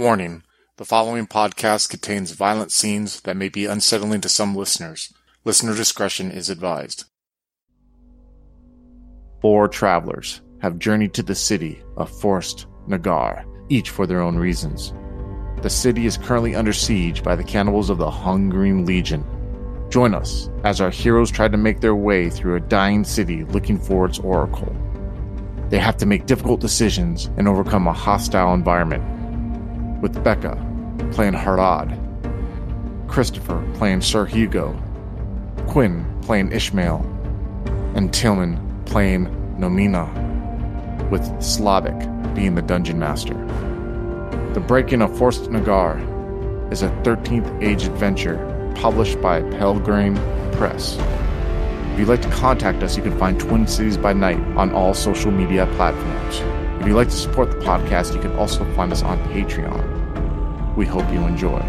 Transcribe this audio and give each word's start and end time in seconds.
Warning: 0.00 0.44
The 0.78 0.86
following 0.86 1.26
podcast 1.26 1.90
contains 1.90 2.30
violent 2.30 2.72
scenes 2.72 3.20
that 3.20 3.36
may 3.36 3.50
be 3.50 3.66
unsettling 3.66 4.22
to 4.22 4.30
some 4.30 4.56
listeners. 4.56 5.12
Listener 5.44 5.76
discretion 5.76 6.30
is 6.30 6.48
advised. 6.48 7.04
Four 9.42 9.68
travelers 9.68 10.40
have 10.62 10.78
journeyed 10.78 11.12
to 11.12 11.22
the 11.22 11.34
city 11.34 11.82
of 11.98 12.10
Forstor 12.10 12.64
Nagar, 12.88 13.44
each 13.68 13.90
for 13.90 14.06
their 14.06 14.22
own 14.22 14.38
reasons. 14.38 14.94
The 15.60 15.68
city 15.68 16.06
is 16.06 16.16
currently 16.16 16.54
under 16.54 16.72
siege 16.72 17.22
by 17.22 17.36
the 17.36 17.44
cannibals 17.44 17.90
of 17.90 17.98
the 17.98 18.10
Hungering 18.10 18.86
Legion. 18.86 19.22
Join 19.90 20.14
us 20.14 20.48
as 20.64 20.80
our 20.80 20.88
heroes 20.88 21.30
try 21.30 21.46
to 21.46 21.58
make 21.58 21.80
their 21.80 21.94
way 21.94 22.30
through 22.30 22.56
a 22.56 22.60
dying 22.60 23.04
city 23.04 23.44
looking 23.44 23.78
for 23.78 24.06
its 24.06 24.18
oracle. 24.18 24.74
They 25.68 25.78
have 25.78 25.98
to 25.98 26.06
make 26.06 26.24
difficult 26.24 26.62
decisions 26.62 27.26
and 27.36 27.46
overcome 27.46 27.86
a 27.86 27.92
hostile 27.92 28.54
environment. 28.54 29.19
With 30.00 30.22
Becca 30.24 30.56
playing 31.12 31.34
Harad, 31.34 31.96
Christopher 33.08 33.62
playing 33.74 34.00
Sir 34.00 34.24
Hugo, 34.24 34.80
Quinn 35.66 36.06
playing 36.22 36.52
Ishmael, 36.52 37.04
and 37.94 38.12
Tillman 38.12 38.82
playing 38.86 39.26
Nomina, 39.58 40.08
with 41.10 41.24
Slavic 41.42 41.98
being 42.34 42.54
the 42.54 42.62
dungeon 42.62 42.98
master. 42.98 43.34
The 44.54 44.60
Breaking 44.60 45.02
of 45.02 45.10
Forstor 45.10 45.50
Nagar 45.50 45.98
is 46.72 46.82
a 46.82 46.88
13th 47.02 47.62
Age 47.62 47.84
adventure 47.84 48.38
published 48.76 49.20
by 49.20 49.42
Pelgrane 49.42 50.16
Press. 50.52 50.96
If 51.92 51.98
you'd 51.98 52.08
like 52.08 52.22
to 52.22 52.30
contact 52.30 52.82
us, 52.82 52.96
you 52.96 53.02
can 53.02 53.18
find 53.18 53.38
Twin 53.38 53.66
Cities 53.66 53.96
by 53.96 54.12
Night 54.12 54.38
on 54.56 54.72
all 54.72 54.94
social 54.94 55.30
media 55.30 55.66
platforms. 55.74 56.38
If 56.80 56.86
you'd 56.86 56.94
like 56.94 57.08
to 57.08 57.16
support 57.16 57.50
the 57.50 57.58
podcast, 57.58 58.14
you 58.14 58.20
can 58.22 58.32
also 58.36 58.64
find 58.74 58.90
us 58.92 59.02
on 59.02 59.18
Patreon. 59.30 59.89
We 60.80 60.86
hope 60.86 61.12
you 61.12 61.20
enjoy. 61.26 61.60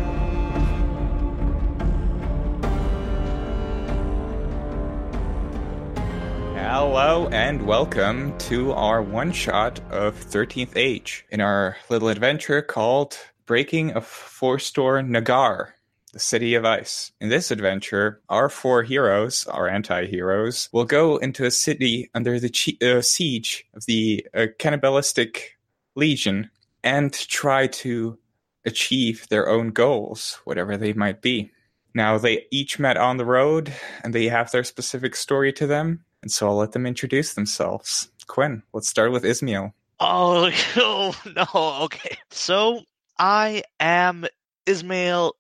Hello 6.56 7.28
and 7.34 7.62
welcome 7.68 8.38
to 8.38 8.72
our 8.72 9.02
one 9.02 9.34
shot 9.34 9.82
of 9.92 10.16
13th 10.16 10.78
Age 10.78 11.26
in 11.30 11.42
our 11.42 11.76
little 11.90 12.08
adventure 12.08 12.62
called 12.62 13.18
Breaking 13.46 13.92
of 13.92 14.06
Forstor 14.06 15.06
Nagar, 15.06 15.76
the 16.14 16.20
City 16.20 16.56
of 16.56 16.64
Ice. 16.64 17.12
In 17.20 17.28
this 17.28 17.52
adventure, 17.52 18.22
our 18.30 18.48
four 18.48 18.82
heroes, 18.82 19.46
our 19.48 19.68
anti 19.68 20.06
heroes, 20.06 20.70
will 20.72 20.86
go 20.86 21.18
into 21.18 21.44
a 21.44 21.52
city 21.52 22.10
under 22.14 22.40
the 22.40 22.50
chi- 22.50 22.88
uh, 22.88 23.02
siege 23.02 23.66
of 23.74 23.86
the 23.88 24.26
uh, 24.34 24.46
cannibalistic 24.58 25.58
legion 25.96 26.50
and 26.82 27.14
try 27.14 27.68
to 27.68 28.18
achieve 28.66 29.28
their 29.30 29.50
own 29.50 29.70
goals, 29.70 30.40
whatever 30.44 30.78
they 30.78 30.94
might 30.94 31.22
be. 31.22 31.52
Now, 31.94 32.18
they 32.18 32.46
each 32.52 32.80
met 32.80 32.98
on 32.98 33.18
the 33.18 33.26
road 33.26 33.74
and 34.04 34.14
they 34.14 34.28
have 34.28 34.52
their 34.52 34.64
specific 34.64 35.16
story 35.16 35.52
to 35.54 35.68
them, 35.68 36.06
and 36.22 36.32
so 36.32 36.48
I'll 36.48 36.56
let 36.56 36.72
them 36.72 36.86
introduce 36.86 37.34
themselves. 37.34 38.10
Quinn, 38.28 38.64
let's 38.74 38.88
start 38.88 39.12
with 39.12 39.26
Ismail. 39.26 39.74
Oh, 40.00 40.50
oh 40.78 41.16
no, 41.36 41.84
okay. 41.84 42.18
So 42.30 42.82
I 43.20 43.64
am 43.80 44.26
Ismail 44.66 45.36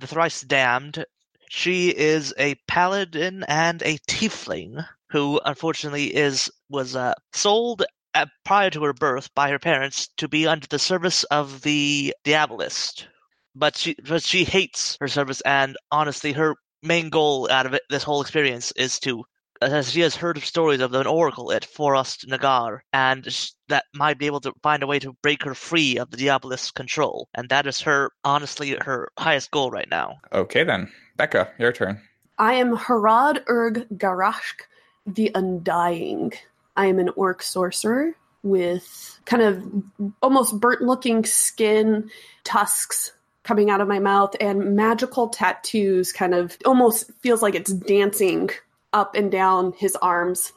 the 0.00 0.06
Thrice 0.06 0.42
Damned. 0.42 1.04
She 1.48 1.88
is 1.88 2.34
a 2.38 2.54
paladin 2.66 3.44
and 3.48 3.82
a 3.82 3.98
tiefling 4.08 4.86
who 5.10 5.40
unfortunately 5.44 6.14
is 6.14 6.50
was 6.68 6.94
uh, 6.94 7.14
sold 7.32 7.84
Uh, 8.18 8.26
prior 8.44 8.68
to 8.68 8.82
her 8.82 8.92
birth 8.92 9.32
by 9.36 9.48
her 9.48 9.60
parents 9.60 10.08
to 10.16 10.26
be 10.26 10.44
under 10.44 10.66
the 10.66 10.78
service 10.80 11.22
of 11.30 11.62
the 11.62 12.12
Diabolist. 12.24 13.06
But 13.54 13.76
she 13.76 13.94
but 14.08 14.24
she 14.24 14.42
hates 14.42 14.96
her 15.00 15.06
service 15.06 15.40
and 15.42 15.76
honestly 15.92 16.32
her 16.32 16.56
main 16.82 17.10
goal 17.10 17.48
out 17.48 17.64
of 17.64 17.74
it, 17.74 17.82
this 17.90 18.02
whole 18.02 18.20
experience 18.20 18.72
is 18.72 18.98
to 19.00 19.22
as 19.62 19.92
she 19.92 20.00
has 20.00 20.16
heard 20.16 20.36
of 20.36 20.44
stories 20.44 20.80
of 20.80 20.94
an 20.94 21.06
oracle 21.06 21.52
at 21.52 21.62
Forstor 21.62 22.26
Nagar, 22.26 22.82
and 22.92 23.24
that 23.68 23.84
might 23.94 24.18
be 24.18 24.26
able 24.26 24.40
to 24.40 24.52
find 24.64 24.82
a 24.82 24.88
way 24.88 24.98
to 24.98 25.16
break 25.22 25.44
her 25.44 25.54
free 25.54 25.96
of 25.96 26.10
the 26.10 26.16
Diabolist's 26.16 26.72
control. 26.72 27.28
And 27.34 27.48
that 27.50 27.68
is 27.68 27.80
her, 27.82 28.10
honestly, 28.24 28.76
her 28.80 29.12
highest 29.16 29.52
goal 29.52 29.70
right 29.70 29.88
now. 29.88 30.16
Okay, 30.32 30.64
then. 30.64 30.90
Becca, 31.16 31.52
your 31.56 31.70
turn. 31.70 32.02
I 32.36 32.54
am 32.54 32.76
Harad 32.76 33.44
Erg 33.48 33.86
Garashk, 33.96 34.66
the 35.06 35.30
Undying. 35.36 36.32
I 36.78 36.86
am 36.86 37.00
an 37.00 37.10
orc 37.16 37.42
sorcerer 37.42 38.14
with 38.44 39.20
kind 39.24 39.42
of 39.42 40.12
almost 40.22 40.58
burnt 40.58 40.80
looking 40.80 41.24
skin, 41.24 42.08
tusks 42.44 43.12
coming 43.42 43.68
out 43.68 43.80
of 43.80 43.88
my 43.88 43.98
mouth, 43.98 44.36
and 44.40 44.76
magical 44.76 45.28
tattoos 45.28 46.12
kind 46.12 46.34
of 46.34 46.56
almost 46.64 47.10
feels 47.20 47.42
like 47.42 47.56
it's 47.56 47.72
dancing 47.72 48.50
up 48.92 49.16
and 49.16 49.32
down 49.32 49.72
his 49.76 49.96
arms. 49.96 50.52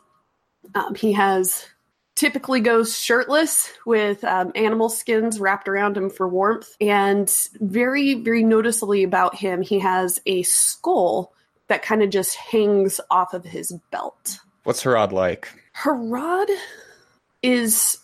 Um, 0.76 0.94
he 0.94 1.14
has 1.14 1.66
typically 2.16 2.60
goes 2.60 2.96
shirtless 2.96 3.72
with 3.84 4.24
um, 4.24 4.52
animal 4.54 4.90
skins 4.90 5.40
wrapped 5.40 5.68
around 5.68 5.98
him 5.98 6.10
for 6.10 6.28
warmth. 6.28 6.76
And 6.80 7.34
very, 7.60 8.14
very 8.14 8.44
noticeably 8.44 9.02
about 9.04 9.36
him, 9.36 9.64
he 9.64 9.80
has 9.80 10.22
a 10.28 10.44
skull 10.44 11.34
that 11.68 11.82
kind 11.82 12.04
of 12.04 12.12
just 12.12 12.36
hangs 12.36 13.02
off 13.10 13.34
of 13.34 13.44
his 13.44 13.72
belt. 13.90 14.40
What's 14.66 14.84
Harad 14.84 15.12
like? 15.12 15.50
Harad 15.76 16.50
is 17.42 17.98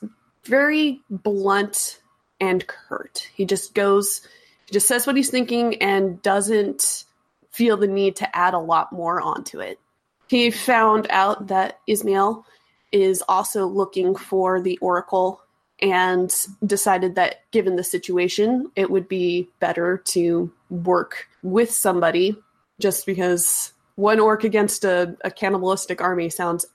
very 0.46 1.02
blunt 1.10 2.00
and 2.40 2.66
curt. 2.68 3.30
He 3.34 3.46
just 3.46 3.74
goes, 3.74 4.22
he 4.66 4.74
just 4.74 4.88
says 4.88 5.06
what 5.06 5.16
he's 5.16 5.30
thinking 5.30 5.76
and 5.82 6.22
doesn't 6.22 7.06
feel 7.52 7.78
the 7.78 7.88
need 7.88 8.16
to 8.18 8.36
add 8.36 8.54
a 8.54 8.60
lot 8.60 8.92
more 8.94 9.22
onto 9.22 9.60
it. 9.60 9.80
He 10.28 10.52
found 10.52 11.08
out 11.10 11.48
that 11.48 11.80
Ismail 11.88 12.46
is 12.92 13.24
also 13.28 13.66
looking 13.66 14.16
for 14.16 14.62
the 14.62 14.78
Oracle 14.78 15.42
and 15.82 16.34
decided 16.66 17.16
that 17.16 17.42
given 17.52 17.76
the 17.76 17.84
situation, 17.84 18.72
it 18.76 18.90
would 18.90 19.08
be 19.08 19.50
better 19.60 19.98
to 20.06 20.52
work 20.70 21.28
with 21.44 21.72
somebody 21.72 22.36
just 22.80 23.06
because 23.06 23.74
one 23.96 24.20
orc 24.20 24.44
against 24.44 24.84
a, 24.84 25.16
a 25.24 25.32
cannibalistic 25.32 26.02
army 26.02 26.30
sounds 26.30 26.66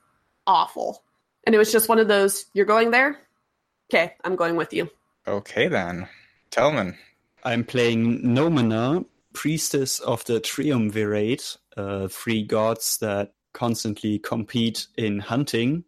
awful. 0.47 1.03
And 1.45 1.55
it 1.55 1.59
was 1.59 1.73
just 1.73 1.89
one 1.89 1.99
of 1.99 2.09
those, 2.09 2.47
you're 2.55 2.67
going 2.67 2.91
there? 2.91 3.19
Okay, 3.93 4.15
I'm 4.25 4.37
going 4.37 4.57
with 4.57 4.73
you. 4.73 4.91
Okay, 5.27 5.69
then. 5.69 6.09
Tellman. 6.51 6.97
I'm 7.45 7.65
playing 7.65 8.23
Nomina, 8.23 9.05
priestess 9.33 9.99
of 10.01 10.25
the 10.25 10.41
Triumvirate, 10.41 11.57
uh, 11.77 12.09
three 12.09 12.43
gods 12.43 12.99
that 12.99 13.33
constantly 13.53 14.19
compete 14.19 14.87
in 14.97 15.19
hunting. 15.19 15.85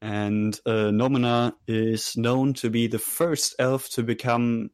And 0.00 0.58
uh, 0.66 0.90
Nomina 0.90 1.54
is 1.66 2.16
known 2.16 2.54
to 2.54 2.70
be 2.70 2.86
the 2.86 2.98
first 2.98 3.54
elf 3.58 3.88
to 3.90 4.02
become 4.02 4.70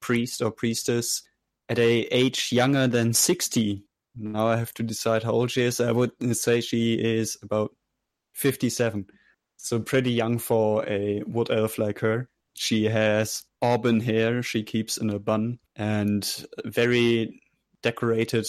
priest 0.00 0.42
or 0.42 0.50
priestess 0.50 1.22
at 1.68 1.78
a 1.78 2.02
age 2.10 2.52
younger 2.52 2.86
than 2.86 3.12
60. 3.12 3.84
Now 4.16 4.48
I 4.48 4.56
have 4.56 4.72
to 4.74 4.82
decide 4.82 5.22
how 5.22 5.32
old 5.32 5.50
she 5.50 5.62
is. 5.62 5.80
I 5.80 5.92
would 5.92 6.12
say 6.36 6.60
she 6.60 6.94
is 6.94 7.36
about 7.42 7.74
57. 8.36 9.06
So 9.56 9.80
pretty 9.80 10.12
young 10.12 10.38
for 10.38 10.88
a 10.88 11.22
wood 11.26 11.50
elf 11.50 11.78
like 11.78 11.98
her. 12.00 12.28
She 12.54 12.84
has 12.84 13.42
auburn 13.60 14.00
hair 14.00 14.42
she 14.42 14.62
keeps 14.62 14.96
in 14.96 15.10
a 15.10 15.18
bun 15.18 15.58
and 15.74 16.46
very 16.64 17.40
decorated 17.82 18.46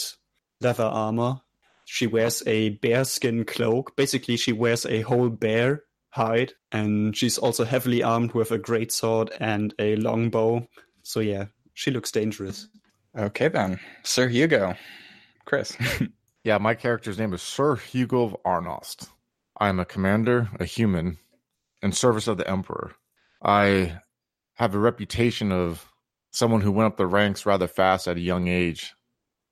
leather 0.62 0.84
armor 0.84 1.42
she 1.90 2.06
wears 2.06 2.44
a 2.46 2.70
bearskin 2.70 3.46
cloak. 3.46 3.96
Basically, 3.96 4.36
she 4.36 4.52
wears 4.52 4.86
a 4.86 5.02
whole 5.02 5.30
bear 5.30 5.84
hide, 6.10 6.52
and 6.70 7.16
she's 7.16 7.38
also 7.38 7.64
heavily 7.64 8.04
armed 8.04 8.34
with 8.34 8.52
a 8.52 8.58
great 8.58 8.92
sword 8.92 9.32
and 9.40 9.74
a 9.80 9.96
longbow. 9.96 10.68
So 11.04 11.22
yeah, 11.22 11.46
she 11.74 11.92
looks 11.92 12.12
dangerous. 12.12 12.68
Okay 13.18 13.48
then, 13.48 13.80
Sir 14.04 14.28
Hugo, 14.28 14.76
Chris. 15.46 15.78
yeah, 16.44 16.58
my 16.58 16.76
character's 16.76 17.18
name 17.18 17.34
is 17.34 17.42
Sir 17.42 17.78
Hugo 17.78 18.24
of 18.24 18.36
Arnost. 18.46 19.08
I 19.60 19.70
am 19.70 19.80
a 19.80 19.86
commander, 19.86 20.50
a 20.60 20.66
human, 20.66 21.18
in 21.82 21.92
service 21.92 22.28
of 22.28 22.38
the 22.38 22.50
Emperor. 22.50 22.94
I 23.44 24.00
have 24.56 24.76
a 24.76 24.80
reputation 24.80 25.52
of 25.52 25.92
someone 26.32 26.62
who 26.62 26.72
went 26.72 26.88
up 26.88 26.98
the 26.98 27.08
ranks 27.08 27.46
rather 27.46 27.68
fast 27.68 28.08
at 28.08 28.18
a 28.18 28.22
young 28.22 28.48
age 28.48 28.94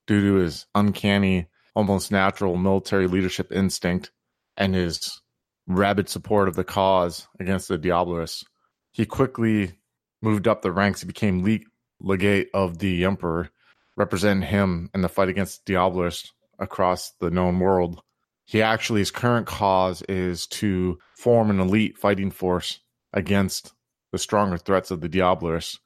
due 0.05 0.21
to 0.21 0.35
his 0.35 0.67
uncanny 0.75 1.47
almost 1.75 2.11
natural 2.11 2.55
military 2.55 3.07
leadership 3.07 3.51
instinct 3.51 4.11
and 4.57 4.75
his 4.75 5.21
rabid 5.67 6.07
support 6.07 6.47
of 6.47 6.55
the 6.55 6.63
cause 6.63 7.27
against 7.39 7.67
the 7.67 7.77
Diabolists. 7.77 8.45
He 8.91 9.05
quickly 9.05 9.73
moved 10.21 10.47
up 10.47 10.61
the 10.61 10.71
ranks. 10.71 11.01
He 11.01 11.07
became 11.07 11.43
le- 11.43 11.59
legate 11.99 12.49
of 12.53 12.77
the 12.77 13.03
Emperor, 13.05 13.49
representing 13.97 14.47
him 14.47 14.89
in 14.93 15.01
the 15.01 15.09
fight 15.09 15.29
against 15.29 15.65
Diabolists 15.65 16.31
across 16.59 17.11
the 17.19 17.29
known 17.29 17.59
world. 17.59 18.01
He 18.45 18.61
actually, 18.61 19.01
his 19.01 19.11
current 19.11 19.47
cause 19.47 20.03
is 20.03 20.47
to 20.47 20.99
form 21.17 21.49
an 21.49 21.59
elite 21.59 21.97
fighting 21.97 22.31
force 22.31 22.79
against 23.11 23.73
the 24.11 24.19
stronger 24.19 24.57
threats 24.57 24.91
of 24.91 25.01
the 25.01 25.09
Diabolists. 25.09 25.79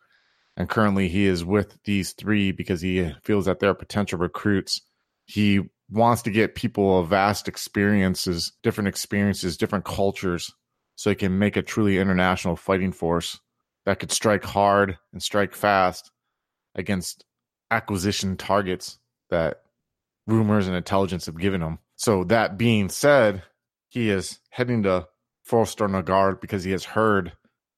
And 0.58 0.68
currently, 0.70 1.08
he 1.08 1.26
is 1.26 1.46
with 1.46 1.82
these 1.86 2.12
three 2.12 2.52
because 2.52 2.82
he 2.82 3.14
feels 3.24 3.46
that 3.46 3.60
they're 3.60 3.74
potential 3.74 4.20
recruits. 4.20 4.82
He 5.26 5.62
wants 5.90 6.22
to 6.24 6.32
get 6.32 6.56
people 6.56 7.00
of 7.00 7.08
vast 7.08 7.48
experiences, 7.48 8.52
different 8.62 8.90
experiences, 8.90 9.58
different 9.58 9.86
cultures, 9.86 10.54
so 10.96 11.10
he 11.10 11.16
can 11.16 11.40
make 11.40 11.56
a 11.56 11.62
truly 11.62 11.98
international 11.98 12.58
fighting 12.58 12.92
force 12.92 13.40
that 13.86 14.00
could 14.00 14.12
strike 14.12 14.44
hard 14.44 14.98
and 15.14 15.24
strike 15.24 15.56
fast 15.56 16.12
against 16.76 17.24
acquisition 17.72 18.36
targets 18.36 19.00
that 19.30 19.62
rumors 20.28 20.68
and 20.68 20.76
intelligence 20.76 21.26
have 21.26 21.38
given 21.38 21.62
him. 21.62 21.80
So, 22.00 22.24
that 22.24 22.58
being 22.58 22.88
said, 22.88 23.44
he 23.90 24.10
is 24.10 24.40
heading 24.52 24.84
to 24.84 25.10
Forstor 25.46 25.92
Nagar 25.92 26.36
because 26.36 26.64
he 26.64 26.72
has 26.72 26.86
heard 26.86 27.34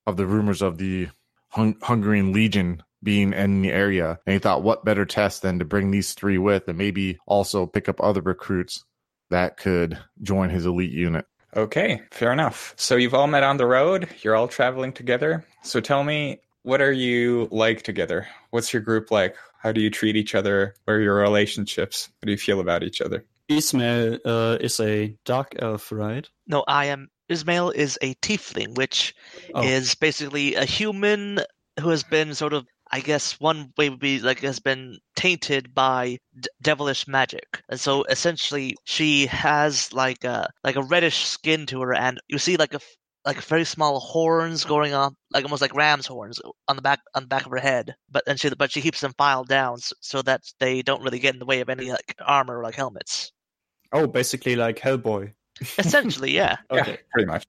of 0.06 0.16
the 0.16 0.26
rumors 0.26 0.62
of 0.62 0.78
the 0.78 1.08
Hung- 1.48 1.76
Hungering 1.82 2.32
Legion 2.32 2.84
being 3.02 3.32
in 3.32 3.62
the 3.62 3.72
area. 3.72 4.20
And 4.24 4.34
he 4.34 4.38
thought, 4.38 4.62
what 4.62 4.84
better 4.84 5.04
test 5.04 5.42
than 5.42 5.58
to 5.58 5.64
bring 5.64 5.90
these 5.90 6.14
three 6.14 6.38
with 6.38 6.68
and 6.68 6.78
maybe 6.78 7.18
also 7.26 7.66
pick 7.66 7.88
up 7.88 8.00
other 8.00 8.20
recruits 8.20 8.84
that 9.30 9.56
could 9.56 9.98
join 10.22 10.50
his 10.50 10.66
elite 10.66 10.92
unit. 10.92 11.26
Okay, 11.56 12.00
fair 12.12 12.32
enough. 12.32 12.74
So 12.76 12.94
you've 12.94 13.14
all 13.14 13.26
met 13.26 13.42
on 13.42 13.56
the 13.56 13.66
road, 13.66 14.08
you're 14.22 14.36
all 14.36 14.46
traveling 14.46 14.92
together. 14.92 15.44
So 15.64 15.80
tell 15.80 16.04
me, 16.04 16.40
what 16.62 16.80
are 16.80 16.92
you 16.92 17.48
like 17.50 17.82
together? 17.82 18.28
What's 18.50 18.72
your 18.72 18.82
group 18.82 19.10
like? 19.10 19.34
How 19.58 19.72
do 19.72 19.80
you 19.80 19.90
treat 19.90 20.14
each 20.14 20.36
other? 20.36 20.76
What 20.84 20.94
are 20.94 21.00
your 21.00 21.16
relationships? 21.16 22.08
How 22.22 22.26
do 22.26 22.30
you 22.30 22.38
feel 22.38 22.60
about 22.60 22.84
each 22.84 23.00
other? 23.00 23.24
Ismail 23.48 24.18
uh, 24.24 24.58
is 24.60 24.78
a 24.80 25.16
dark 25.24 25.54
elf, 25.58 25.90
right? 25.92 26.28
No, 26.46 26.64
I 26.68 26.86
am. 26.86 27.08
Ismail 27.28 27.70
is 27.70 27.98
a 28.02 28.14
tiefling, 28.16 28.74
which 28.76 29.14
Oh. 29.54 29.62
is 29.62 29.94
basically 29.94 30.54
a 30.54 30.64
human 30.64 31.40
who 31.80 31.88
has 31.88 32.02
been 32.02 32.34
sort 32.34 32.52
of, 32.52 32.66
I 32.90 33.00
guess, 33.00 33.40
one 33.40 33.72
way 33.78 33.88
would 33.88 33.98
be 34.00 34.18
like 34.20 34.40
has 34.40 34.60
been 34.60 34.98
tainted 35.16 35.74
by 35.74 36.18
d- 36.38 36.48
devilish 36.60 37.08
magic, 37.08 37.62
and 37.68 37.80
so 37.80 38.04
essentially 38.04 38.76
she 38.84 39.26
has 39.26 39.92
like 39.92 40.24
a 40.24 40.50
like 40.62 40.76
a 40.76 40.82
reddish 40.82 41.24
skin 41.26 41.64
to 41.66 41.80
her, 41.80 41.94
and 41.94 42.20
you 42.28 42.38
see 42.38 42.56
like 42.56 42.74
a 42.74 42.80
like 43.24 43.40
very 43.42 43.64
small 43.64 44.00
horns 44.00 44.64
going 44.64 44.94
on, 44.94 45.16
like 45.30 45.44
almost 45.44 45.62
like 45.62 45.74
ram's 45.74 46.06
horns 46.06 46.40
on 46.68 46.76
the 46.76 46.82
back 46.82 47.00
on 47.14 47.22
the 47.22 47.28
back 47.28 47.46
of 47.46 47.52
her 47.52 47.58
head. 47.58 47.94
But 48.10 48.24
and 48.26 48.38
she 48.38 48.50
but 48.50 48.70
she 48.72 48.80
keeps 48.80 49.00
them 49.00 49.14
filed 49.16 49.48
down 49.48 49.78
so, 49.78 49.94
so 50.00 50.22
that 50.22 50.42
they 50.58 50.82
don't 50.82 51.02
really 51.02 51.18
get 51.18 51.34
in 51.34 51.38
the 51.38 51.46
way 51.46 51.60
of 51.60 51.68
any 51.68 51.90
like 51.90 52.16
armor 52.24 52.58
or 52.58 52.62
like 52.62 52.74
helmets. 52.74 53.32
Oh, 53.92 54.06
basically 54.06 54.56
like 54.56 54.78
Hellboy. 54.78 55.32
Essentially, 55.78 56.32
yeah, 56.32 56.56
Okay. 56.70 56.92
Yeah, 56.92 56.96
pretty 57.12 57.26
much. 57.26 57.44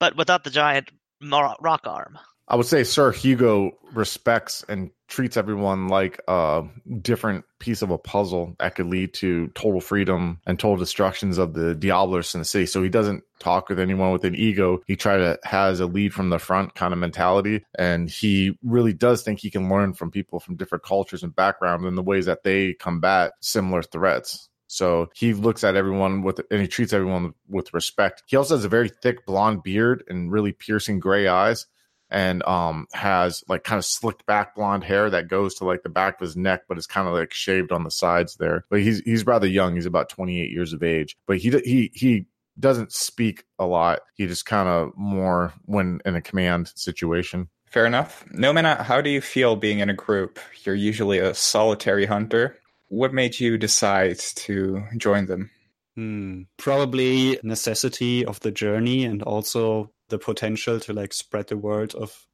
but 0.00 0.16
without 0.16 0.42
the 0.44 0.50
giant 0.50 0.90
rock 1.20 1.82
arm. 1.84 2.18
I 2.52 2.56
would 2.56 2.66
say 2.66 2.84
Sir 2.84 3.12
Hugo 3.12 3.72
respects 3.94 4.62
and 4.68 4.90
treats 5.08 5.38
everyone 5.38 5.88
like 5.88 6.20
a 6.28 6.64
different 7.00 7.46
piece 7.58 7.80
of 7.80 7.90
a 7.90 7.96
puzzle 7.96 8.54
that 8.58 8.74
could 8.74 8.88
lead 8.88 9.14
to 9.14 9.48
total 9.54 9.80
freedom 9.80 10.38
and 10.46 10.58
total 10.58 10.76
destructions 10.76 11.38
of 11.38 11.54
the 11.54 11.74
Diablos 11.74 12.34
in 12.34 12.42
the 12.42 12.44
city. 12.44 12.66
So 12.66 12.82
he 12.82 12.90
doesn't 12.90 13.24
talk 13.38 13.70
with 13.70 13.80
anyone 13.80 14.12
with 14.12 14.26
an 14.26 14.34
ego. 14.34 14.82
He 14.86 14.96
try 14.96 15.16
to 15.16 15.38
has 15.44 15.80
a 15.80 15.86
lead 15.86 16.12
from 16.12 16.28
the 16.28 16.38
front 16.38 16.74
kind 16.74 16.92
of 16.92 16.98
mentality, 16.98 17.64
and 17.78 18.10
he 18.10 18.58
really 18.62 18.92
does 18.92 19.22
think 19.22 19.40
he 19.40 19.50
can 19.50 19.70
learn 19.70 19.94
from 19.94 20.10
people 20.10 20.38
from 20.38 20.56
different 20.56 20.84
cultures 20.84 21.22
and 21.22 21.34
backgrounds 21.34 21.86
and 21.86 21.96
the 21.96 22.02
ways 22.02 22.26
that 22.26 22.44
they 22.44 22.74
combat 22.74 23.32
similar 23.40 23.82
threats. 23.82 24.50
So 24.66 25.10
he 25.14 25.32
looks 25.34 25.64
at 25.64 25.76
everyone 25.76 26.22
with 26.22 26.40
and 26.50 26.60
he 26.60 26.68
treats 26.68 26.92
everyone 26.92 27.32
with 27.48 27.72
respect. 27.74 28.22
He 28.26 28.36
also 28.36 28.56
has 28.56 28.64
a 28.64 28.70
very 28.70 28.90
thick 28.90 29.24
blonde 29.26 29.62
beard 29.62 30.04
and 30.08 30.32
really 30.32 30.52
piercing 30.52 30.98
gray 30.98 31.28
eyes 31.28 31.66
and 32.12 32.44
um 32.44 32.86
has 32.92 33.42
like 33.48 33.64
kind 33.64 33.78
of 33.78 33.84
slicked 33.84 34.24
back 34.26 34.54
blonde 34.54 34.84
hair 34.84 35.10
that 35.10 35.26
goes 35.28 35.54
to 35.54 35.64
like 35.64 35.82
the 35.82 35.88
back 35.88 36.14
of 36.14 36.20
his 36.20 36.36
neck 36.36 36.62
but 36.68 36.78
is 36.78 36.86
kind 36.86 37.08
of 37.08 37.14
like 37.14 37.32
shaved 37.32 37.72
on 37.72 37.82
the 37.82 37.90
sides 37.90 38.36
there 38.36 38.64
but 38.70 38.80
he's 38.80 39.00
he's 39.00 39.26
rather 39.26 39.46
young 39.46 39.74
he's 39.74 39.86
about 39.86 40.08
28 40.08 40.50
years 40.50 40.72
of 40.72 40.82
age 40.82 41.16
but 41.26 41.38
he 41.38 41.50
he 41.64 41.90
he 41.94 42.26
doesn't 42.60 42.92
speak 42.92 43.44
a 43.58 43.66
lot 43.66 44.00
he 44.14 44.26
just 44.26 44.44
kind 44.44 44.68
of 44.68 44.92
more 44.94 45.52
when 45.64 46.00
in 46.04 46.14
a 46.14 46.22
command 46.22 46.70
situation 46.76 47.48
Fair 47.72 47.86
enough. 47.86 48.22
Nomina, 48.34 48.82
how 48.82 49.00
do 49.00 49.08
you 49.08 49.22
feel 49.22 49.56
being 49.56 49.78
in 49.78 49.88
a 49.88 49.94
group? 49.94 50.38
You're 50.62 50.74
usually 50.74 51.18
a 51.18 51.32
solitary 51.32 52.04
hunter. 52.04 52.58
What 52.88 53.14
made 53.14 53.40
you 53.40 53.56
decide 53.56 54.18
to 54.18 54.82
join 54.98 55.24
them? 55.24 55.50
Hmm. 55.96 56.42
Probably 56.58 57.40
necessity 57.42 58.26
of 58.26 58.38
the 58.40 58.50
journey 58.50 59.06
and 59.06 59.22
also 59.22 59.90
the 60.12 60.18
potential 60.18 60.78
to 60.78 60.92
like 60.92 61.12
spread 61.12 61.48
the 61.48 61.56
word 61.56 61.94
of 61.94 62.26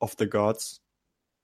of 0.00 0.16
the 0.16 0.26
gods 0.26 0.80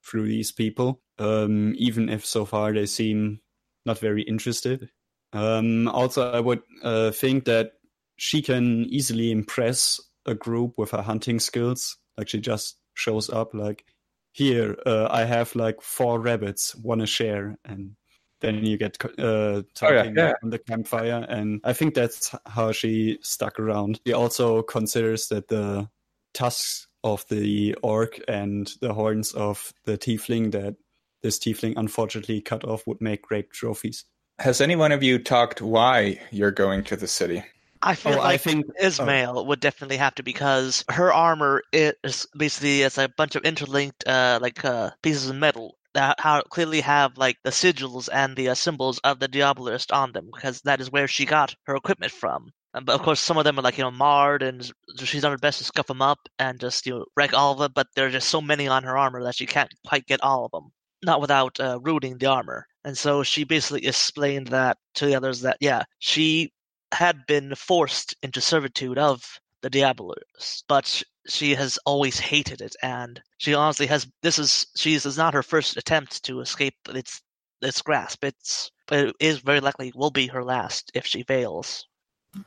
through 0.05 0.27
these 0.27 0.51
people. 0.51 1.01
Um, 1.19 1.75
even 1.77 2.09
if 2.09 2.25
so 2.27 2.45
far 2.45 2.73
they 2.73 2.87
seem 2.87 3.41
not 3.85 3.99
very 3.99 4.23
interested. 4.23 4.89
Um, 5.33 5.89
also, 5.89 6.33
I 6.33 6.41
would 6.41 6.63
uh, 6.83 7.11
think 7.11 7.45
that 7.45 7.73
she 8.17 8.43
can 8.43 8.85
easily 8.87 9.31
impress 9.31 10.01
a 10.27 10.35
group 10.35 10.75
with 10.79 10.91
her 10.91 11.03
hunting 11.03 11.41
skills. 11.41 11.99
Like 12.17 12.29
she 12.29 12.41
just 12.41 12.79
shows 12.95 13.31
up 13.31 13.55
like, 13.55 13.85
here, 14.33 14.77
uh, 14.87 15.09
I 15.11 15.25
have 15.25 15.55
like 15.55 15.83
four 15.83 16.19
rabbits, 16.19 16.75
want 16.75 17.01
to 17.03 17.07
share, 17.07 17.59
and 17.65 17.97
then 18.43 18.67
you 18.67 18.77
get 18.77 19.03
uh, 19.19 19.63
talking 19.75 20.15
yeah. 20.17 20.35
on 20.43 20.51
the 20.51 20.59
campfire. 20.59 21.25
And 21.29 21.61
I 21.65 21.73
think 21.73 21.95
that's 21.95 22.35
how 22.47 22.73
she 22.73 23.19
stuck 23.23 23.59
around. 23.59 24.01
She 24.07 24.13
also 24.13 24.63
considers 24.63 25.29
that 25.29 25.49
the 25.49 25.89
tusks 26.35 26.87
of 27.05 27.25
the 27.29 27.75
orc 27.83 28.21
and 28.29 28.71
the 28.81 28.93
horns 28.93 29.33
of 29.33 29.73
the 29.85 29.97
tiefling 29.97 30.53
that 30.53 30.77
this 31.23 31.39
tiefling 31.39 31.75
unfortunately 31.77 32.41
cut 32.41 32.65
off 32.65 32.87
would 32.87 33.01
make 33.01 33.23
great 33.23 33.51
trophies. 33.51 34.05
Has 34.39 34.61
any 34.61 34.77
one 34.77 34.93
of 34.93 35.03
you 35.03 35.19
talked 35.19 35.63
why 35.63 36.21
you're 36.31 36.51
going 36.51 36.85
to 36.85 36.97
the 36.97 37.07
city? 37.07 37.45
I 37.83 37.95
feel 37.97 38.15
Oh, 38.15 38.17
like 38.17 38.35
I 38.35 38.37
think 38.37 38.67
Ismail 38.81 39.47
would 39.47 39.61
definitely 39.61 39.97
have 39.97 40.15
to 40.17 40.23
because 40.23 40.85
her 40.89 41.13
armor 41.13 41.63
is 41.73 42.27
basically 42.37 42.83
it's 42.83 42.99
a 42.99 43.09
bunch 43.09 43.35
of 43.35 43.45
interlinked 43.45 44.07
uh 44.07 44.39
like 44.41 44.65
uh 44.65 44.91
pieces 45.03 45.29
of 45.29 45.37
metal 45.37 45.77
that 45.95 46.21
how 46.21 46.43
clearly 46.43 46.81
have 46.81 47.19
like 47.19 47.39
the 47.45 47.51
sigils 47.51 48.09
and 48.13 48.37
the 48.37 48.49
uh, 48.49 48.55
symbols 48.55 48.99
of 49.05 49.19
the 49.19 49.29
Diabolist 49.29 49.93
on 49.93 50.13
them 50.13 50.31
because 50.33 50.61
that 50.63 50.81
is 50.81 50.91
where 50.91 51.09
she 51.09 51.25
got 51.25 51.55
her 51.65 51.77
equipment 51.77 52.13
from. 52.13 52.51
Um, 52.75 52.85
but 52.85 52.95
of 52.95 53.03
course, 53.03 53.21
some 53.21 53.37
of 53.37 53.45
them 53.45 53.59
are 53.59 53.63
like 53.63 53.79
you 53.79 53.85
know 53.85 53.91
marred, 53.91 54.43
and 54.43 54.71
she's 54.97 55.23
done 55.23 55.33
her 55.33 55.39
best 55.39 55.59
to 55.59 55.65
scuff 55.65 55.87
them 55.87 56.03
up 56.03 56.19
and 56.39 56.59
just 56.59 56.87
you 56.87 56.95
know 56.95 57.05
wreck 57.17 57.35
all 57.35 57.53
of 57.53 57.59
them. 57.59 57.73
But 57.75 57.89
there 57.95 58.07
are 58.07 58.11
just 58.11 58.31
so 58.31 58.41
many 58.41 58.69
on 58.69 58.85
her 58.85 58.97
armor 58.97 59.23
that 59.25 59.37
she 59.37 59.47
can't 59.47 59.73
quite 59.87 60.07
get 60.07 60.23
all 60.23 60.47
of 60.47 60.51
them, 60.53 60.73
not 61.03 61.21
without 61.21 61.61
uh, 61.61 61.79
ruining 61.83 62.19
the 62.19 62.27
armor. 62.27 62.67
And 62.85 62.97
so 62.97 63.23
she 63.23 63.45
basically 63.45 63.87
explained 63.87 64.49
that 64.49 64.79
to 64.95 65.07
the 65.07 65.15
others 65.15 65.43
that 65.43 65.59
yeah, 65.61 65.85
she 65.99 66.53
had 66.93 67.27
been 67.27 67.55
forced 67.55 68.15
into 68.23 68.41
servitude 68.41 68.99
of 68.99 69.41
the 69.63 69.71
Diabolus, 69.71 70.65
but 70.69 71.03
she 71.27 71.55
has 71.55 71.79
always 71.87 72.19
hated 72.19 72.61
it, 72.61 72.75
and 72.83 73.21
she 73.39 73.55
honestly 73.55 73.87
has. 73.87 74.07
This 74.23 74.39
is 74.39 74.67
she 74.77 74.95
is 74.95 75.17
not 75.17 75.35
her 75.35 75.43
first 75.43 75.77
attempt 75.77 76.25
to 76.25 76.41
escape 76.41 76.75
its 76.89 77.23
its 77.61 77.83
grasp. 77.83 78.25
It's 78.25 78.71
but 78.87 79.09
it 79.09 79.17
is 79.21 79.39
very 79.39 79.61
likely 79.61 79.93
will 79.95 80.11
be 80.11 80.27
her 80.29 80.45
last 80.45 80.91
if 80.95 81.07
she 81.07 81.23
fails. 81.23 81.87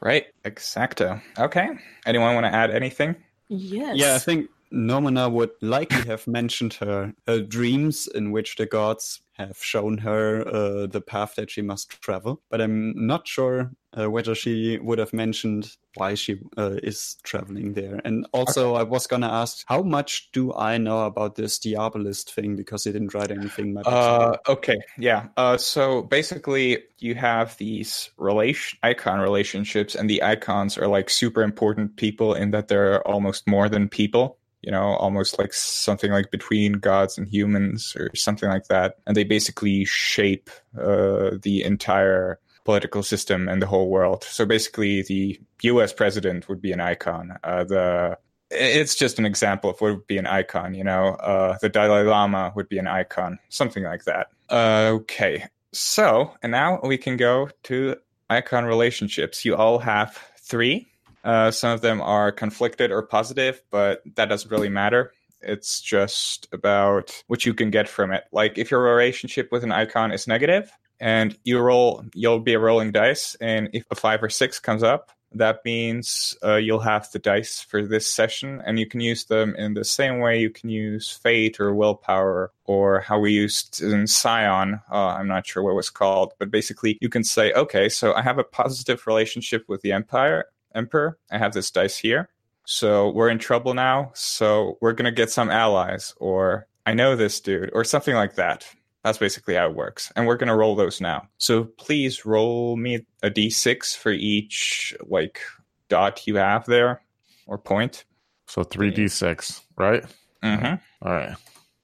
Right, 0.01 0.25
exacto. 0.43 1.21
Okay. 1.37 1.69
Anyone 2.05 2.33
want 2.33 2.45
to 2.45 2.53
add 2.53 2.71
anything? 2.71 3.15
Yes. 3.49 3.97
Yeah, 3.97 4.15
I 4.15 4.19
think 4.19 4.49
Nomina 4.73 5.31
would 5.31 5.51
likely 5.61 6.05
have 6.07 6.27
mentioned 6.27 6.73
her, 6.75 7.13
her 7.27 7.39
dreams 7.41 8.07
in 8.07 8.31
which 8.31 8.55
the 8.55 8.65
gods 8.65 9.21
have 9.33 9.57
shown 9.57 9.99
her 9.99 10.47
uh, 10.47 10.87
the 10.87 11.01
path 11.01 11.35
that 11.35 11.51
she 11.51 11.61
must 11.61 11.89
travel. 12.01 12.41
But 12.49 12.61
I'm 12.61 12.93
not 13.07 13.27
sure 13.27 13.71
uh, 13.97 14.09
whether 14.09 14.35
she 14.35 14.77
would 14.79 14.99
have 14.99 15.13
mentioned 15.13 15.71
why 15.95 16.13
she 16.13 16.39
uh, 16.57 16.75
is 16.83 17.15
traveling 17.23 17.73
there. 17.73 18.01
And 18.03 18.27
also, 18.33 18.75
I 18.75 18.83
was 18.83 19.07
going 19.07 19.21
to 19.21 19.31
ask, 19.31 19.63
how 19.67 19.81
much 19.81 20.29
do 20.33 20.53
I 20.53 20.77
know 20.77 21.05
about 21.05 21.35
this 21.35 21.57
Diabolist 21.57 22.31
thing? 22.31 22.55
Because 22.55 22.83
he 22.83 22.91
didn't 22.91 23.13
write 23.13 23.31
anything 23.31 23.73
much. 23.73 23.87
Uh, 23.87 24.35
okay, 24.47 24.77
yeah. 24.97 25.27
Uh, 25.37 25.57
so 25.57 26.01
basically, 26.03 26.83
you 26.99 27.15
have 27.15 27.55
these 27.57 28.09
relation 28.17 28.77
icon 28.83 29.19
relationships, 29.19 29.95
and 29.95 30.09
the 30.09 30.21
icons 30.21 30.77
are 30.77 30.87
like 30.87 31.09
super 31.09 31.41
important 31.41 31.95
people 31.95 32.33
in 32.33 32.51
that 32.51 32.67
they're 32.67 33.01
almost 33.07 33.47
more 33.47 33.69
than 33.69 33.87
people. 33.87 34.37
You 34.61 34.71
know, 34.71 34.95
almost 34.95 35.37
like 35.37 35.53
something 35.53 36.11
like 36.11 36.31
between 36.31 36.73
gods 36.73 37.19
and 37.19 37.27
humans, 37.27 37.95
or 37.95 38.09
something 38.15 38.49
like 38.49 38.65
that. 38.67 38.95
And 39.05 39.15
they 39.15 39.23
basically 39.23 39.85
shape 39.85 40.49
uh, 40.75 41.37
the 41.41 41.63
entire 41.63 42.39
political 42.65 43.03
system 43.03 43.47
and 43.47 43.61
the 43.61 43.67
whole 43.67 43.89
world. 43.89 44.23
So 44.25 44.45
basically, 44.45 45.03
the 45.03 45.39
U.S. 45.61 45.93
president 45.93 46.49
would 46.49 46.61
be 46.61 46.73
an 46.73 46.81
icon. 46.81 47.37
Uh, 47.43 47.63
the 47.63 48.17
it's 48.51 48.95
just 48.95 49.17
an 49.17 49.25
example 49.25 49.69
of 49.71 49.81
what 49.81 49.91
would 49.93 50.07
be 50.07 50.17
an 50.17 50.27
icon, 50.27 50.73
you 50.73 50.83
know. 50.83 51.15
Uh, 51.15 51.57
the 51.61 51.69
Dalai 51.69 52.03
Lama 52.03 52.51
would 52.55 52.69
be 52.69 52.77
an 52.77 52.87
icon, 52.87 53.39
something 53.49 53.83
like 53.83 54.03
that. 54.03 54.27
Uh, 54.49 54.89
okay, 54.93 55.45
so 55.71 56.33
and 56.43 56.51
now 56.51 56.79
we 56.83 56.97
can 56.97 57.17
go 57.17 57.49
to 57.63 57.95
icon 58.29 58.65
relationships. 58.65 59.45
You 59.45 59.55
all 59.55 59.79
have 59.79 60.19
three. 60.39 60.87
Uh, 61.23 61.49
some 61.49 61.71
of 61.71 61.81
them 61.81 62.01
are 62.01 62.31
conflicted 62.31 62.91
or 62.91 63.01
positive, 63.01 63.61
but 63.71 64.03
that 64.15 64.29
doesn't 64.29 64.51
really 64.51 64.69
matter. 64.69 65.11
It's 65.41 65.81
just 65.81 66.47
about 66.51 67.23
what 67.27 67.45
you 67.45 67.53
can 67.53 67.71
get 67.71 67.87
from 67.87 68.11
it. 68.11 68.25
Like 68.31 68.57
if 68.57 68.69
your 68.69 68.83
relationship 68.83 69.51
with 69.51 69.63
an 69.63 69.71
icon 69.71 70.11
is 70.11 70.27
negative 70.27 70.71
and 70.99 71.37
you 71.43 71.59
roll, 71.59 72.03
you'll 72.13 72.39
be 72.39 72.55
rolling 72.55 72.91
dice, 72.91 73.35
and 73.41 73.69
if 73.73 73.85
a 73.91 73.95
five 73.95 74.23
or 74.23 74.29
six 74.29 74.59
comes 74.59 74.83
up, 74.83 75.11
that 75.35 75.65
means 75.65 76.37
uh, 76.43 76.55
you'll 76.55 76.79
have 76.79 77.11
the 77.11 77.19
dice 77.19 77.59
for 77.59 77.85
this 77.85 78.07
session, 78.07 78.61
and 78.65 78.79
you 78.79 78.87
can 78.87 79.01
use 79.01 79.25
them 79.25 79.53
in 79.55 79.73
the 79.73 79.83
same 79.83 80.19
way 80.19 80.39
you 80.39 80.49
can 80.49 80.69
use 80.69 81.11
fate 81.11 81.59
or 81.59 81.75
willpower 81.75 82.51
or 82.63 83.01
how 83.01 83.19
we 83.19 83.33
used 83.33 83.81
in 83.81 84.07
Scion. 84.07 84.79
Uh, 84.89 85.07
I'm 85.07 85.27
not 85.27 85.45
sure 85.45 85.61
what 85.61 85.75
was 85.75 85.89
called, 85.89 86.33
but 86.39 86.51
basically 86.51 86.97
you 87.01 87.09
can 87.09 87.23
say, 87.23 87.51
okay, 87.53 87.89
so 87.89 88.13
I 88.13 88.21
have 88.21 88.37
a 88.37 88.43
positive 88.43 89.05
relationship 89.07 89.65
with 89.67 89.81
the 89.81 89.91
Empire, 89.91 90.45
Emperor. 90.73 91.17
I 91.29 91.37
have 91.37 91.53
this 91.53 91.69
dice 91.69 91.97
here, 91.97 92.29
so 92.65 93.09
we're 93.09 93.29
in 93.29 93.39
trouble 93.39 93.73
now. 93.73 94.11
So 94.13 94.77
we're 94.79 94.93
gonna 94.93 95.11
get 95.11 95.31
some 95.31 95.49
allies, 95.49 96.13
or 96.17 96.67
I 96.85 96.93
know 96.93 97.15
this 97.15 97.41
dude, 97.41 97.71
or 97.73 97.83
something 97.83 98.15
like 98.15 98.35
that. 98.35 98.65
That's 99.05 99.19
basically 99.19 99.53
how 99.53 99.69
it 99.69 99.75
works. 99.75 100.11
And 100.15 100.25
we're 100.25 100.35
going 100.35 100.47
to 100.49 100.55
roll 100.55 100.75
those 100.75 100.99
now. 100.99 101.27
So 101.37 101.65
please 101.65 102.25
roll 102.25 102.75
me 102.75 103.05
a 103.21 103.29
d6 103.29 103.95
for 103.95 104.11
each 104.11 104.95
like 105.07 105.41
dot 105.89 106.25
you 106.25 106.37
have 106.37 106.65
there 106.65 107.03
or 107.45 107.59
point. 107.59 108.05
So 108.47 108.63
3d6, 108.63 109.61
right? 109.77 110.03
Mm-hmm. 110.43 111.07
All 111.07 111.13
right. 111.13 111.35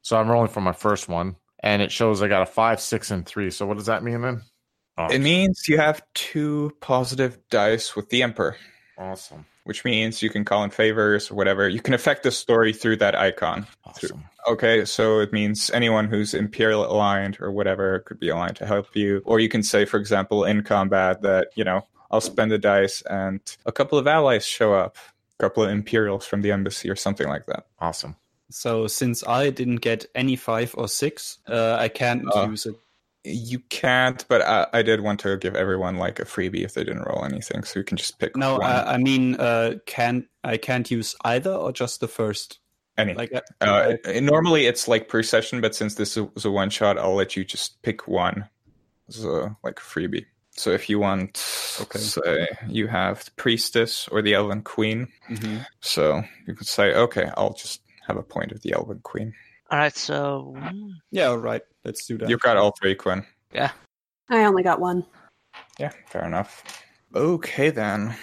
So 0.02 0.18
I'm 0.18 0.30
rolling 0.30 0.48
for 0.48 0.62
my 0.62 0.72
first 0.74 1.10
one, 1.10 1.36
and 1.60 1.84
it 1.84 1.92
shows 1.92 2.24
I 2.24 2.28
got 2.28 2.42
a 2.42 2.48
five, 2.48 2.82
six, 2.82 3.12
and 3.12 3.24
three. 3.24 3.52
So 3.52 3.68
what 3.68 3.78
does 3.78 3.86
that 3.86 4.02
mean 4.02 4.24
then? 4.24 4.42
Oh, 4.98 5.06
It 5.06 5.20
means 5.20 5.68
you 5.68 5.78
have 5.78 6.02
two 6.16 6.72
positive 6.82 7.38
dice 7.52 7.96
with 7.96 8.10
the 8.10 8.24
Emperor, 8.24 8.58
awesome. 8.98 9.46
Which 9.64 9.86
means 9.86 10.22
you 10.22 10.30
can 10.30 10.44
call 10.44 10.64
in 10.64 10.70
favors 10.70 11.30
or 11.30 11.36
whatever. 11.36 11.70
You 11.70 11.82
can 11.82 11.94
affect 11.94 12.24
the 12.24 12.32
story 12.32 12.74
through 12.74 12.98
that 12.98 13.16
icon. 13.16 13.68
Awesome. 13.86 14.24
Okay, 14.48 14.86
so 14.86 15.20
it 15.20 15.32
means 15.32 15.70
anyone 15.72 16.08
who's 16.08 16.34
Imperial 16.34 16.92
aligned 16.92 17.38
or 17.40 17.52
whatever 17.52 18.00
could 18.00 18.20
be 18.20 18.30
aligned 18.30 18.56
to 18.58 18.66
help 18.66 18.96
you. 18.96 19.22
Or 19.26 19.40
you 19.40 19.50
can 19.50 19.62
say, 19.62 19.86
for 19.86 19.98
example, 19.98 20.46
in 20.46 20.64
combat 20.64 21.22
that, 21.22 21.50
you 21.56 21.64
know, 21.64 21.86
I'll 22.10 22.22
spend 22.22 22.52
the 22.52 22.58
dice 22.58 23.04
and 23.04 23.40
a 23.66 23.72
couple 23.72 23.98
of 23.98 24.08
allies 24.08 24.46
show 24.46 24.74
up, 24.74 24.98
a 25.40 25.44
couple 25.44 25.64
of 25.64 25.70
Imperials 25.70 26.26
from 26.26 26.42
the 26.42 26.52
embassy 26.52 26.90
or 26.90 26.96
something 26.96 27.28
like 27.28 27.46
that. 27.46 27.68
Awesome. 27.80 28.16
So 28.50 28.88
since 28.88 29.26
I 29.26 29.50
didn't 29.50 29.78
get 29.78 30.08
any 30.14 30.36
five 30.36 30.74
or 30.76 30.88
six, 30.90 31.38
uh, 31.48 31.78
I 31.80 31.88
can't 31.88 32.26
Uh, 32.36 32.48
use 32.50 32.66
it. 32.66 32.76
You 33.24 33.60
can't, 33.70 34.26
but 34.28 34.42
I, 34.42 34.68
I 34.74 34.82
did 34.82 35.02
want 35.02 35.20
to 35.22 35.38
give 35.38 35.56
everyone 35.56 35.98
like 35.98 36.20
a 36.20 36.26
freebie 36.26 36.64
if 36.64 36.74
they 36.74 36.84
didn't 36.84 37.04
roll 37.04 37.24
anything, 37.24 37.64
so 37.64 37.80
you 37.80 37.84
can 37.84 37.98
just 37.98 38.18
pick 38.18 38.36
No, 38.36 38.54
one. 38.58 38.64
I, 38.64 38.94
I 38.94 38.98
mean, 38.98 39.36
uh, 39.36 39.76
can 39.86 40.28
I 40.44 40.58
can't 40.58 40.90
use 40.90 41.16
either 41.24 41.54
or 41.54 41.72
just 41.72 42.00
the 42.00 42.08
first? 42.08 42.60
any. 42.98 43.14
Like, 43.14 43.32
I- 43.34 43.66
Uh, 43.66 43.96
it- 44.06 44.24
normally 44.24 44.66
it's 44.66 44.88
like 44.88 45.08
per 45.08 45.24
session, 45.24 45.62
but 45.62 45.74
since 45.76 45.96
this 45.96 46.16
was 46.18 46.46
a 46.46 46.52
one 46.52 46.70
shot, 46.70 46.98
I'll 46.98 47.16
let 47.16 47.36
you 47.38 47.46
just 47.46 47.82
pick 47.84 48.08
one 48.08 48.50
as 49.08 49.24
a 49.24 49.56
like 49.64 49.80
a 49.80 49.84
freebie. 49.84 50.26
So 50.52 50.72
if 50.72 50.90
you 50.90 51.00
want, 51.00 51.38
Okay. 51.80 52.00
say 52.00 52.48
you 52.68 52.88
have 52.88 53.24
the 53.24 53.32
priestess 53.32 54.08
or 54.10 54.22
the 54.22 54.34
elven 54.34 54.62
queen, 54.64 55.08
Mhm. 55.30 55.66
so 55.80 56.24
you 56.48 56.54
could 56.56 56.68
say, 56.68 56.94
okay, 56.94 57.30
I'll 57.38 57.54
just 57.54 57.82
have 58.08 58.18
a 58.18 58.24
point 58.24 58.52
of 58.52 58.62
the 58.62 58.74
elven 58.74 59.00
queen. 59.04 59.34
All 59.72 59.78
right, 59.78 59.96
so 59.96 60.54
mm, 60.58 60.92
yeah, 61.12 61.28
all 61.28 61.38
right. 61.38 61.62
Let's 61.86 62.06
do 62.06 62.18
that. 62.18 62.30
You've 62.30 62.42
got 62.42 62.58
all 62.58 62.74
three, 62.80 62.94
Quinn. 62.94 63.26
Yeah. 63.54 63.72
I 64.30 64.44
only 64.44 64.64
got 64.64 64.80
one. 64.80 65.06
Yeah, 65.80 65.92
fair 66.08 66.26
enough. 66.26 66.84
Okay 67.16 67.70
then. 67.70 68.16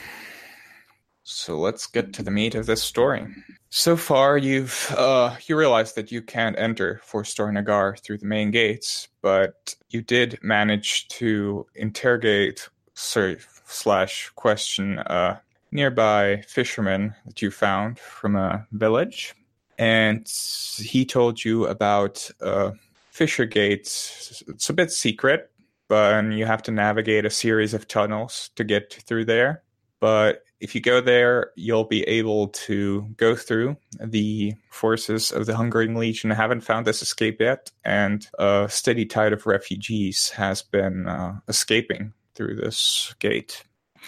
So 1.24 1.58
let's 1.58 1.86
get 1.86 2.12
to 2.14 2.22
the 2.22 2.30
meat 2.30 2.54
of 2.54 2.66
this 2.66 2.82
story. 2.82 3.26
So 3.70 3.96
far, 3.96 4.38
you've 4.38 4.94
uh, 4.96 5.36
you 5.46 5.56
realize 5.56 5.94
that 5.94 6.12
you 6.12 6.22
can't 6.22 6.58
enter 6.58 7.00
Forstor 7.06 7.52
Nagar 7.52 7.96
through 7.96 8.18
the 8.18 8.26
main 8.26 8.50
gates, 8.50 9.08
but 9.20 9.74
you 9.90 10.00
did 10.00 10.38
manage 10.42 11.08
to 11.08 11.66
interrogate 11.74 12.68
sorry, 12.98 13.38
slash 13.64 14.30
question 14.34 14.98
a 14.98 15.40
nearby 15.70 16.42
fisherman 16.46 17.14
that 17.26 17.40
you 17.40 17.50
found 17.50 17.98
from 17.98 18.36
a 18.36 18.66
village, 18.72 19.34
and 19.78 20.28
he 20.76 21.04
told 21.04 21.44
you 21.44 21.66
about 21.66 22.28
uh, 22.40 22.72
Fisher 23.10 23.46
Gates. 23.46 24.42
It's 24.48 24.68
a 24.68 24.74
bit 24.74 24.90
secret, 24.90 25.50
but 25.88 26.24
you 26.32 26.46
have 26.46 26.62
to 26.64 26.70
navigate 26.70 27.24
a 27.24 27.30
series 27.30 27.74
of 27.74 27.88
tunnels 27.88 28.50
to 28.56 28.64
get 28.64 28.92
through 28.92 29.24
there. 29.24 29.62
But 30.00 30.44
if 30.60 30.74
you 30.74 30.80
go 30.80 31.00
there, 31.00 31.50
you'll 31.56 31.84
be 31.84 32.02
able 32.04 32.48
to 32.48 33.02
go 33.16 33.34
through. 33.34 33.76
The 34.00 34.54
forces 34.70 35.32
of 35.32 35.46
the 35.46 35.56
Hungering 35.56 35.94
Legion 35.94 36.30
haven't 36.30 36.60
found 36.60 36.86
this 36.86 37.02
escape 37.02 37.40
yet, 37.40 37.70
and 37.84 38.28
a 38.38 38.66
steady 38.70 39.06
tide 39.06 39.32
of 39.32 39.46
refugees 39.46 40.30
has 40.30 40.62
been 40.62 41.08
uh, 41.08 41.38
escaping 41.48 42.12
through 42.34 42.56
this 42.56 43.14
gate. 43.18 43.64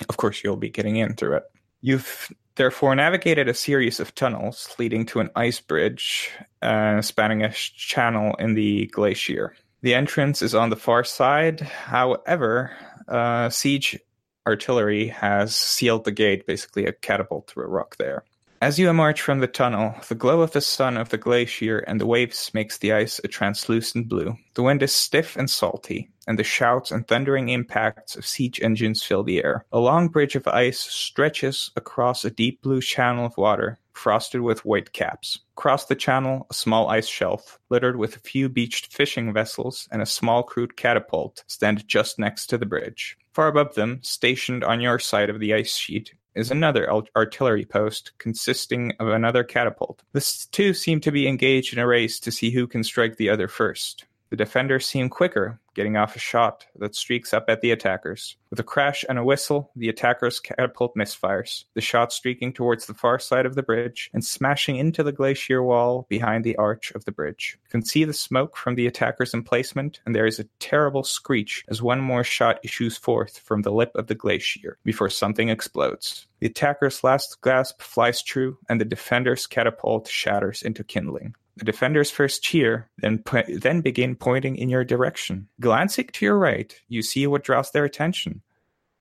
Of 0.08 0.16
course, 0.16 0.42
you'll 0.42 0.56
be 0.56 0.70
getting 0.70 0.96
in 0.96 1.14
through 1.14 1.36
it. 1.36 1.44
You've 1.80 2.32
therefore 2.56 2.94
navigated 2.94 3.48
a 3.48 3.54
series 3.54 4.00
of 4.00 4.14
tunnels 4.14 4.74
leading 4.78 5.06
to 5.06 5.20
an 5.20 5.30
ice 5.36 5.60
bridge 5.60 6.30
uh, 6.62 7.00
spanning 7.02 7.42
a 7.42 7.52
channel 7.52 8.34
in 8.38 8.54
the 8.54 8.86
glacier. 8.86 9.54
The 9.82 9.94
entrance 9.94 10.42
is 10.42 10.54
on 10.54 10.70
the 10.70 10.76
far 10.76 11.04
side. 11.04 11.60
However, 11.60 12.72
uh, 13.08 13.48
siege 13.48 13.98
artillery 14.46 15.08
has 15.08 15.56
sealed 15.56 16.04
the 16.04 16.12
gate, 16.12 16.46
basically 16.46 16.86
a 16.86 16.92
catapult 16.92 17.48
through 17.48 17.64
a 17.64 17.68
rock 17.68 17.96
there. 17.96 18.24
As 18.62 18.78
you 18.78 18.90
emerge 18.90 19.22
from 19.22 19.38
the 19.40 19.46
tunnel, 19.46 19.94
the 20.08 20.14
glow 20.14 20.42
of 20.42 20.52
the 20.52 20.60
sun 20.60 20.98
of 20.98 21.08
the 21.08 21.16
glacier 21.16 21.78
and 21.78 21.98
the 21.98 22.06
waves 22.06 22.52
makes 22.52 22.76
the 22.76 22.92
ice 22.92 23.18
a 23.24 23.28
translucent 23.28 24.06
blue. 24.06 24.36
The 24.52 24.62
wind 24.62 24.82
is 24.82 24.92
stiff 24.92 25.34
and 25.36 25.48
salty, 25.48 26.10
and 26.30 26.38
the 26.38 26.44
shouts 26.44 26.92
and 26.92 27.08
thundering 27.08 27.48
impacts 27.48 28.14
of 28.14 28.24
siege 28.24 28.60
engines 28.62 29.02
fill 29.02 29.24
the 29.24 29.42
air. 29.42 29.64
A 29.72 29.80
long 29.80 30.06
bridge 30.06 30.36
of 30.36 30.46
ice 30.46 30.78
stretches 30.78 31.72
across 31.74 32.24
a 32.24 32.30
deep 32.30 32.62
blue 32.62 32.80
channel 32.80 33.26
of 33.26 33.36
water, 33.36 33.80
frosted 33.94 34.40
with 34.40 34.64
white 34.64 34.92
caps. 34.92 35.40
Across 35.58 35.86
the 35.86 35.96
channel, 35.96 36.46
a 36.48 36.54
small 36.54 36.88
ice 36.88 37.08
shelf, 37.08 37.58
littered 37.68 37.96
with 37.96 38.14
a 38.14 38.20
few 38.20 38.48
beached 38.48 38.92
fishing 38.92 39.32
vessels 39.32 39.88
and 39.90 40.00
a 40.00 40.06
small 40.06 40.44
crude 40.44 40.76
catapult, 40.76 41.42
stand 41.48 41.88
just 41.88 42.16
next 42.16 42.46
to 42.46 42.56
the 42.56 42.64
bridge. 42.64 43.18
Far 43.32 43.48
above 43.48 43.74
them, 43.74 43.98
stationed 44.02 44.62
on 44.62 44.80
your 44.80 45.00
side 45.00 45.30
of 45.30 45.40
the 45.40 45.52
ice 45.52 45.74
sheet, 45.74 46.14
is 46.36 46.52
another 46.52 46.88
artillery 47.16 47.64
post 47.64 48.12
consisting 48.18 48.92
of 49.00 49.08
another 49.08 49.42
catapult. 49.42 50.04
The 50.12 50.46
two 50.52 50.74
seem 50.74 51.00
to 51.00 51.10
be 51.10 51.26
engaged 51.26 51.72
in 51.72 51.80
a 51.80 51.88
race 51.88 52.20
to 52.20 52.30
see 52.30 52.50
who 52.50 52.68
can 52.68 52.84
strike 52.84 53.16
the 53.16 53.30
other 53.30 53.48
first. 53.48 54.04
The 54.30 54.36
defenders 54.36 54.86
seem 54.86 55.08
quicker, 55.08 55.60
getting 55.74 55.96
off 55.96 56.14
a 56.14 56.20
shot 56.20 56.66
that 56.76 56.94
streaks 56.94 57.34
up 57.34 57.46
at 57.48 57.62
the 57.62 57.72
attackers. 57.72 58.36
With 58.48 58.60
a 58.60 58.64
crash 58.64 59.04
and 59.08 59.18
a 59.18 59.24
whistle, 59.24 59.72
the 59.74 59.88
attacker's 59.88 60.38
catapult 60.38 60.94
misfires, 60.94 61.64
the 61.74 61.80
shot 61.80 62.12
streaking 62.12 62.52
towards 62.52 62.86
the 62.86 62.94
far 62.94 63.18
side 63.18 63.44
of 63.44 63.56
the 63.56 63.62
bridge 63.64 64.08
and 64.12 64.24
smashing 64.24 64.76
into 64.76 65.02
the 65.02 65.10
glacier 65.10 65.64
wall 65.64 66.06
behind 66.08 66.44
the 66.44 66.54
arch 66.56 66.92
of 66.92 67.04
the 67.06 67.12
bridge. 67.12 67.58
You 67.64 67.70
can 67.70 67.82
see 67.82 68.04
the 68.04 68.12
smoke 68.12 68.56
from 68.56 68.76
the 68.76 68.86
attacker's 68.86 69.34
emplacement, 69.34 70.00
and 70.06 70.14
there 70.14 70.26
is 70.26 70.38
a 70.38 70.48
terrible 70.60 71.02
screech 71.02 71.64
as 71.68 71.82
one 71.82 72.00
more 72.00 72.22
shot 72.22 72.60
issues 72.62 72.96
forth 72.96 73.38
from 73.38 73.62
the 73.62 73.72
lip 73.72 73.90
of 73.96 74.06
the 74.06 74.14
glacier 74.14 74.78
before 74.84 75.10
something 75.10 75.48
explodes. 75.48 76.28
The 76.38 76.46
attacker's 76.46 77.02
last 77.02 77.42
gasp 77.42 77.82
flies 77.82 78.22
true, 78.22 78.58
and 78.68 78.80
the 78.80 78.84
defender's 78.84 79.48
catapult 79.48 80.06
shatters 80.06 80.62
into 80.62 80.84
kindling. 80.84 81.34
The 81.56 81.64
defenders 81.64 82.10
first 82.10 82.42
cheer, 82.42 82.90
then 82.98 83.22
then 83.48 83.80
begin 83.80 84.16
pointing 84.16 84.56
in 84.56 84.68
your 84.68 84.84
direction. 84.84 85.48
Glancing 85.60 86.08
to 86.12 86.24
your 86.24 86.38
right, 86.38 86.74
you 86.88 87.02
see 87.02 87.26
what 87.26 87.44
draws 87.44 87.70
their 87.70 87.84
attention. 87.84 88.42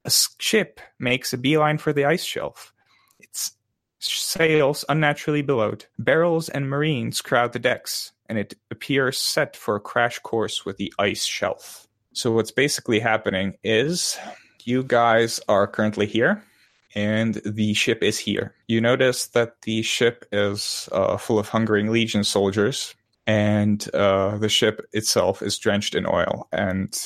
A 0.06 0.12
ship 0.40 0.80
makes 1.00 1.34
a 1.34 1.38
beeline 1.38 1.78
for 1.78 1.94
the 1.94 2.06
ice 2.06 2.24
shelf. 2.24 2.74
Its 3.20 3.52
sails 4.00 4.86
unnaturally 4.90 5.42
billowed. 5.42 5.86
Barrels 5.98 6.50
and 6.50 6.70
marines 6.70 7.22
crowd 7.22 7.54
the 7.54 7.60
decks, 7.60 8.14
and 8.28 8.38
it 8.38 8.56
appears 8.72 9.20
set 9.20 9.56
for 9.56 9.76
a 9.76 9.82
crash 9.82 10.20
course 10.20 10.66
with 10.66 10.78
the 10.78 10.94
ice 10.98 11.26
shelf. 11.26 11.88
So 12.14 12.32
what's 12.32 12.52
basically 12.52 13.00
happening 13.00 13.56
is 13.64 14.18
you 14.64 14.84
guys 14.84 15.40
are 15.48 15.68
currently 15.68 16.06
here 16.06 16.44
and 16.96 17.36
the 17.46 17.74
ship 17.74 18.04
is 18.04 18.18
here. 18.18 18.54
You 18.68 18.82
notice 18.82 19.28
that 19.28 19.62
the 19.62 19.82
ship 19.82 20.26
is 20.32 20.90
uh, 20.92 21.18
full 21.18 21.40
of 21.40 21.50
Hungering 21.50 21.92
Legion 21.92 22.24
soldiers, 22.24 22.96
and 23.28 23.88
uh, 23.94 24.38
the 24.38 24.50
ship 24.50 24.88
itself 24.94 25.42
is 25.42 25.58
drenched 25.58 25.96
in 25.96 26.06
oil. 26.06 26.48
And 26.52 26.98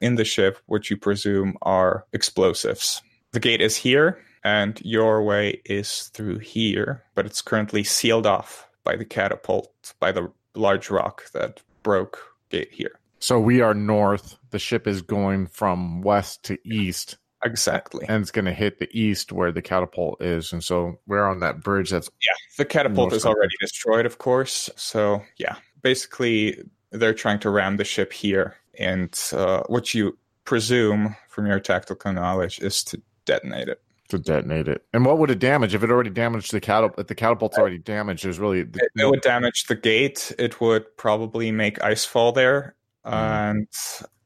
in 0.00 0.16
the 0.16 0.24
ship, 0.24 0.58
what 0.66 0.90
you 0.90 0.96
presume 0.96 1.56
are 1.62 2.06
explosives. 2.12 3.02
The 3.32 3.40
gate 3.40 3.60
is 3.60 3.76
here, 3.76 4.22
and 4.44 4.80
your 4.84 5.22
way 5.22 5.60
is 5.64 6.10
through 6.14 6.38
here, 6.38 7.02
but 7.14 7.26
it's 7.26 7.42
currently 7.42 7.84
sealed 7.84 8.26
off 8.26 8.68
by 8.84 8.96
the 8.96 9.04
catapult, 9.04 9.94
by 10.00 10.12
the 10.12 10.30
large 10.54 10.90
rock 10.90 11.30
that 11.32 11.60
broke 11.82 12.18
gate 12.50 12.72
here. 12.72 12.98
So 13.20 13.38
we 13.38 13.60
are 13.60 13.74
north. 13.74 14.36
The 14.50 14.58
ship 14.58 14.86
is 14.86 15.00
going 15.00 15.46
from 15.46 16.02
west 16.02 16.42
to 16.44 16.58
east. 16.64 17.16
Exactly. 17.44 18.06
and 18.08 18.22
it's 18.22 18.30
going 18.30 18.44
to 18.44 18.52
hit 18.52 18.78
the 18.78 18.88
east 18.98 19.32
where 19.32 19.50
the 19.52 19.62
catapult 19.62 20.22
is, 20.22 20.52
and 20.52 20.62
so 20.62 20.98
we're 21.06 21.26
on 21.26 21.40
that 21.40 21.60
bridge. 21.62 21.90
That's 21.90 22.08
Yeah, 22.20 22.34
the 22.56 22.64
catapult 22.64 23.12
is 23.12 23.26
already 23.26 23.54
destroyed, 23.60 24.06
of 24.06 24.18
course. 24.18 24.70
So 24.76 25.22
yeah, 25.38 25.56
basically 25.82 26.62
they're 26.90 27.14
trying 27.14 27.38
to 27.40 27.50
ram 27.50 27.76
the 27.78 27.84
ship 27.84 28.12
here, 28.12 28.54
and 28.78 29.18
uh, 29.32 29.62
what 29.66 29.92
you 29.94 30.16
presume 30.44 31.16
from 31.28 31.46
your 31.46 31.60
tactical 31.60 32.12
knowledge 32.12 32.60
is 32.60 32.84
to 32.84 33.00
detonate 33.24 33.68
it. 33.68 33.80
to 34.08 34.18
detonate 34.18 34.68
it. 34.68 34.84
And 34.92 35.06
what 35.06 35.18
would 35.18 35.30
it 35.30 35.38
damage 35.38 35.74
if 35.74 35.82
it 35.82 35.90
already 35.90 36.10
damaged 36.10 36.52
the 36.52 36.60
catapult? 36.60 36.98
If 37.00 37.06
the 37.06 37.14
catapult's 37.14 37.56
already 37.58 37.78
damaged, 37.78 38.24
there's 38.24 38.38
really 38.38 38.60
It, 38.60 38.76
it 38.96 39.06
would 39.08 39.22
damage 39.22 39.64
the 39.68 39.74
gate. 39.76 40.32
It 40.38 40.60
would 40.60 40.84
probably 40.96 41.50
make 41.50 41.82
ice 41.82 42.04
fall 42.04 42.32
there, 42.32 42.74
Mm. 43.06 43.12
and 43.50 43.68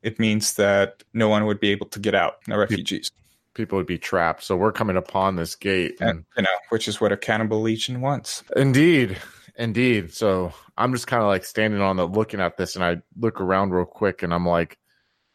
it 0.06 0.20
means 0.20 0.54
that 0.54 1.02
no 1.12 1.28
one 1.28 1.46
would 1.46 1.58
be 1.58 1.70
able 1.70 1.86
to 1.86 1.98
get 1.98 2.14
out. 2.14 2.36
No 2.46 2.56
refugees, 2.56 3.10
people 3.54 3.76
would 3.76 3.86
be 3.86 3.98
trapped. 3.98 4.44
So 4.44 4.56
we're 4.56 4.70
coming 4.70 4.96
upon 4.96 5.34
this 5.34 5.56
gate, 5.56 5.96
and 6.00 6.10
and, 6.10 6.24
you 6.36 6.42
know, 6.44 6.48
which 6.68 6.86
is 6.86 7.00
what 7.00 7.10
a 7.10 7.16
cannibal 7.16 7.60
legion 7.60 8.00
wants. 8.00 8.44
Indeed. 8.56 9.18
Indeed. 9.58 10.12
So 10.12 10.52
I'm 10.78 10.92
just 10.92 11.06
kind 11.08 11.22
of 11.22 11.28
like 11.28 11.44
standing 11.44 11.80
on 11.80 11.96
the 11.96 12.06
looking 12.06 12.40
at 12.40 12.56
this 12.56 12.76
and 12.76 12.84
I 12.84 12.98
look 13.18 13.40
around 13.40 13.70
real 13.70 13.86
quick 13.86 14.22
and 14.22 14.32
I'm 14.32 14.46
like, 14.46 14.78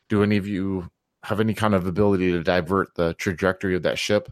do 0.10 0.22
any 0.24 0.38
of 0.38 0.48
you 0.48 0.90
have 1.24 1.40
any 1.40 1.54
kind 1.56 1.74
of 1.74 1.88
ability 1.88 2.32
to 2.32 2.44
divert 2.44 2.94
the 2.96 3.16
trajectory 3.16 3.76
of 3.76 3.82
that 3.82 3.98
ship? 3.98 4.32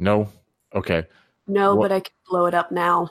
No? 0.00 0.28
Okay. 0.74 1.06
No, 1.46 1.76
What- 1.76 1.90
but 1.90 1.94
I 1.94 2.00
can 2.00 2.12
blow 2.28 2.46
it 2.46 2.54
up 2.54 2.72
now. 2.72 3.10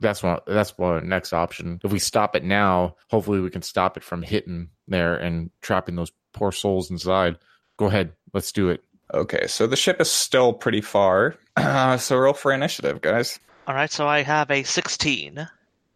That's 0.00 0.20
what 0.20 0.44
that's 0.46 0.76
one 0.76 1.08
next 1.08 1.32
option. 1.32 1.80
If 1.84 1.92
we 1.92 2.00
stop 2.00 2.34
it 2.34 2.42
now, 2.42 2.96
hopefully 3.08 3.38
we 3.40 3.50
can 3.50 3.62
stop 3.62 3.96
it 3.96 4.02
from 4.02 4.22
hitting 4.22 4.68
there 4.88 5.16
and 5.16 5.50
trapping 5.60 5.96
those 5.96 6.12
poor 6.32 6.52
souls 6.52 6.90
inside. 6.90 7.38
Go 7.76 7.86
ahead. 7.86 8.12
Let's 8.32 8.52
do 8.52 8.70
it. 8.70 8.82
Okay, 9.14 9.46
so 9.46 9.66
the 9.66 9.76
ship 9.76 10.00
is 10.00 10.10
still 10.10 10.52
pretty 10.52 10.80
far. 10.80 11.36
Uh, 11.54 11.98
so 11.98 12.16
roll 12.16 12.32
for 12.32 12.50
initiative, 12.50 13.02
guys. 13.02 13.38
All 13.66 13.74
right, 13.74 13.90
so 13.90 14.08
I 14.08 14.22
have 14.22 14.50
a 14.50 14.62
16. 14.62 15.46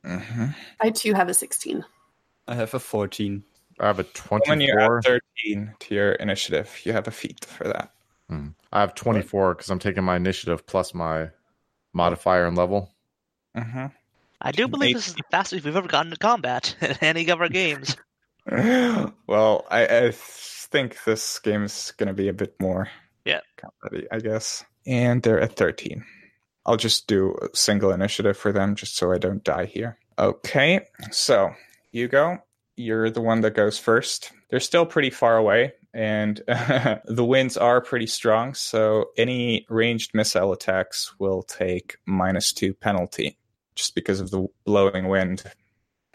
Mm-hmm. 0.05 0.47
I 0.83 0.91
too 0.91 1.15
have 1.15 1.31
a 1.31 1.35
16. 1.35 1.83
I 2.47 2.55
have 2.55 2.75
a 2.75 2.79
14. 2.79 3.43
I 3.81 3.87
have 3.87 3.99
a 3.99 4.07
When 4.47 4.61
you 4.61 4.75
add 4.79 5.03
13 5.45 5.75
to 5.79 5.95
your 5.95 6.13
initiative, 6.13 6.79
you 6.85 6.93
have 6.93 7.09
a 7.09 7.11
feat 7.11 7.47
for 7.47 7.65
that. 7.65 7.93
Hmm. 8.29 8.49
I 8.71 8.81
have 8.81 8.95
24 8.95 9.55
because 9.55 9.71
I'm 9.71 9.79
taking 9.79 10.05
my 10.05 10.17
initiative 10.17 10.67
plus 10.67 10.93
my 10.93 11.31
modifier 11.93 12.47
and 12.47 12.57
level. 12.57 12.93
Mm-hmm. 13.57 13.87
I 14.41 14.53
do 14.53 14.69
believe 14.69 14.95
this 14.95 15.09
is 15.09 15.15
the 15.15 15.23
fastest 15.31 15.65
we've 15.65 15.77
ever 15.77 15.89
gotten 15.89 16.11
to 16.13 16.19
combat 16.19 16.77
in 16.83 16.97
any 17.01 17.29
of 17.29 17.41
our 17.41 17.49
games. 17.49 17.97
well, 19.27 19.67
I, 19.71 19.87
I 19.87 20.13
think 20.13 21.03
this 21.05 21.39
game 21.41 21.65
is 21.65 21.93
going 21.97 22.09
to 22.09 22.15
be 22.15 22.29
a 22.29 22.33
bit 22.33 22.55
more 22.61 22.89
Yeah. 23.25 23.41
comedy, 23.57 24.07
I 24.11 24.21
guess. 24.21 24.65
And 24.87 25.23
they're 25.23 25.41
at 25.41 25.57
13. 25.57 26.05
I'll 26.65 26.77
just 26.77 27.07
do 27.07 27.37
a 27.43 27.57
single 27.57 27.93
initiative 27.93 28.37
for 28.37 28.53
them 28.53 28.75
just 28.75 28.97
so 28.97 29.13
I 29.13 29.19
don't 29.19 29.43
die 29.45 29.67
here. 29.67 29.99
Okay, 30.19 30.81
so 31.11 31.51
Hugo, 31.93 32.39
you're 32.77 33.11
the 33.11 33.21
one 33.21 33.41
that 33.43 33.55
goes 33.55 33.79
first. 33.79 34.33
They're 34.51 34.61
still 34.61 34.87
pretty 34.87 35.11
far 35.11 35.37
away, 35.37 35.73
and 35.93 36.39
the 37.05 37.25
winds 37.25 37.57
are 37.57 37.81
pretty 37.81 38.07
strong, 38.07 38.55
so 38.55 39.07
any 39.17 39.67
ranged 39.69 40.15
missile 40.15 40.53
attacks 40.53 41.15
will 41.19 41.43
take 41.43 41.97
minus 42.07 42.53
two 42.53 42.75
penalty 42.75 43.39
just 43.75 43.95
because 43.95 44.21
of 44.21 44.31
the 44.31 44.47
blowing 44.65 45.09
wind. 45.09 45.43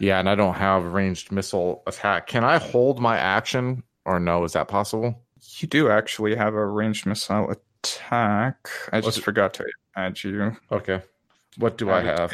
Yeah, 0.02 0.20
and 0.20 0.28
I 0.28 0.36
don't 0.36 0.56
have 0.56 0.94
ranged 0.94 1.32
missile 1.32 1.84
attack. 1.86 2.26
Can 2.28 2.44
I 2.44 2.58
hold 2.58 3.00
my 3.00 3.18
action 3.18 3.84
or 4.04 4.20
no? 4.20 4.44
Is 4.44 4.54
that 4.54 4.68
possible? 4.68 5.22
You 5.60 5.68
do 5.68 5.90
actually 5.90 6.36
have 6.36 6.56
a 6.56 6.66
ranged 6.66 7.06
missile 7.06 7.50
attack. 7.52 8.68
I 8.92 8.98
What's 8.98 9.08
just 9.08 9.18
it- 9.20 9.24
forgot 9.24 9.54
to 9.56 9.66
add 9.96 10.24
you. 10.24 10.58
Okay. 10.72 11.02
What 11.58 11.78
do 11.78 11.90
I 11.90 12.00
Uh, 12.00 12.18
have? 12.22 12.34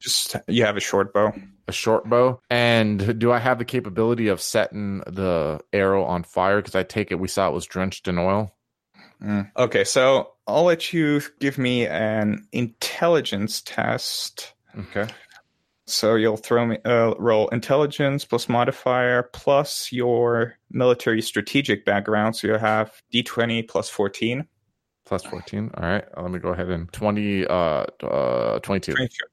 Just 0.00 0.36
you 0.46 0.64
have 0.64 0.76
a 0.76 0.80
short 0.80 1.12
bow. 1.12 1.32
A 1.66 1.72
short 1.72 2.08
bow. 2.08 2.40
And 2.50 3.18
do 3.18 3.32
I 3.32 3.38
have 3.38 3.58
the 3.58 3.64
capability 3.64 4.28
of 4.28 4.40
setting 4.40 4.98
the 5.00 5.58
arrow 5.72 6.04
on 6.04 6.22
fire? 6.22 6.58
Because 6.58 6.76
I 6.76 6.84
take 6.84 7.10
it 7.10 7.16
we 7.18 7.26
saw 7.26 7.48
it 7.48 7.52
was 7.52 7.66
drenched 7.66 8.06
in 8.06 8.16
oil. 8.16 8.54
Mm. 9.20 9.50
Okay, 9.56 9.82
so 9.82 10.34
I'll 10.46 10.62
let 10.62 10.92
you 10.92 11.20
give 11.40 11.58
me 11.58 11.84
an 11.88 12.46
intelligence 12.52 13.60
test. 13.62 14.52
Okay. 14.78 15.08
So 15.88 16.14
you'll 16.16 16.36
throw 16.36 16.66
me 16.66 16.78
uh, 16.84 17.14
roll 17.18 17.48
intelligence 17.48 18.24
plus 18.24 18.48
modifier 18.48 19.24
plus 19.32 19.90
your 19.92 20.58
military 20.70 21.22
strategic 21.22 21.84
background. 21.84 22.36
So 22.36 22.46
you 22.46 22.54
have 22.54 22.92
d20 23.12 23.66
plus 23.68 23.88
14. 23.88 24.46
Plus 25.06 25.24
14. 25.24 25.70
All 25.74 25.88
right. 25.88 26.04
Let 26.16 26.30
me 26.30 26.38
go 26.38 26.50
ahead 26.50 26.68
and 26.68 26.92
20, 26.92 27.46
uh, 27.46 27.52
uh, 28.02 28.58
22. 28.60 28.92
22. 28.92 29.24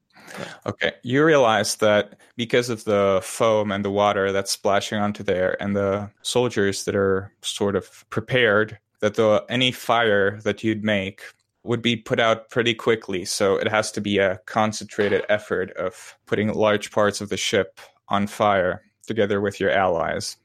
Okay, 0.66 0.92
you 1.02 1.24
realize 1.24 1.76
that 1.76 2.18
because 2.36 2.68
of 2.68 2.84
the 2.84 3.20
foam 3.22 3.70
and 3.70 3.84
the 3.84 3.90
water 3.90 4.32
that's 4.32 4.50
splashing 4.50 4.98
onto 4.98 5.22
there, 5.22 5.60
and 5.62 5.76
the 5.76 6.10
soldiers 6.22 6.84
that 6.84 6.96
are 6.96 7.32
sort 7.42 7.76
of 7.76 8.04
prepared, 8.10 8.78
that 9.00 9.14
the 9.14 9.44
any 9.48 9.70
fire 9.70 10.40
that 10.40 10.64
you'd 10.64 10.84
make 10.84 11.22
would 11.66 11.82
be 11.82 11.96
put 11.96 12.20
out 12.20 12.50
pretty 12.50 12.74
quickly. 12.74 13.24
So 13.24 13.56
it 13.56 13.68
has 13.68 13.90
to 13.92 14.00
be 14.00 14.18
a 14.18 14.38
concentrated 14.46 15.24
effort 15.28 15.70
of 15.72 16.16
putting 16.26 16.52
large 16.52 16.90
parts 16.90 17.20
of 17.20 17.28
the 17.28 17.36
ship 17.36 17.80
on 18.08 18.26
fire 18.26 18.82
together 19.06 19.40
with 19.40 19.60
your 19.60 19.70
allies. 19.70 20.36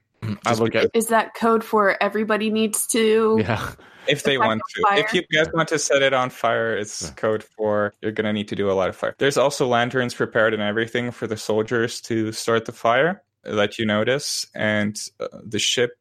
I 0.46 0.54
look 0.54 0.76
at, 0.76 0.92
Is 0.94 1.08
that 1.08 1.34
code 1.36 1.64
for 1.64 2.02
everybody 2.02 2.50
needs 2.52 2.86
to? 2.88 3.38
yeah. 3.40 3.72
If 4.08 4.24
they 4.24 4.36
Attack 4.36 4.48
want 4.48 4.62
to. 4.76 4.82
fire. 4.82 5.00
If 5.00 5.14
you 5.14 5.22
guys 5.32 5.48
want 5.54 5.70
to 5.70 5.78
set 5.80 6.02
it 6.02 6.12
on 6.14 6.32
fire, 6.32 6.76
it's 6.76 7.04
Yeah. 7.04 7.10
code 7.12 7.44
for 7.44 7.94
you're 8.02 8.12
going 8.12 8.26
to 8.26 8.34
need 8.34 8.48
to 8.48 8.56
do 8.56 8.70
a 8.70 8.74
lot 8.74 8.90
of 8.90 8.96
fire. 8.96 9.16
There's 9.20 9.38
also 9.38 9.68
lanterns 9.68 10.16
prepared 10.16 10.54
and 10.56 10.62
everything 10.64 11.12
for 11.12 11.28
the 11.28 11.38
soldiers 11.38 12.02
to 12.02 12.32
start 12.32 12.66
the 12.66 12.72
fire 12.72 13.22
that 13.44 13.78
you 13.78 13.86
notice. 13.86 14.46
And 14.56 15.00
uh, 15.20 15.28
the 15.44 15.60
ship, 15.60 15.92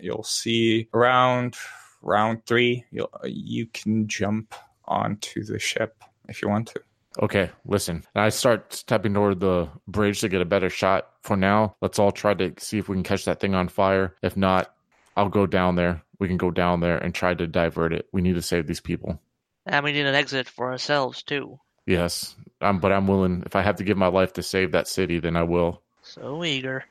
you'll 0.00 0.24
see 0.24 0.88
around 0.94 1.56
round 2.02 2.46
three, 2.46 2.84
you'll, 2.90 3.10
you 3.24 3.66
can 3.66 4.08
jump 4.08 4.54
onto 4.90 5.42
the 5.44 5.58
ship 5.58 6.02
if 6.28 6.42
you 6.42 6.48
want 6.48 6.68
to. 6.68 6.80
Okay, 7.22 7.50
listen. 7.64 8.04
I 8.14 8.28
start 8.28 8.72
stepping 8.72 9.14
toward 9.14 9.40
the 9.40 9.68
bridge 9.88 10.20
to 10.20 10.28
get 10.28 10.42
a 10.42 10.44
better 10.44 10.70
shot. 10.70 11.08
For 11.22 11.36
now, 11.36 11.74
let's 11.80 11.98
all 11.98 12.12
try 12.12 12.34
to 12.34 12.52
see 12.58 12.78
if 12.78 12.88
we 12.88 12.96
can 12.96 13.02
catch 13.02 13.24
that 13.24 13.40
thing 13.40 13.54
on 13.54 13.68
fire. 13.68 14.14
If 14.22 14.36
not, 14.36 14.74
I'll 15.16 15.28
go 15.28 15.46
down 15.46 15.74
there. 15.74 16.02
We 16.18 16.28
can 16.28 16.36
go 16.36 16.50
down 16.50 16.80
there 16.80 16.98
and 16.98 17.14
try 17.14 17.34
to 17.34 17.46
divert 17.46 17.92
it. 17.92 18.06
We 18.12 18.20
need 18.22 18.34
to 18.34 18.42
save 18.42 18.66
these 18.66 18.80
people. 18.80 19.20
And 19.66 19.84
we 19.84 19.92
need 19.92 20.06
an 20.06 20.14
exit 20.14 20.48
for 20.48 20.70
ourselves, 20.70 21.22
too. 21.22 21.58
Yes, 21.86 22.36
um, 22.60 22.78
but 22.78 22.92
I'm 22.92 23.06
willing. 23.06 23.42
If 23.46 23.56
I 23.56 23.62
have 23.62 23.76
to 23.76 23.84
give 23.84 23.96
my 23.96 24.06
life 24.06 24.34
to 24.34 24.42
save 24.42 24.72
that 24.72 24.86
city, 24.86 25.18
then 25.18 25.34
I 25.36 25.42
will. 25.42 25.82
So 26.02 26.44
eager. 26.44 26.84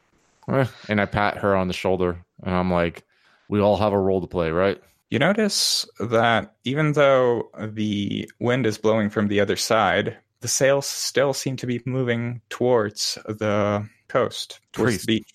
Eh, 0.49 0.65
And 0.89 0.99
I 0.99 1.05
pat 1.05 1.37
her 1.37 1.55
on 1.55 1.67
the 1.67 1.73
shoulder, 1.73 2.25
and 2.43 2.53
I'm 2.53 2.71
like, 2.71 3.03
"We 3.47 3.59
all 3.61 3.77
have 3.77 3.93
a 3.93 3.99
role 3.99 4.19
to 4.21 4.27
play, 4.27 4.49
right?" 4.51 4.81
You 5.09 5.17
notice 5.19 5.87
that 5.99 6.55
even 6.63 6.93
though 6.93 7.49
the 7.57 8.29
wind 8.39 8.65
is 8.65 8.77
blowing 8.77 9.09
from 9.09 9.27
the 9.27 9.39
other 9.39 9.55
side, 9.55 10.17
the 10.41 10.47
sails 10.47 10.85
still 10.85 11.33
seem 11.33 11.55
to 11.57 11.67
be 11.67 11.81
moving 11.85 12.41
towards 12.49 13.17
the 13.25 13.87
coast, 14.07 14.59
towards 14.71 14.91
Priest. 14.91 15.07
the 15.07 15.17
beach. 15.19 15.33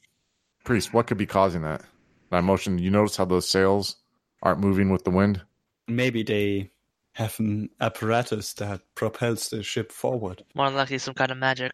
Priest, 0.64 0.94
what 0.94 1.06
could 1.06 1.18
be 1.18 1.26
causing 1.26 1.62
that? 1.62 1.82
My 2.30 2.40
motion. 2.40 2.78
You 2.78 2.90
notice 2.90 3.16
how 3.16 3.24
those 3.24 3.48
sails 3.48 3.96
aren't 4.42 4.60
moving 4.60 4.90
with 4.90 5.04
the 5.04 5.10
wind? 5.10 5.42
Maybe 5.88 6.22
they 6.22 6.70
have 7.12 7.38
an 7.40 7.68
apparatus 7.80 8.54
that 8.54 8.80
propels 8.94 9.48
the 9.48 9.62
ship 9.62 9.92
forward. 9.92 10.44
More 10.54 10.66
than 10.66 10.76
likely 10.76 10.98
some 10.98 11.14
kind 11.14 11.30
of 11.30 11.38
magic. 11.38 11.72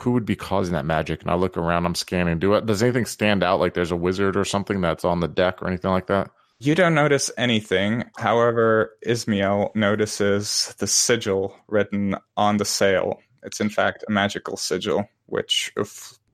Who 0.00 0.12
would 0.12 0.26
be 0.26 0.36
causing 0.36 0.74
that 0.74 0.84
magic? 0.84 1.22
And 1.22 1.30
I 1.30 1.34
look 1.34 1.56
around. 1.56 1.86
I'm 1.86 1.94
scanning. 1.94 2.38
Do 2.38 2.54
it? 2.54 2.66
Does 2.66 2.82
anything 2.82 3.06
stand 3.06 3.42
out? 3.42 3.60
Like 3.60 3.74
there's 3.74 3.92
a 3.92 3.96
wizard 3.96 4.36
or 4.36 4.44
something 4.44 4.80
that's 4.80 5.04
on 5.04 5.20
the 5.20 5.28
deck 5.28 5.60
or 5.62 5.68
anything 5.68 5.90
like 5.90 6.06
that? 6.06 6.30
You 6.58 6.74
don't 6.74 6.94
notice 6.94 7.30
anything. 7.36 8.04
However, 8.16 8.96
Ismael 9.02 9.72
notices 9.74 10.74
the 10.78 10.86
sigil 10.86 11.54
written 11.68 12.16
on 12.36 12.56
the 12.56 12.64
sail. 12.64 13.20
It's 13.42 13.60
in 13.60 13.68
fact 13.68 14.04
a 14.08 14.10
magical 14.10 14.56
sigil, 14.56 15.08
which 15.26 15.72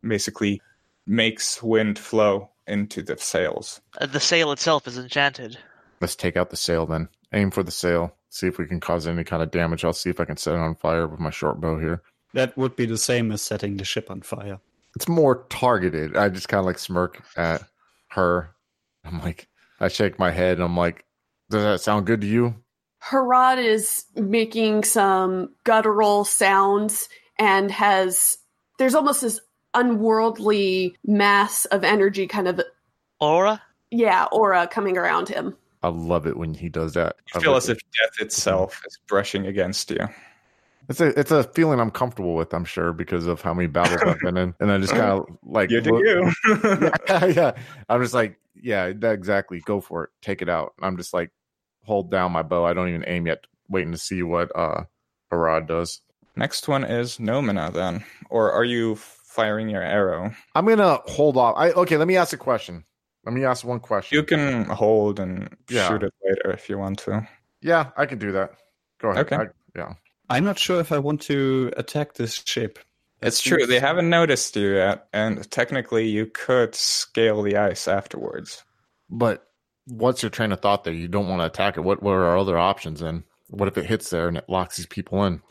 basically 0.06 0.62
makes 1.06 1.62
wind 1.62 1.98
flow 1.98 2.50
into 2.66 3.02
the 3.02 3.18
sails. 3.18 3.80
Uh, 4.00 4.06
the 4.06 4.20
sail 4.20 4.52
itself 4.52 4.86
is 4.86 4.96
enchanted. 4.96 5.58
Let's 6.00 6.16
take 6.16 6.36
out 6.36 6.50
the 6.50 6.56
sail 6.56 6.86
then. 6.86 7.08
Aim 7.32 7.50
for 7.50 7.62
the 7.62 7.72
sail. 7.72 8.14
See 8.30 8.46
if 8.46 8.58
we 8.58 8.66
can 8.66 8.80
cause 8.80 9.06
any 9.06 9.24
kind 9.24 9.42
of 9.42 9.50
damage. 9.50 9.84
I'll 9.84 9.92
see 9.92 10.10
if 10.10 10.20
I 10.20 10.24
can 10.24 10.36
set 10.36 10.54
it 10.54 10.60
on 10.60 10.74
fire 10.76 11.06
with 11.06 11.20
my 11.20 11.30
short 11.30 11.60
bow 11.60 11.78
here. 11.78 12.02
That 12.34 12.56
would 12.56 12.76
be 12.76 12.86
the 12.86 12.96
same 12.96 13.30
as 13.32 13.42
setting 13.42 13.76
the 13.76 13.84
ship 13.84 14.10
on 14.10 14.22
fire. 14.22 14.58
It's 14.96 15.08
more 15.08 15.44
targeted. 15.50 16.16
I 16.16 16.28
just 16.28 16.48
kind 16.48 16.60
of 16.60 16.66
like 16.66 16.78
smirk 16.78 17.22
at 17.36 17.62
her. 18.08 18.54
I'm 19.04 19.20
like, 19.20 19.48
I 19.82 19.88
shake 19.88 20.18
my 20.18 20.30
head. 20.30 20.54
And 20.58 20.62
I'm 20.64 20.76
like, 20.76 21.04
does 21.50 21.62
that 21.62 21.80
sound 21.82 22.06
good 22.06 22.20
to 22.22 22.26
you? 22.26 22.54
Harad 23.04 23.58
is 23.62 24.04
making 24.14 24.84
some 24.84 25.50
guttural 25.64 26.24
sounds 26.24 27.08
and 27.38 27.70
has 27.70 28.38
there's 28.78 28.94
almost 28.94 29.20
this 29.22 29.40
unworldly 29.74 30.96
mass 31.04 31.64
of 31.66 31.84
energy 31.84 32.26
kind 32.26 32.48
of 32.48 32.60
Aura? 33.20 33.60
yeah, 33.90 34.26
aura 34.32 34.66
coming 34.66 34.96
around 34.96 35.28
him. 35.28 35.56
I 35.82 35.88
love 35.88 36.26
it 36.26 36.36
when 36.36 36.54
he 36.54 36.68
does 36.68 36.94
that. 36.94 37.16
You 37.34 37.40
feel 37.40 37.56
as 37.56 37.68
if 37.68 37.78
death 37.78 38.20
itself 38.20 38.80
is 38.86 38.98
brushing 39.08 39.46
against 39.46 39.90
you. 39.90 40.08
It's 40.88 41.00
a 41.00 41.18
it's 41.18 41.30
a 41.30 41.44
feeling 41.44 41.80
I'm 41.80 41.90
comfortable 41.90 42.34
with. 42.34 42.54
I'm 42.54 42.64
sure 42.64 42.92
because 42.92 43.26
of 43.26 43.40
how 43.40 43.52
many 43.54 43.66
battles 43.68 44.00
I've 44.02 44.20
been 44.20 44.36
in, 44.36 44.54
and 44.60 44.70
I 44.70 44.78
just 44.78 44.92
kind 44.96 45.02
of 45.10 45.26
like 45.44 45.70
You 45.70 45.80
do 45.80 45.90
look- 45.90 46.04
you. 46.04 46.90
yeah, 47.08 47.24
yeah. 47.26 47.52
I'm 47.88 48.00
just 48.02 48.14
like, 48.14 48.38
yeah, 48.62 48.92
that 49.00 49.12
exactly. 49.12 49.60
Go 49.60 49.80
for 49.80 50.04
it. 50.04 50.10
Take 50.22 50.40
it 50.40 50.48
out. 50.48 50.72
I'm 50.80 50.96
just 50.96 51.12
like, 51.12 51.30
hold 51.84 52.10
down 52.10 52.32
my 52.32 52.42
bow. 52.42 52.64
I 52.64 52.72
don't 52.72 52.88
even 52.88 53.04
aim 53.06 53.26
yet. 53.26 53.44
Waiting 53.68 53.92
to 53.92 53.98
see 53.98 54.22
what 54.22 54.50
uh 54.56 54.84
Harad 55.32 55.66
does. 55.66 56.00
Next 56.36 56.68
one 56.68 56.84
is 56.84 57.18
Nomina 57.18 57.72
then. 57.72 58.04
Or 58.30 58.52
are 58.52 58.64
you 58.64 58.94
firing 58.96 59.68
your 59.68 59.82
arrow? 59.82 60.32
I'm 60.54 60.66
gonna 60.66 61.00
hold 61.06 61.36
off. 61.36 61.54
I 61.56 61.72
okay. 61.72 61.96
Let 61.96 62.08
me 62.08 62.16
ask 62.16 62.32
a 62.32 62.38
question. 62.38 62.84
Let 63.24 63.34
me 63.34 63.44
ask 63.44 63.64
one 63.64 63.80
question. 63.80 64.16
You 64.16 64.24
can 64.24 64.64
hold 64.64 65.20
and 65.20 65.56
Yeah. 65.70 65.88
shoot 65.88 66.02
it 66.02 66.12
later 66.24 66.50
if 66.52 66.68
you 66.68 66.78
want 66.78 66.98
to. 67.00 67.26
yeah, 67.60 67.90
I 67.96 68.06
can 68.06 68.18
do 68.18 68.32
that. 68.32 68.52
Go 69.00 69.10
ahead. 69.10 69.26
Okay. 69.26 69.36
I- 69.36 69.46
yeah. 69.78 69.94
I'm 70.28 70.44
not 70.44 70.58
sure 70.58 70.80
if 70.80 70.92
I 70.92 70.98
want 70.98 71.20
to 71.22 71.72
attack 71.76 72.14
this 72.14 72.42
ship. 72.46 72.78
It's 73.22 73.40
true. 73.40 73.66
They 73.66 73.80
haven't 73.80 74.10
noticed 74.10 74.56
you 74.56 74.74
yet, 74.74 75.06
and 75.12 75.48
technically 75.50 76.08
you 76.08 76.26
could 76.26 76.74
scale 76.74 77.42
the 77.42 77.56
ice 77.56 77.86
afterwards. 77.86 78.64
But 79.08 79.46
what's 79.86 80.22
your 80.22 80.30
train 80.30 80.52
of 80.52 80.60
thought 80.60 80.84
there? 80.84 80.94
You 80.94 81.08
don't 81.08 81.28
want 81.28 81.40
to 81.40 81.46
attack 81.46 81.76
it. 81.76 81.82
What 81.82 82.02
what 82.02 82.12
are 82.12 82.24
our 82.24 82.38
other 82.38 82.58
options 82.58 83.00
then? 83.00 83.24
What 83.48 83.68
if 83.68 83.78
it 83.78 83.86
hits 83.86 84.10
there 84.10 84.28
and 84.28 84.36
it 84.36 84.48
locks 84.48 84.76
these 84.76 84.86
people 84.86 85.24
in? 85.24 85.42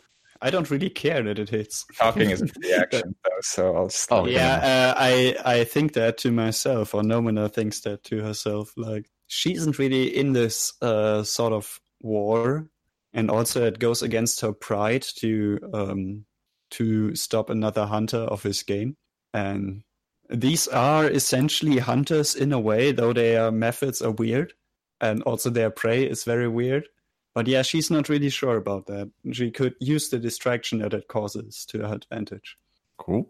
I 0.42 0.50
don't 0.50 0.70
really 0.72 0.90
care 0.90 1.22
that 1.22 1.38
it 1.38 1.50
hits. 1.50 1.86
Talking 1.98 2.32
is 2.32 2.42
a 2.42 2.48
reaction, 2.62 3.16
though, 3.24 3.30
so 3.42 3.76
I'll 3.76 3.90
stop. 3.90 4.24
Oh, 4.24 4.28
yeah, 4.28 4.56
uh, 4.56 5.00
I 5.00 5.36
I 5.46 5.64
think 5.64 5.94
that 5.94 6.18
to 6.20 6.32
myself, 6.32 6.96
or 6.96 7.04
Nomina 7.04 7.52
thinks 7.54 7.82
that 7.82 8.04
to 8.06 8.24
herself. 8.24 8.74
Like 8.76 9.10
she 9.28 9.54
isn't 9.54 9.78
really 9.78 10.16
in 10.16 10.34
this 10.34 10.74
uh, 10.82 11.24
sort 11.24 11.54
of 11.54 11.80
war, 12.02 12.68
and 13.14 13.30
also 13.30 13.66
it 13.66 13.80
goes 13.80 14.02
against 14.02 14.42
her 14.42 14.52
pride 14.52 15.04
to 15.18 15.60
um, 15.74 16.26
to 16.72 17.16
stop 17.16 17.50
another 17.50 17.86
hunter 17.86 18.18
of 18.18 18.44
his 18.44 18.64
game. 18.64 18.98
And 19.34 19.84
these 20.30 20.68
are 20.68 21.10
essentially 21.10 21.80
hunters 21.80 22.36
in 22.36 22.54
a 22.54 22.60
way, 22.60 22.92
though 22.92 23.14
their 23.14 23.52
methods 23.52 24.02
are 24.02 24.12
weird, 24.12 24.54
and 25.00 25.22
also 25.24 25.50
their 25.50 25.70
prey 25.70 26.04
is 26.04 26.24
very 26.24 26.48
weird. 26.48 26.88
But 27.34 27.48
yeah, 27.48 27.62
she's 27.62 27.90
not 27.90 28.10
really 28.10 28.30
sure 28.30 28.58
about 28.58 28.88
that. 28.88 29.10
She 29.32 29.52
could 29.52 29.76
use 29.80 30.10
the 30.10 30.20
distraction 30.20 30.80
that 30.80 30.94
it 30.94 31.08
causes 31.08 31.66
to 31.68 31.88
her 31.88 31.96
advantage. 31.96 32.58
Cool. 32.98 33.30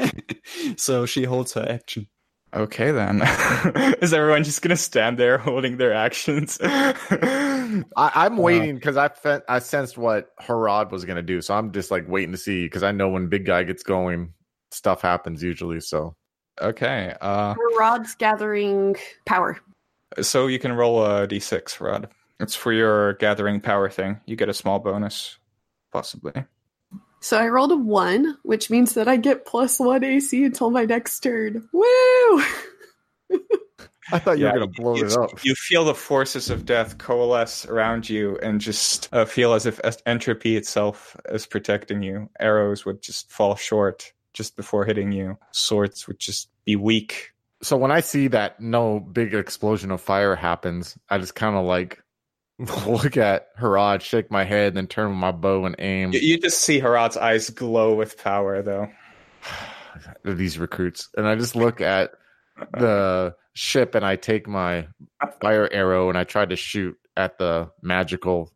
so 0.76 1.04
she 1.04 1.24
holds 1.24 1.52
her 1.54 1.66
action. 1.68 2.06
Okay 2.54 2.92
then. 2.92 3.20
is 4.00 4.12
everyone 4.12 4.44
just 4.44 4.62
gonna 4.62 4.76
stand 4.76 5.18
there 5.18 5.38
holding 5.38 5.76
their 5.76 5.92
actions? 5.92 6.58
I, 6.62 7.84
I'm 7.96 8.36
waiting 8.38 8.76
because 8.76 8.96
I 8.96 9.08
fe- 9.08 9.42
I 9.48 9.58
sensed 9.58 9.98
what 9.98 10.30
Harad 10.40 10.90
was 10.90 11.04
gonna 11.04 11.22
do, 11.22 11.42
so 11.42 11.54
I'm 11.54 11.72
just 11.72 11.90
like 11.90 12.08
waiting 12.08 12.32
to 12.32 12.38
see 12.38 12.64
because 12.64 12.82
I 12.82 12.92
know 12.92 13.10
when 13.10 13.28
big 13.28 13.44
guy 13.44 13.64
gets 13.64 13.82
going, 13.82 14.32
stuff 14.70 15.02
happens 15.02 15.42
usually. 15.42 15.80
So 15.80 16.16
okay. 16.60 17.14
Uh, 17.20 17.54
Rod's 17.78 18.14
gathering 18.14 18.96
power. 19.26 19.58
so 20.22 20.46
you 20.46 20.58
can 20.58 20.72
roll 20.72 21.04
a 21.04 21.28
d6, 21.28 21.80
Rod. 21.80 22.08
It's 22.40 22.54
for 22.54 22.72
your 22.72 23.14
gathering 23.14 23.60
power 23.60 23.90
thing. 23.90 24.20
You 24.24 24.36
get 24.36 24.48
a 24.48 24.54
small 24.54 24.78
bonus, 24.78 25.38
possibly. 25.92 26.32
So 27.20 27.38
I 27.38 27.48
rolled 27.48 27.72
a 27.72 27.76
one, 27.76 28.38
which 28.42 28.70
means 28.70 28.94
that 28.94 29.08
I 29.08 29.16
get 29.16 29.44
plus 29.46 29.78
one 29.78 30.04
AC 30.04 30.44
until 30.44 30.70
my 30.70 30.84
next 30.84 31.20
turn. 31.20 31.68
Woo! 31.72 31.84
I 34.10 34.18
thought 34.18 34.38
you 34.38 34.44
Yeah, 34.44 34.52
were 34.52 34.60
gonna 34.60 34.66
blow 34.68 35.02
it 35.02 35.12
up. 35.12 35.44
You 35.44 35.54
feel 35.54 35.84
the 35.84 35.94
forces 35.94 36.48
of 36.48 36.64
death 36.64 36.96
coalesce 36.98 37.66
around 37.66 38.08
you 38.08 38.38
and 38.42 38.60
just 38.60 39.08
uh, 39.12 39.26
feel 39.26 39.52
as 39.52 39.66
if 39.66 39.80
entropy 40.06 40.56
itself 40.56 41.14
is 41.28 41.44
protecting 41.46 42.02
you. 42.02 42.30
Arrows 42.40 42.86
would 42.86 43.02
just 43.02 43.30
fall 43.30 43.54
short 43.56 44.12
just 44.32 44.56
before 44.56 44.84
hitting 44.86 45.12
you. 45.12 45.36
Swords 45.52 46.06
would 46.06 46.18
just 46.18 46.48
be 46.64 46.76
weak. 46.76 47.32
So 47.62 47.76
when 47.76 47.90
I 47.90 48.00
see 48.00 48.28
that 48.28 48.60
no 48.60 49.00
big 49.00 49.34
explosion 49.34 49.90
of 49.90 50.00
fire 50.00 50.36
happens, 50.36 50.96
I 51.10 51.18
just 51.18 51.34
kind 51.34 51.56
of 51.56 51.66
like 51.66 52.02
look 52.86 53.16
at 53.16 53.56
Harad, 53.56 54.00
shake 54.00 54.30
my 54.30 54.44
head, 54.44 54.74
then 54.74 54.86
turn 54.86 55.12
my 55.12 55.32
bow 55.32 55.64
and 55.64 55.76
aim. 55.78 56.12
You, 56.12 56.20
you 56.20 56.38
just 56.38 56.60
see 56.62 56.80
Harad's 56.80 57.16
eyes 57.16 57.50
glow 57.50 57.94
with 57.94 58.18
power, 58.22 58.62
though. 58.62 58.88
These 60.24 60.58
recruits, 60.58 61.08
and 61.16 61.26
I 61.26 61.36
just 61.36 61.56
look 61.56 61.80
at 61.80 62.12
the 62.72 63.34
ship 63.52 63.94
and 63.94 64.04
I 64.04 64.16
take 64.16 64.46
my 64.46 64.88
fire 65.40 65.68
arrow 65.72 66.08
and 66.08 66.18
I 66.18 66.24
try 66.24 66.44
to 66.44 66.56
shoot 66.56 66.96
at 67.16 67.38
the 67.38 67.70
magical 67.82 68.52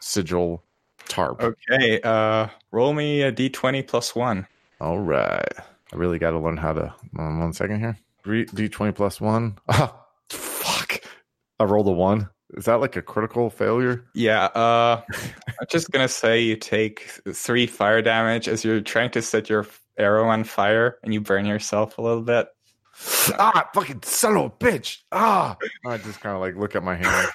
sigil 0.00 0.64
tarp. 1.08 1.42
Okay, 1.42 2.00
uh, 2.02 2.48
roll 2.72 2.92
me 2.92 3.22
a 3.22 3.32
d20 3.32 3.86
plus 3.86 4.14
one. 4.14 4.46
All 4.80 4.98
right. 4.98 5.52
I 5.92 5.96
really 5.96 6.18
got 6.18 6.30
to 6.30 6.38
learn 6.38 6.56
how 6.56 6.72
to. 6.72 6.94
Um, 7.18 7.40
one 7.40 7.52
second 7.52 7.80
here. 7.80 7.98
D20 8.24 8.94
plus 8.94 9.20
one. 9.20 9.58
Ah, 9.68 9.96
fuck. 10.28 11.00
I 11.58 11.64
rolled 11.64 11.88
a 11.88 11.92
one. 11.92 12.28
Is 12.54 12.64
that 12.64 12.80
like 12.80 12.96
a 12.96 13.02
critical 13.02 13.48
failure? 13.50 14.04
Yeah, 14.14 14.44
uh, 14.46 15.02
I'm 15.12 15.66
just 15.70 15.90
gonna 15.92 16.08
say 16.08 16.40
you 16.40 16.56
take 16.56 17.00
three 17.32 17.66
fire 17.66 18.02
damage 18.02 18.48
as 18.48 18.64
you're 18.64 18.80
trying 18.80 19.10
to 19.12 19.22
set 19.22 19.48
your 19.48 19.66
arrow 19.98 20.28
on 20.28 20.44
fire 20.44 20.98
and 21.04 21.12
you 21.14 21.20
burn 21.20 21.46
yourself 21.46 21.98
a 21.98 22.02
little 22.02 22.22
bit. 22.22 22.48
ah, 23.38 23.68
fucking 23.74 24.02
son 24.02 24.36
of 24.36 24.44
a 24.46 24.50
bitch. 24.50 24.98
Ah. 25.12 25.56
I 25.86 25.96
just 25.98 26.20
kind 26.20 26.34
of 26.34 26.40
like 26.40 26.56
look 26.56 26.74
at 26.74 26.82
my 26.82 26.96
hand. 26.96 27.28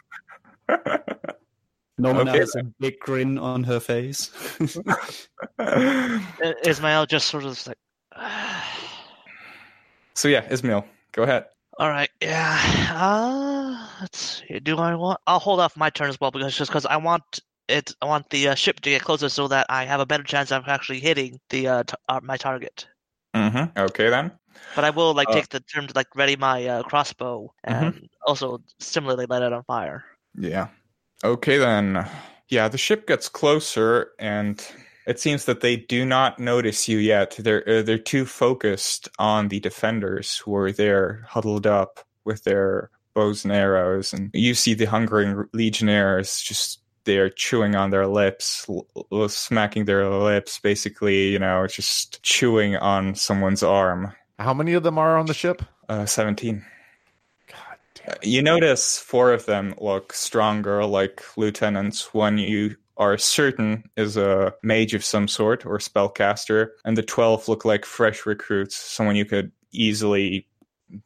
Nomina 1.99 2.29
Okay, 2.29 2.39
has 2.39 2.55
a 2.57 2.63
big 2.79 2.99
grin 2.99 3.37
on 3.37 3.63
her 3.63 3.79
face. 3.79 4.31
Ismail 5.59 7.05
just 7.05 7.27
sort 7.29 7.45
of 7.45 7.65
like, 7.67 7.77
so 10.13 10.27
yeah, 10.27 10.45
Ismail, 10.51 10.85
go 11.13 11.23
ahead. 11.23 11.45
all 11.79 11.87
right, 11.89 12.09
yeah. 12.21 12.59
Uh, 12.93 13.54
let's 14.01 14.43
see. 14.47 14.59
Do 14.59 14.77
I 14.77 14.95
want? 14.95 15.19
I'll 15.27 15.39
hold 15.39 15.59
off 15.59 15.77
my 15.77 15.89
turn 15.89 16.09
as 16.09 16.19
well 16.19 16.31
because 16.31 16.55
just 16.55 16.71
because 16.71 16.85
I 16.85 16.97
want 16.97 17.23
it, 17.67 17.93
I 18.01 18.05
want 18.05 18.29
the 18.29 18.49
uh, 18.49 18.55
ship 18.55 18.79
to 18.81 18.89
get 18.89 19.01
closer 19.03 19.29
so 19.29 19.47
that 19.47 19.65
I 19.69 19.85
have 19.85 19.99
a 19.99 20.05
better 20.05 20.23
chance 20.23 20.51
of 20.51 20.63
actually 20.67 20.99
hitting 20.99 21.39
the 21.49 21.67
uh, 21.67 21.83
t- 21.83 21.95
uh 22.09 22.19
my 22.23 22.37
target. 22.37 22.87
Mm-hmm. 23.35 23.77
Okay 23.77 24.09
then. 24.09 24.31
But 24.75 24.85
I 24.85 24.89
will 24.89 25.13
like 25.13 25.29
Uh, 25.29 25.33
take 25.33 25.49
the 25.49 25.59
turn 25.59 25.87
to 25.87 25.93
like 25.95 26.07
ready 26.15 26.35
my 26.35 26.65
uh, 26.65 26.83
crossbow 26.83 27.53
Mhm. 27.67 27.81
and 27.81 28.09
also 28.25 28.61
similarly 28.79 29.25
light 29.25 29.41
it 29.43 29.51
on 29.53 29.63
fire. 29.63 30.05
Yeah. 30.37 30.67
Okay 31.23 31.57
then. 31.57 32.07
Yeah, 32.49 32.67
the 32.67 32.77
ship 32.77 33.07
gets 33.07 33.27
closer, 33.27 34.11
and 34.19 34.65
it 35.07 35.19
seems 35.19 35.45
that 35.45 35.61
they 35.61 35.75
do 35.77 36.05
not 36.05 36.39
notice 36.39 36.87
you 36.87 36.99
yet. 36.99 37.35
They're 37.39 37.67
uh, 37.67 37.81
they're 37.81 37.97
too 37.97 38.25
focused 38.25 39.09
on 39.19 39.47
the 39.49 39.59
defenders 39.59 40.37
who 40.37 40.55
are 40.55 40.71
there, 40.71 41.25
huddled 41.27 41.65
up 41.67 41.99
with 42.23 42.43
their 42.43 42.91
bows 43.15 43.43
and 43.43 43.53
arrows, 43.53 44.13
and 44.13 44.29
you 44.33 44.53
see 44.53 44.75
the 44.75 44.85
hungering 44.85 45.47
legionnaires 45.53 46.41
just 46.41 46.79
they're 47.05 47.29
chewing 47.29 47.75
on 47.75 47.91
their 47.91 48.07
lips, 48.07 48.67
l- 48.67 49.29
smacking 49.29 49.85
their 49.85 50.09
lips, 50.09 50.59
basically, 50.59 51.29
you 51.29 51.39
know, 51.39 51.65
just 51.67 52.21
chewing 52.23 52.75
on 52.75 53.15
someone's 53.15 53.63
arm. 53.63 54.11
How 54.39 54.53
many 54.53 54.73
of 54.73 54.83
them 54.83 54.97
are 54.97 55.17
on 55.17 55.27
the 55.27 55.33
ship? 55.33 55.61
Uh, 55.87 56.05
Seventeen. 56.05 56.65
God 57.47 57.77
damn. 57.93 58.17
You 58.21 58.41
notice 58.41 58.97
four 58.99 59.31
of 59.31 59.45
them 59.45 59.75
look 59.79 60.13
stronger, 60.13 60.85
like 60.85 61.23
lieutenants. 61.37 62.13
One 62.13 62.37
you 62.37 62.75
are 62.97 63.17
certain 63.17 63.89
is 63.97 64.17
a 64.17 64.53
mage 64.63 64.93
of 64.93 65.03
some 65.03 65.27
sort 65.27 65.65
or 65.65 65.77
spellcaster, 65.77 66.69
and 66.85 66.97
the 66.97 67.03
12 67.03 67.47
look 67.47 67.65
like 67.65 67.85
fresh 67.85 68.25
recruits, 68.25 68.75
someone 68.75 69.15
you 69.15 69.25
could 69.25 69.51
easily 69.71 70.47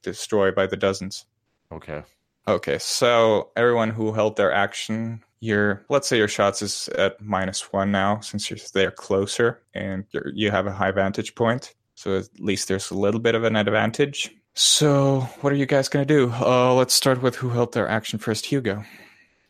destroy 0.03 0.51
by 0.51 0.67
the 0.67 0.77
dozens. 0.77 1.25
Okay. 1.71 2.03
Okay, 2.47 2.79
so 2.79 3.49
everyone 3.55 3.91
who 3.91 4.11
held 4.11 4.35
their 4.35 4.51
action, 4.51 5.23
your 5.39 5.85
let's 5.89 6.07
say 6.07 6.17
your 6.17 6.27
shots 6.27 6.61
is 6.61 6.89
at 6.97 7.21
minus 7.21 7.71
one 7.71 7.91
now, 7.91 8.19
since 8.21 8.49
you're 8.49 8.57
they're 8.73 8.91
closer 8.91 9.61
and 9.75 10.03
you're, 10.11 10.31
you 10.33 10.49
have 10.49 10.65
a 10.65 10.71
high 10.71 10.91
vantage 10.91 11.35
point. 11.35 11.75
So 11.93 12.17
at 12.17 12.29
least 12.39 12.67
there's 12.69 12.89
a 12.91 12.97
little 12.97 13.19
bit 13.19 13.35
of 13.35 13.43
an 13.43 13.55
advantage. 13.55 14.35
So 14.55 15.21
what 15.41 15.53
are 15.53 15.57
you 15.57 15.67
guys 15.67 15.89
gonna 15.89 16.05
do? 16.05 16.31
Uh, 16.31 16.73
let's 16.73 16.93
start 16.93 17.21
with 17.21 17.35
who 17.35 17.49
held 17.49 17.73
their 17.73 17.87
action 17.87 18.17
first. 18.17 18.47
Hugo. 18.47 18.83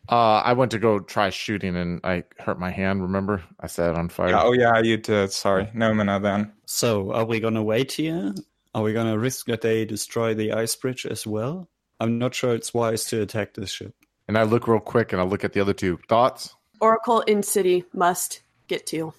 Uh, 0.10 0.42
I 0.44 0.54
went 0.54 0.72
to 0.72 0.80
go 0.80 1.00
try 1.00 1.30
shooting 1.30 1.76
and 1.76 2.02
I 2.04 2.24
hurt 2.40 2.60
my 2.60 2.72
hand. 2.72 3.02
Remember, 3.02 3.44
I 3.60 3.68
set 3.68 3.92
it 3.92 3.96
on 3.96 4.10
fire. 4.10 4.30
Yeah, 4.32 4.44
oh 4.44 4.54
yeah, 4.54 4.80
you 4.80 4.98
did. 4.98 5.32
Sorry, 5.32 5.70
Nomina 5.74 6.22
then. 6.22 6.52
so, 6.66 7.14
are 7.14 7.26
we 7.26 7.40
gonna 7.40 7.64
wait 7.64 7.94
here? 7.94 8.34
Are 8.76 8.82
we 8.84 8.92
gonna 8.92 9.18
risk 9.18 9.46
that 9.46 9.62
they 9.62 9.86
destroy 9.86 10.34
the 10.34 10.52
ice 10.52 10.76
bridge 10.76 11.06
as 11.06 11.26
well? 11.26 11.70
I'm 12.00 12.18
not 12.18 12.34
sure 12.34 12.54
it's 12.56 12.74
wise 12.74 13.06
to 13.06 13.22
attack 13.22 13.54
this 13.54 13.72
ship. 13.72 13.94
And 14.28 14.38
I 14.38 14.44
look 14.44 14.68
real 14.68 14.80
quick 14.80 15.12
and 15.12 15.22
I 15.22 15.26
look 15.26 15.44
at 15.44 15.54
the 15.54 15.60
other 15.60 15.74
two. 15.74 16.00
Thoughts? 16.08 16.56
Oracle 16.82 17.22
in 17.22 17.44
city 17.44 17.84
must 17.94 18.42
get 18.68 18.86
to. 18.88 19.14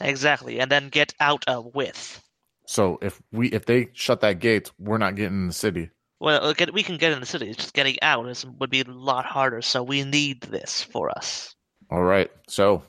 Exactly, 0.00 0.60
and 0.60 0.70
then 0.70 0.88
get 0.88 1.14
out 1.20 1.44
of 1.46 1.74
with. 1.74 2.20
So 2.66 2.98
if 3.02 3.20
we 3.32 3.48
if 3.48 3.66
they 3.66 3.88
shut 3.92 4.20
that 4.22 4.38
gate, 4.40 4.70
we're 4.78 4.98
not 4.98 5.14
getting 5.14 5.42
in 5.42 5.46
the 5.48 5.52
city. 5.52 5.90
Well, 6.20 6.44
uh, 6.44 6.52
get, 6.52 6.72
we 6.72 6.82
can 6.82 6.96
get 6.96 7.12
in 7.12 7.20
the 7.20 7.26
city. 7.26 7.48
It's 7.50 7.58
Just 7.58 7.74
getting 7.74 8.00
out 8.02 8.26
is, 8.28 8.46
would 8.46 8.70
be 8.70 8.80
a 8.80 8.84
lot 8.84 9.26
harder. 9.26 9.60
So 9.62 9.82
we 9.82 10.04
need 10.04 10.40
this 10.42 10.82
for 10.82 11.10
us. 11.10 11.54
All 11.90 12.02
right. 12.02 12.30
So 12.48 12.82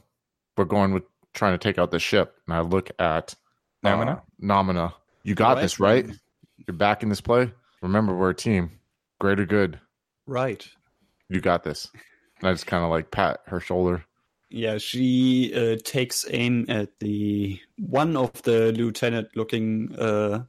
we're 0.55 0.65
going 0.65 0.93
with 0.93 1.03
trying 1.33 1.53
to 1.53 1.57
take 1.57 1.77
out 1.77 1.91
the 1.91 1.99
ship. 1.99 2.35
And 2.47 2.55
I 2.55 2.61
look 2.61 2.91
at 2.97 3.35
uh, 3.83 3.87
Namina? 3.89 4.21
Namina. 4.41 4.93
You 5.23 5.35
got 5.35 5.55
Right. 5.55 5.61
this, 5.63 5.79
right? 5.79 6.05
You're 6.65 6.77
back 6.77 7.03
in 7.03 7.09
this 7.09 7.19
play. 7.19 7.51
Remember, 7.81 8.15
we're 8.15 8.29
a 8.29 8.35
team. 8.35 8.71
Greater 9.25 9.47
good. 9.47 9.79
Right. 10.27 10.63
You 11.29 11.41
got 11.41 11.63
this. 11.63 11.89
And 12.41 12.49
I 12.49 12.53
just 12.53 12.67
kind 12.67 12.83
of 12.83 12.91
like 12.91 13.09
pat 13.09 13.39
her 13.47 13.59
shoulder. 13.59 14.05
Yeah, 14.51 14.77
she 14.77 15.51
uh, 15.55 15.77
takes 15.83 16.27
aim 16.29 16.67
at 16.69 16.99
the 16.99 17.59
one 17.79 18.15
of 18.15 18.39
the 18.43 18.71
lieutenant-looking 18.71 19.95
uh, 19.97 20.43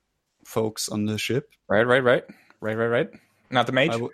folks 0.45 0.91
on 0.91 1.07
the 1.07 1.17
ship. 1.17 1.49
Right, 1.69 1.87
right, 1.87 2.05
right, 2.05 2.25
right, 2.61 2.77
right, 2.77 2.87
right. 2.87 3.09
Not 3.51 3.67
the 3.67 3.73
mage. 3.73 3.89
I 3.89 3.93
w- 3.93 4.11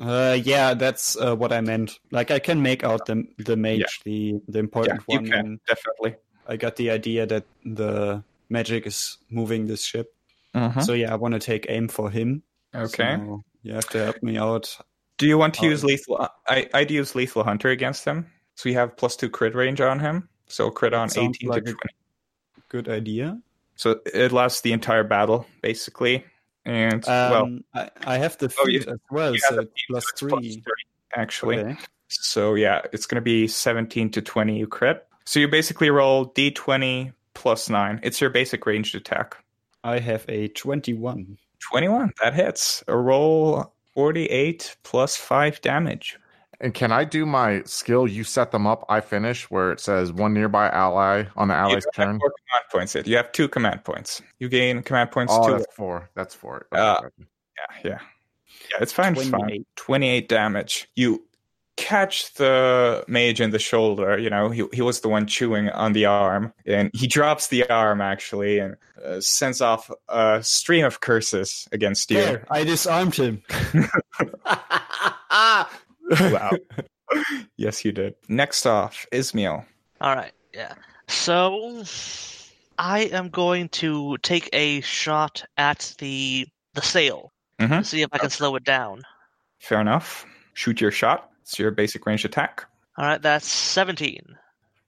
uh, 0.00 0.36
yeah, 0.42 0.74
that's 0.74 1.16
uh, 1.16 1.36
what 1.36 1.52
I 1.52 1.60
meant. 1.60 2.00
Like, 2.10 2.32
I 2.32 2.40
can 2.40 2.62
make 2.62 2.82
out 2.82 3.06
the 3.06 3.22
the 3.38 3.56
mage, 3.56 4.00
the 4.02 4.40
the 4.48 4.58
yeah, 4.58 4.60
important 4.60 5.02
you 5.06 5.18
one. 5.18 5.30
can 5.30 5.60
definitely. 5.68 6.16
I 6.48 6.56
got 6.56 6.74
the 6.74 6.90
idea 6.90 7.26
that 7.26 7.44
the 7.64 8.24
magic 8.48 8.88
is 8.88 9.18
moving 9.30 9.68
this 9.68 9.84
ship. 9.84 10.12
Mhm. 10.52 10.82
So 10.82 10.94
yeah, 10.94 11.12
I 11.12 11.14
want 11.14 11.34
to 11.34 11.38
take 11.38 11.66
aim 11.68 11.86
for 11.86 12.10
him. 12.10 12.42
Okay. 12.74 13.16
So 13.16 13.44
you 13.62 13.74
have 13.74 13.88
to 13.90 14.04
help 14.04 14.22
me 14.22 14.38
out. 14.38 14.76
Do 15.18 15.26
you 15.26 15.36
want 15.38 15.54
to 15.54 15.66
Oh. 15.66 15.68
use 15.68 15.84
lethal? 15.84 16.28
I 16.48 16.68
I'd 16.74 16.90
use 16.90 17.14
lethal 17.14 17.44
hunter 17.44 17.68
against 17.68 18.04
him. 18.04 18.26
So 18.54 18.68
we 18.68 18.74
have 18.74 18.96
plus 18.96 19.16
two 19.16 19.30
crit 19.30 19.54
range 19.54 19.80
on 19.80 20.00
him. 20.00 20.28
So 20.46 20.70
crit 20.70 20.94
on 20.94 21.08
eighteen 21.10 21.48
like 21.48 21.64
to 21.64 21.72
twenty. 21.72 21.94
Good 22.68 22.88
idea. 22.88 23.40
So 23.76 24.00
it 24.12 24.32
lasts 24.32 24.60
the 24.62 24.72
entire 24.72 25.04
battle 25.04 25.46
basically. 25.62 26.24
And 26.64 27.02
well, 27.06 27.44
Um, 27.44 27.64
I, 27.74 27.90
I 28.04 28.16
have 28.18 28.36
the 28.38 28.52
Oh, 28.60 28.66
you- 28.68 28.80
as 28.80 28.98
well, 29.10 29.34
so 29.36 29.66
plus 29.88 30.04
so 30.04 30.16
three. 30.16 30.28
plus 30.30 30.44
three, 30.46 30.62
actually. 31.16 31.58
Okay. 31.60 31.76
So 32.08 32.54
yeah, 32.54 32.82
it's 32.92 33.06
going 33.06 33.16
to 33.16 33.22
be 33.24 33.46
17 33.48 34.10
to 34.10 34.20
20 34.22 34.58
you 34.58 34.66
crit. 34.66 35.06
So 35.24 35.38
you 35.40 35.48
basically 35.48 35.90
roll 35.90 36.26
d20 36.32 37.12
plus 37.34 37.70
9. 37.70 38.00
It's 38.02 38.20
your 38.20 38.30
basic 38.30 38.66
ranged 38.66 38.94
attack. 38.94 39.36
I 39.84 39.98
have 40.00 40.24
a 40.28 40.48
twenty-one. 40.48 41.38
21, 41.68 42.12
that 42.22 42.34
hits. 42.34 42.82
A 42.88 42.96
roll 42.96 43.72
48 43.94 44.76
plus 44.82 45.16
5 45.16 45.60
damage. 45.60 46.18
And 46.62 46.74
can 46.74 46.92
I 46.92 47.04
do 47.04 47.24
my 47.24 47.62
skill? 47.64 48.06
You 48.06 48.22
set 48.22 48.50
them 48.50 48.66
up, 48.66 48.84
I 48.88 49.00
finish, 49.00 49.50
where 49.50 49.72
it 49.72 49.80
says 49.80 50.12
one 50.12 50.34
nearby 50.34 50.68
ally 50.68 51.24
on 51.36 51.48
the 51.48 51.54
You 51.54 51.60
ally's 51.60 51.84
don't 51.84 51.96
have 51.96 52.06
turn. 52.06 52.20
four 52.20 52.30
command 52.30 52.64
points 52.70 52.94
yet. 52.94 53.06
You 53.06 53.16
have 53.16 53.32
two 53.32 53.48
command 53.48 53.82
points. 53.84 54.20
You 54.38 54.48
gain 54.50 54.82
command 54.82 55.10
points 55.10 55.32
Oh, 55.34 55.46
two. 55.46 55.52
that's 55.58 55.74
four. 55.74 56.10
That's 56.14 56.34
four. 56.34 56.66
Uh, 56.72 57.00
Yeah, 57.18 57.24
yeah. 57.84 57.98
Yeah, 58.72 58.78
it's 58.82 58.92
fine. 58.92 59.12
It's 59.16 59.28
fine. 59.28 59.40
28. 59.40 59.66
28 59.76 60.28
damage. 60.28 60.88
You 60.96 61.24
catch 61.76 62.34
the 62.34 63.04
mage 63.08 63.40
in 63.40 63.50
the 63.50 63.58
shoulder. 63.58 64.18
You 64.18 64.30
know, 64.30 64.50
he, 64.50 64.64
he 64.72 64.82
was 64.82 65.00
the 65.00 65.08
one 65.08 65.26
chewing 65.26 65.68
on 65.70 65.92
the 65.92 66.06
arm. 66.06 66.52
And 66.66 66.90
he 66.94 67.06
drops 67.06 67.48
the 67.48 67.68
arm, 67.68 68.00
actually, 68.00 68.58
and 68.58 68.76
uh, 69.04 69.20
sends 69.20 69.60
off 69.60 69.90
a 70.08 70.40
stream 70.42 70.84
of 70.84 71.00
curses 71.00 71.66
against 71.72 72.10
you. 72.10 72.18
There, 72.18 72.44
I 72.50 72.64
disarmed 72.64 73.14
him. 73.14 73.42
wow. 76.20 76.50
yes, 77.56 77.84
you 77.84 77.92
did. 77.92 78.14
Next 78.28 78.66
off, 78.66 79.06
Ismail. 79.12 79.64
All 80.00 80.16
right, 80.16 80.32
yeah. 80.54 80.74
So 81.08 81.82
I 82.78 83.00
am 83.12 83.28
going 83.28 83.68
to 83.70 84.16
take 84.18 84.48
a 84.52 84.80
shot 84.82 85.44
at 85.56 85.94
the 85.98 86.46
the 86.74 86.82
sail 86.82 87.32
Mhm. 87.58 87.78
to 87.80 87.84
see 87.84 88.02
if 88.02 88.08
I 88.12 88.18
can 88.18 88.30
slow 88.30 88.54
it 88.56 88.64
down. 88.64 89.02
Fair 89.58 89.80
enough. 89.80 90.24
Shoot 90.54 90.80
your 90.80 90.90
shot. 90.92 91.29
It's 91.42 91.58
your 91.58 91.70
basic 91.70 92.06
range 92.06 92.24
attack. 92.24 92.66
All 92.98 93.06
right, 93.06 93.22
that's 93.22 93.46
17. 93.46 94.36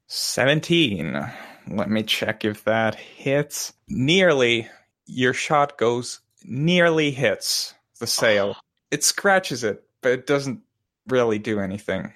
17. 0.07 1.31
Let 1.69 1.89
me 1.89 2.03
check 2.03 2.45
if 2.45 2.63
that 2.65 2.95
hits. 2.95 3.73
Nearly, 3.87 4.69
your 5.05 5.33
shot 5.33 5.77
goes 5.77 6.19
nearly 6.43 7.11
hits 7.11 7.73
the 7.99 8.07
sail. 8.07 8.55
It 8.91 9.03
scratches 9.03 9.63
it, 9.63 9.83
but 10.01 10.11
it 10.11 10.27
doesn't 10.27 10.61
really 11.07 11.39
do 11.39 11.59
anything. 11.59 12.13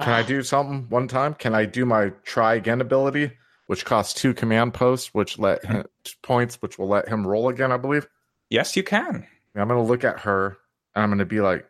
Can 0.00 0.14
I 0.14 0.22
do 0.22 0.42
something 0.42 0.86
one 0.88 1.08
time? 1.08 1.34
Can 1.34 1.54
I 1.54 1.66
do 1.66 1.84
my 1.84 2.08
try 2.24 2.54
again 2.54 2.80
ability, 2.80 3.32
which 3.66 3.84
costs 3.84 4.14
two 4.18 4.32
command 4.32 4.72
posts, 4.72 5.12
which 5.12 5.38
let 5.38 5.62
him, 5.62 5.84
points, 6.22 6.56
which 6.62 6.78
will 6.78 6.88
let 6.88 7.06
him 7.06 7.26
roll 7.26 7.50
again? 7.50 7.70
I 7.70 7.76
believe. 7.76 8.06
Yes, 8.48 8.76
you 8.76 8.82
can. 8.82 9.26
I'm 9.54 9.68
gonna 9.68 9.82
look 9.82 10.04
at 10.04 10.20
her 10.20 10.56
and 10.94 11.04
I'm 11.04 11.10
gonna 11.10 11.26
be 11.26 11.42
like, 11.42 11.68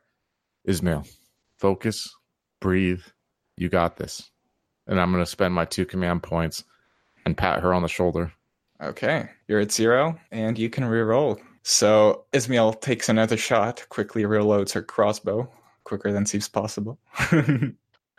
Ismail, 0.65 1.05
focus, 1.59 2.15
breathe. 2.61 3.03
You 3.57 3.69
got 3.69 3.97
this. 3.97 4.31
And 4.87 5.01
I'm 5.01 5.13
gonna 5.13 5.27
spend 5.27 5.55
my 5.55 5.65
two 5.65 5.85
command 5.85 6.23
points 6.23 6.65
and 7.25 7.37
pat 7.37 7.61
her 7.61 7.75
on 7.75 7.83
the 7.83 7.89
shoulder. 7.89 8.33
Okay, 8.81 9.29
you're 9.49 9.61
at 9.61 9.73
zero, 9.73 10.19
and 10.31 10.59
you 10.59 10.69
can 10.69 10.85
reroll. 10.85 11.41
So 11.63 12.27
Ismail 12.33 12.75
takes 12.75 13.09
another 13.09 13.37
shot, 13.37 13.85
quickly 13.89 14.23
reloads 14.23 14.73
her 14.73 14.83
crossbow, 14.83 15.51
quicker 15.85 16.13
than 16.13 16.27
seems 16.27 16.49
possible. 16.49 16.99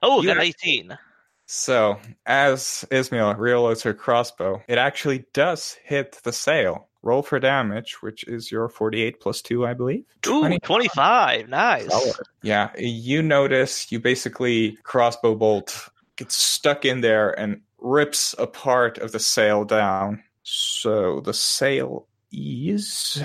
oh, 0.01 0.21
you 0.21 0.27
got 0.27 0.41
18. 0.41 0.97
so 1.45 1.97
as 2.25 2.83
Ismail 2.91 3.35
reloads 3.35 3.83
her 3.83 3.93
crossbow, 3.93 4.61
it 4.67 4.77
actually 4.77 5.25
does 5.33 5.77
hit 5.83 6.19
the 6.23 6.33
sail. 6.33 6.86
Roll 7.07 7.23
for 7.23 7.39
damage, 7.39 8.01
which 8.01 8.25
is 8.25 8.51
your 8.51 8.67
48 8.67 9.21
plus 9.21 9.41
2, 9.41 9.65
I 9.65 9.73
believe. 9.73 10.03
Ooh, 10.27 10.41
20. 10.41 10.59
25. 10.59 11.47
Nice. 11.47 11.87
Solid. 11.87 12.15
Yeah, 12.43 12.69
you 12.77 13.21
notice 13.21 13.89
you 13.93 14.01
basically 14.01 14.77
crossbow 14.83 15.33
bolt 15.33 15.87
gets 16.17 16.35
stuck 16.35 16.83
in 16.83 16.99
there 16.99 17.31
and 17.39 17.61
rips 17.77 18.35
a 18.37 18.45
part 18.45 18.97
of 18.97 19.13
the 19.13 19.19
sail 19.19 19.63
down. 19.63 20.21
So 20.43 21.21
the 21.21 21.33
sail 21.33 22.09
is 22.33 23.23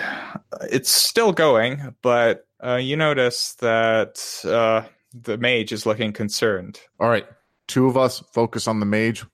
it's 0.71 0.93
still 0.93 1.33
going, 1.33 1.97
but 2.03 2.47
uh, 2.65 2.77
you 2.77 2.97
notice 2.97 3.55
that 3.55 4.23
uh, 4.45 4.87
the 5.13 5.39
mage 5.39 5.73
is 5.73 5.87
looking 5.87 6.13
concerned. 6.13 6.79
All 7.01 7.09
right. 7.09 7.27
Two 7.67 7.89
of 7.89 7.97
us 7.97 8.23
focus 8.33 8.69
on 8.69 8.79
the 8.79 8.87
mage. 8.87 9.25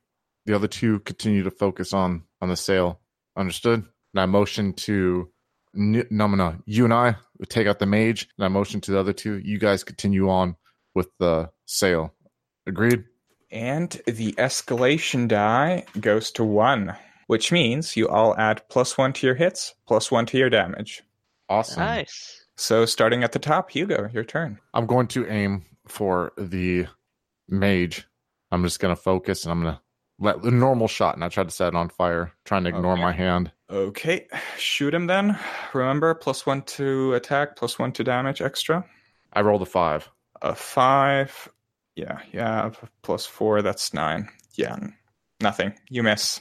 The 0.46 0.54
other 0.54 0.68
two 0.68 1.00
continue 1.00 1.42
to 1.42 1.50
focus 1.50 1.92
on 1.92 2.22
on 2.40 2.48
the 2.48 2.56
sail. 2.56 3.00
Understood? 3.36 3.84
And 4.14 4.20
I 4.20 4.26
motion 4.26 4.72
to 4.74 5.28
N- 5.76 6.06
Numina. 6.10 6.60
You 6.66 6.84
and 6.84 6.94
I 6.94 7.16
take 7.48 7.66
out 7.66 7.78
the 7.78 7.86
mage, 7.86 8.28
and 8.38 8.44
I 8.44 8.48
motion 8.48 8.80
to 8.82 8.90
the 8.90 8.98
other 8.98 9.12
two. 9.12 9.38
You 9.38 9.58
guys 9.58 9.84
continue 9.84 10.28
on 10.30 10.56
with 10.94 11.08
the 11.18 11.50
sail. 11.66 12.14
Agreed? 12.66 13.04
And 13.50 13.90
the 14.06 14.32
escalation 14.32 15.28
die 15.28 15.84
goes 16.00 16.30
to 16.32 16.44
one, 16.44 16.94
which 17.28 17.50
means 17.52 17.96
you 17.96 18.08
all 18.08 18.36
add 18.36 18.62
plus 18.68 18.98
one 18.98 19.12
to 19.14 19.26
your 19.26 19.36
hits, 19.36 19.74
plus 19.86 20.10
one 20.10 20.26
to 20.26 20.38
your 20.38 20.50
damage. 20.50 21.02
Awesome. 21.48 21.80
Nice. 21.82 22.44
So 22.56 22.84
starting 22.84 23.24
at 23.24 23.32
the 23.32 23.38
top, 23.38 23.70
Hugo, 23.70 24.10
your 24.12 24.24
turn. 24.24 24.58
I'm 24.74 24.86
going 24.86 25.06
to 25.08 25.26
aim 25.30 25.64
for 25.86 26.32
the 26.36 26.86
mage. 27.48 28.06
I'm 28.50 28.62
just 28.64 28.80
going 28.80 28.94
to 28.94 29.00
focus 29.00 29.44
and 29.44 29.52
I'm 29.52 29.62
going 29.62 29.74
to 29.74 29.80
let 30.18 30.42
the 30.42 30.50
normal 30.50 30.88
shot, 30.88 31.14
and 31.14 31.24
I 31.24 31.28
tried 31.28 31.44
to 31.48 31.54
set 31.54 31.68
it 31.68 31.74
on 31.76 31.88
fire, 31.88 32.32
trying 32.44 32.64
to 32.64 32.70
ignore 32.70 32.94
Okay. 32.94 33.02
my 33.02 33.12
hand. 33.12 33.52
Okay, 33.70 34.26
shoot 34.56 34.94
him 34.94 35.06
then. 35.06 35.38
Remember, 35.74 36.14
plus 36.14 36.46
one 36.46 36.62
to 36.62 37.12
attack, 37.14 37.56
plus 37.56 37.78
one 37.78 37.92
to 37.92 38.04
damage 38.04 38.40
extra. 38.40 38.84
I 39.34 39.42
rolled 39.42 39.62
a 39.62 39.66
five. 39.66 40.08
A 40.40 40.54
five. 40.54 41.48
Yeah, 41.94 42.18
yeah, 42.32 42.70
plus 43.02 43.26
four, 43.26 43.60
that's 43.60 43.92
nine. 43.92 44.28
Yeah, 44.54 44.76
nothing. 45.40 45.74
You 45.90 46.02
miss. 46.02 46.40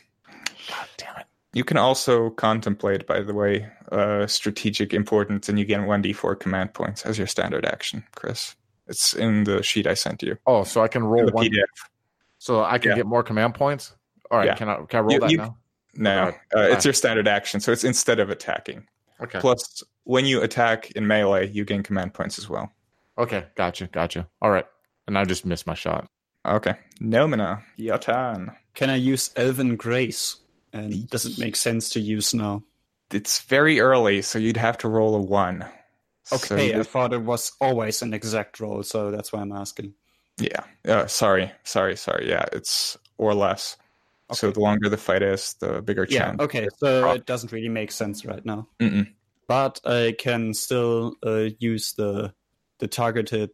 God 0.70 0.88
damn 0.98 1.18
it. 1.18 1.26
You 1.54 1.64
can 1.64 1.78
also 1.78 2.30
contemplate, 2.30 3.08
by 3.08 3.22
the 3.22 3.34
way, 3.34 3.68
uh, 3.92 4.28
strategic 4.28 4.94
importance, 4.94 5.50
and 5.50 5.58
you 5.58 5.66
get 5.66 5.80
1d4 5.82 6.40
command 6.40 6.74
points 6.74 7.06
as 7.06 7.18
your 7.18 7.28
standard 7.28 7.66
action, 7.66 8.04
Chris. 8.16 8.56
It's 8.88 9.14
in 9.14 9.44
the 9.44 9.64
sheet 9.64 9.88
I 9.88 9.96
sent 9.96 10.22
you. 10.22 10.38
Oh, 10.46 10.64
so 10.64 10.82
I 10.82 10.88
can 10.88 11.04
roll 11.04 11.26
one. 11.32 11.46
PDF. 11.46 11.64
So 12.38 12.64
I 12.64 12.78
can 12.78 12.92
Yeah. 12.92 12.98
get 12.98 13.06
more 13.06 13.24
command 13.24 13.56
points? 13.56 13.96
All 14.30 14.38
right. 14.38 14.48
Yeah. 14.48 14.56
Can 14.56 14.70
I, 14.70 14.76
can 14.88 14.98
I 15.00 15.02
roll 15.02 15.12
You- 15.14 15.20
that 15.20 15.32
you- 15.32 15.38
now? 15.38 15.58
No, 15.98 16.20
Alright. 16.20 16.36
uh, 16.56 16.60
it's 16.62 16.86
your 16.86 16.94
standard 16.94 17.28
action, 17.28 17.60
so 17.60 17.72
it's 17.72 17.84
instead 17.84 18.20
of 18.20 18.30
attacking. 18.30 18.88
Okay. 19.20 19.40
Plus, 19.40 19.84
when 20.04 20.26
you 20.26 20.42
attack 20.42 20.92
in 20.92 21.08
melee, 21.08 21.48
you 21.50 21.66
gain 21.66 21.82
command 21.84 22.14
points 22.14 22.38
as 22.38 22.48
well. 22.48 22.72
Okay. 23.18 23.46
Gotcha. 23.56 23.88
Gotcha. 23.88 24.28
All 24.42 24.52
right. 24.52 24.66
And 25.08 25.18
I 25.18 25.26
just 25.26 25.46
missed 25.46 25.66
my 25.66 25.74
shot. 25.74 26.08
Okay. 26.46 26.76
Nomina, 27.02 27.64
your 27.78 27.98
turn. 27.98 28.52
Can 28.76 28.90
I 28.92 28.96
use 28.96 29.32
Elven 29.36 29.76
Grace? 29.76 30.38
And 30.72 31.10
doesn't 31.10 31.40
make 31.40 31.56
sense 31.56 31.90
to 31.92 32.00
use 32.00 32.34
now. 32.34 32.62
It's 33.12 33.40
very 33.44 33.80
early, 33.80 34.22
so 34.22 34.38
you'd 34.38 34.58
have 34.58 34.78
to 34.80 34.88
roll 34.90 35.16
a 35.16 35.22
one. 35.22 35.66
So 36.26 36.36
Okay, 36.36 36.78
I 36.78 36.84
thought 36.84 37.14
it 37.14 37.22
was 37.24 37.54
always 37.62 38.02
an 38.02 38.14
exact 38.14 38.60
roll, 38.60 38.84
so 38.84 39.10
that's 39.12 39.32
why 39.34 39.40
I'm 39.42 39.54
asking. 39.54 39.94
yeah. 40.38 40.64
Uh, 40.86 41.08
sorry, 41.08 41.52
sorry, 41.64 41.96
sorry. 41.96 42.30
Yeah, 42.30 42.46
it's 42.52 42.98
or 43.18 43.34
less. 43.34 43.78
So 44.34 44.52
the 44.52 44.60
longer 44.60 44.90
the 44.90 44.98
fight 44.98 45.22
is, 45.24 45.54
the 45.60 45.82
bigger 45.82 46.06
Yeah, 46.10 46.20
chance. 46.32 46.42
okay, 46.42 46.68
so 46.78 47.12
it 47.12 47.26
doesn't 47.26 47.52
really 47.52 47.70
make 47.70 47.92
sense 47.92 48.26
right 48.26 48.46
now. 48.46 48.68
Mm-mm. 48.80 49.08
but 49.48 49.80
I 49.86 50.14
can 50.20 50.54
still 50.54 51.16
uh, 51.26 51.50
use 51.60 51.94
the 51.94 52.34
the 52.80 52.88
targeted 52.88 53.52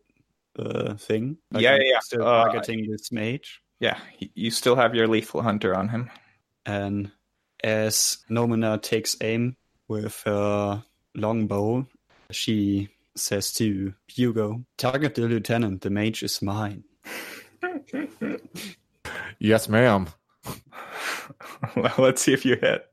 uh, 0.58 0.96
thing. 0.96 1.38
Like 1.52 1.64
Yeah, 1.64 1.74
I'm 1.76 1.82
yeah, 1.82 1.88
yeah. 1.94 2.00
Still 2.02 2.24
Uh, 2.24 2.44
targeting 2.46 2.90
this 2.92 3.12
mage, 3.12 3.62
Yeah, 3.80 3.98
you 4.36 4.50
still 4.52 4.76
have 4.76 4.96
your 4.96 5.08
lethal 5.08 5.42
hunter 5.44 5.76
on 5.76 5.90
him. 5.90 6.10
and 6.66 7.12
as 7.64 8.18
Nomina 8.30 8.82
takes 8.82 9.16
aim 9.22 9.56
with 9.88 10.24
her 10.26 10.84
longbow, 11.16 11.88
she 12.32 12.90
says 13.16 13.54
to 13.54 13.94
Hugo, 14.08 14.66
"Target 14.78 15.14
the 15.16 15.22
lieutenant. 15.28 15.82
The 15.82 15.90
mage 15.92 16.24
is 16.24 16.42
mine." 16.42 16.84
Yes, 19.40 19.68
ma'am. 19.70 20.08
well, 21.76 21.94
let's 21.98 22.22
see 22.22 22.34
if 22.34 22.46
you 22.46 22.56
hit. 22.56 22.86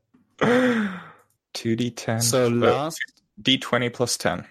2d10. 1.55 2.23
So 2.23 2.47
Uh, 2.47 2.51
last, 2.51 3.01
d20 3.43 3.93
plus 3.93 4.17
10. 4.17 4.45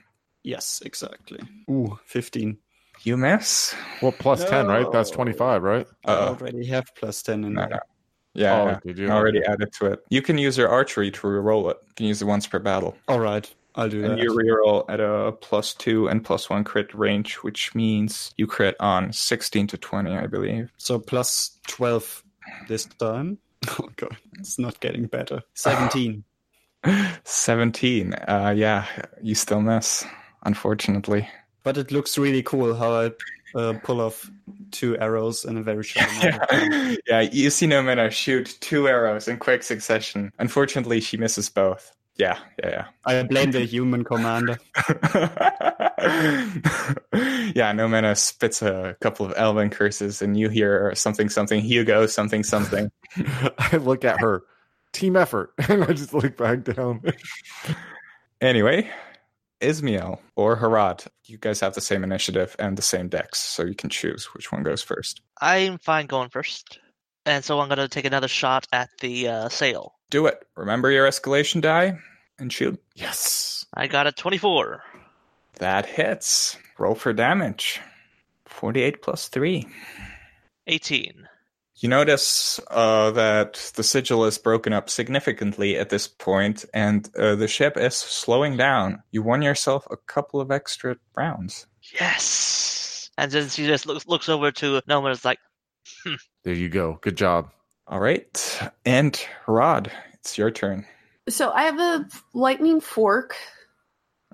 yes, 0.44 0.82
exactly. 0.86 1.40
Ooh, 1.70 2.00
fifteen. 2.06 2.58
You 3.04 3.16
miss? 3.16 3.74
Well, 4.02 4.12
plus 4.12 4.44
10, 4.50 4.68
right? 4.68 4.86
That's 4.92 5.10
25, 5.10 5.64
right? 5.64 5.88
I 6.06 6.12
Uh-oh. 6.12 6.28
already 6.34 6.66
have 6.66 6.94
plus 6.96 7.24
ten 7.24 7.46
in 7.46 7.54
No, 7.54 7.62
there. 7.62 7.70
no. 7.70 7.80
Yeah, 8.34 8.62
Oh, 8.62 8.66
yeah. 8.68 8.80
did 8.86 8.98
you? 8.98 9.08
I 9.08 9.12
already 9.12 9.42
added 9.44 9.72
to 9.80 9.86
it. 9.94 10.00
You 10.10 10.22
can 10.22 10.38
use 10.38 10.58
your 10.58 10.68
archery 10.70 11.10
to 11.12 11.22
reroll 11.22 11.72
it. 11.72 11.78
You 11.88 11.94
can 11.96 12.06
use 12.08 12.22
it 12.22 12.26
once 12.26 12.46
per 12.46 12.60
battle. 12.60 12.98
All 13.08 13.20
right, 13.22 13.50
I'll 13.76 13.88
do 13.90 14.04
And 14.04 14.14
that. 14.18 14.20
you 14.20 14.32
reroll 14.32 14.84
at 14.90 15.00
a 15.00 15.32
plus 15.32 15.74
two 15.74 16.08
and 16.10 16.24
plus 16.24 16.50
one 16.50 16.64
crit 16.66 16.94
range, 16.94 17.36
which 17.36 17.74
means 17.74 18.34
you 18.38 18.48
crit 18.48 18.76
on 18.82 19.14
16 19.14 19.68
to 19.68 19.78
20, 19.78 20.18
I 20.18 20.28
believe. 20.28 20.72
So 20.78 21.00
plus 21.00 21.58
12 21.68 22.24
this 22.68 22.86
time. 22.86 23.38
Oh 23.80 23.90
god, 23.98 24.18
it's 24.40 24.58
not 24.58 24.80
getting 24.80 25.06
better. 25.08 25.42
17. 25.56 26.24
17. 27.26 28.14
Uh, 28.14 28.54
yeah, 28.56 28.86
you 29.22 29.36
still 29.36 29.62
miss, 29.62 30.06
unfortunately. 30.44 31.28
but 31.64 31.78
it 31.78 31.92
looks 31.92 32.18
really 32.18 32.42
cool 32.42 32.74
how 32.74 32.94
I 32.94 33.12
uh, 33.56 33.74
pull 33.84 34.00
off 34.00 34.30
two 34.72 34.98
arrows 35.00 35.44
in 35.46 35.58
a 35.58 35.64
very 35.64 35.84
short 35.84 36.08
time. 36.22 36.98
yeah, 37.08 37.22
you 37.22 37.50
see 37.50 37.68
Nomina 37.68 38.10
shoot 38.12 38.58
two 38.62 38.88
arrows 38.88 39.28
in 39.28 39.38
quick 39.38 39.64
succession. 39.64 40.32
Unfortunately, 40.40 41.02
she 41.02 41.18
misses 41.18 41.50
both. 41.50 41.92
Yeah, 42.16 42.38
yeah, 42.64 42.70
yeah, 42.70 42.86
I 43.06 43.24
blame 43.24 43.52
the 43.52 43.62
human 43.66 44.04
commander. 44.04 44.58
yeah. 47.14 47.52
yeah, 47.56 47.74
Nomina 47.74 48.18
spits 48.18 48.62
a 48.62 48.96
couple 49.02 49.26
of 49.26 49.34
elven 49.36 49.70
curses, 49.70 50.22
and 50.22 50.38
you 50.38 50.50
hear 50.50 50.94
something, 50.96 51.30
something, 51.30 51.62
Hugo, 51.62 52.06
something, 52.06 52.44
something. 52.44 52.92
I 53.58 53.78
look 53.78 54.04
at 54.06 54.20
her. 54.20 54.44
Team 54.92 55.16
effort. 55.16 55.54
And 55.70 55.84
I 55.84 55.94
just 55.94 56.14
look 56.14 56.36
back 56.38 56.64
down. 56.64 57.02
Anyway, 58.42 58.90
Ismael 59.62 60.22
or 60.36 60.58
Harad, 60.58 61.08
you 61.26 61.38
guys 61.38 61.60
have 61.60 61.76
the 61.76 61.82
same 61.82 62.04
initiative 62.04 62.56
and 62.58 62.78
the 62.78 62.82
same 62.82 63.10
decks, 63.10 63.40
so 63.40 63.64
you 63.64 63.76
can 63.76 63.90
choose 63.90 64.26
which 64.34 64.52
one 64.52 64.64
goes 64.64 64.82
first. 64.82 65.22
I'm 65.42 65.78
fine 65.78 66.08
going 66.08 66.30
first. 66.30 66.80
And 67.26 67.44
so 67.44 67.60
I'm 67.60 67.68
going 67.68 67.78
to 67.78 67.88
take 67.88 68.06
another 68.06 68.28
shot 68.28 68.66
at 68.72 68.90
the 69.02 69.28
uh, 69.28 69.50
sail. 69.50 69.94
Do 70.10 70.26
it. 70.26 70.44
Remember 70.56 70.90
your 70.90 71.08
escalation 71.08 71.62
die 71.62 72.00
and 72.40 72.52
shoot. 72.52 72.82
yes. 72.96 73.66
I 73.74 73.86
got 73.88 74.08
a 74.08 74.12
24. 74.12 74.82
That 75.60 75.86
hits. 75.86 76.58
Roll 76.78 76.96
for 76.96 77.14
damage. 77.14 77.80
48 78.46 79.02
plus 79.02 79.28
3. 79.28 79.68
18. 80.68 81.28
You 81.76 81.88
notice 81.88 82.60
uh, 82.70 83.12
that 83.12 83.72
the 83.76 83.84
sigil 83.84 84.26
is 84.26 84.38
broken 84.38 84.74
up 84.74 84.90
significantly 84.90 85.78
at 85.78 85.90
this 85.90 86.08
point, 86.10 86.66
and 86.74 87.10
uh, 87.18 87.36
the 87.36 87.48
ship 87.48 87.78
is 87.78 87.96
slowing 87.96 88.58
down. 88.58 89.02
You 89.12 89.24
won 89.24 89.42
yourself 89.42 89.88
a 89.90 89.96
couple 89.96 90.42
of 90.42 90.52
extra 90.52 90.98
rounds. 91.16 91.68
Yes! 91.98 93.10
And 93.18 93.32
then 93.32 93.48
she 93.48 93.66
just 93.66 93.86
looks 93.86 94.08
looks 94.08 94.28
over 94.28 94.52
to 94.52 94.82
Noma 94.88 95.08
and 95.08 95.14
is 95.18 95.24
like, 95.24 95.40
There 96.44 96.54
you 96.54 96.68
go. 96.68 97.00
Good 97.02 97.16
job. 97.16 97.50
All 97.88 98.00
right. 98.00 98.62
And 98.86 99.20
Rod, 99.48 99.92
it's 100.14 100.38
your 100.38 100.52
turn. 100.52 100.86
So 101.30 101.52
I 101.52 101.64
have 101.64 101.80
a 101.80 102.08
lightning 102.34 102.82
fork. 102.82 103.36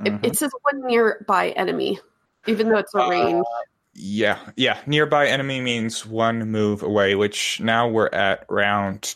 It, 0.04 0.12
Mhm. 0.14 0.26
it 0.26 0.36
says 0.38 0.52
one 0.64 0.86
nearby 0.86 1.50
enemy, 1.52 2.00
even 2.48 2.70
though 2.70 2.78
it's 2.80 2.94
a 2.96 3.00
Uh, 3.04 3.10
range. 3.10 3.46
Yeah, 3.94 4.40
yeah. 4.58 4.78
Nearby 4.86 5.28
enemy 5.28 5.62
means 5.62 6.06
one 6.06 6.52
move 6.52 6.84
away, 6.84 7.16
which 7.16 7.62
now 7.62 7.88
we're 7.88 8.10
at 8.10 8.46
round 8.50 9.16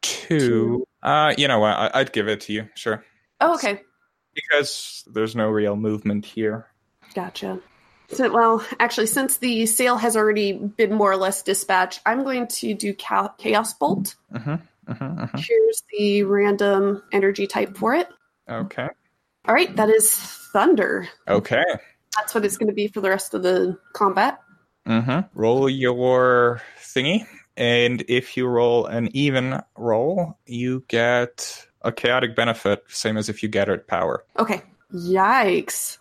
two. 0.00 0.38
Two. 0.38 0.86
Uh, 1.02 1.34
you 1.36 1.46
know 1.46 1.58
what? 1.58 1.74
I- 1.76 1.90
I'd 1.94 2.12
give 2.12 2.28
it 2.28 2.40
to 2.42 2.52
you, 2.54 2.68
sure, 2.74 3.04
Oh, 3.42 3.54
okay. 3.54 3.82
because 4.32 5.04
there's 5.12 5.36
no 5.36 5.50
real 5.50 5.76
movement 5.76 6.24
here. 6.24 6.66
Gotcha. 7.14 7.60
So, 8.08 8.30
well, 8.32 8.64
actually, 8.80 9.06
since 9.06 9.36
the 9.38 9.66
sail 9.66 9.96
has 9.98 10.16
already 10.16 10.52
been 10.52 10.94
more 10.94 11.10
or 11.12 11.16
less 11.16 11.42
dispatched, 11.42 12.00
I'm 12.06 12.22
going 12.24 12.46
to 12.48 12.72
do 12.74 12.94
Chaos 12.94 13.74
Bolt. 13.74 14.14
hmm 14.32 14.54
hmm 14.86 14.92
hmm 14.92 15.24
Here's 15.36 15.82
the 15.90 16.22
random 16.22 17.02
energy 17.12 17.46
type 17.46 17.76
for 17.76 17.94
it. 17.94 18.08
Okay. 18.48 18.88
All 19.46 19.54
right, 19.54 19.74
that 19.76 19.90
is 19.90 20.12
Thunder. 20.12 21.08
Okay. 21.28 21.64
That's 22.16 22.34
what 22.34 22.44
it's 22.44 22.56
going 22.56 22.68
to 22.68 22.74
be 22.74 22.88
for 22.88 23.00
the 23.00 23.10
rest 23.10 23.34
of 23.34 23.42
the 23.42 23.78
combat. 23.92 24.38
hmm 24.86 25.20
Roll 25.34 25.68
your 25.68 26.62
thingy, 26.80 27.26
and 27.56 28.04
if 28.08 28.36
you 28.36 28.46
roll 28.46 28.86
an 28.86 29.08
even 29.14 29.60
roll, 29.76 30.38
you 30.46 30.84
get 30.88 31.66
a 31.82 31.92
chaotic 31.92 32.34
benefit, 32.34 32.84
same 32.88 33.16
as 33.16 33.28
if 33.28 33.42
you 33.42 33.48
gathered 33.48 33.86
power. 33.86 34.24
Okay. 34.38 34.62
Yikes. 34.92 35.98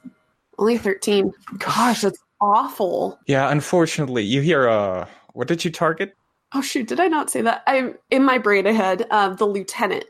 Only 0.58 0.78
13. 0.78 1.32
Gosh, 1.58 2.02
that's 2.02 2.20
awful. 2.40 3.20
Yeah, 3.26 3.50
unfortunately, 3.50 4.24
you 4.24 4.42
hear 4.42 4.70
uh 4.70 5.08
what 5.34 5.48
did 5.48 5.66
you 5.66 5.72
target? 5.72 6.16
Oh, 6.54 6.62
shoot. 6.62 6.88
Did 6.88 7.00
I 7.00 7.08
not 7.08 7.32
say 7.32 7.42
that? 7.42 7.64
I'm 7.66 7.96
in 8.12 8.24
my 8.24 8.38
brain 8.38 8.68
ahead 8.68 9.02
of 9.10 9.38
the 9.40 9.46
lieutenant, 9.48 10.06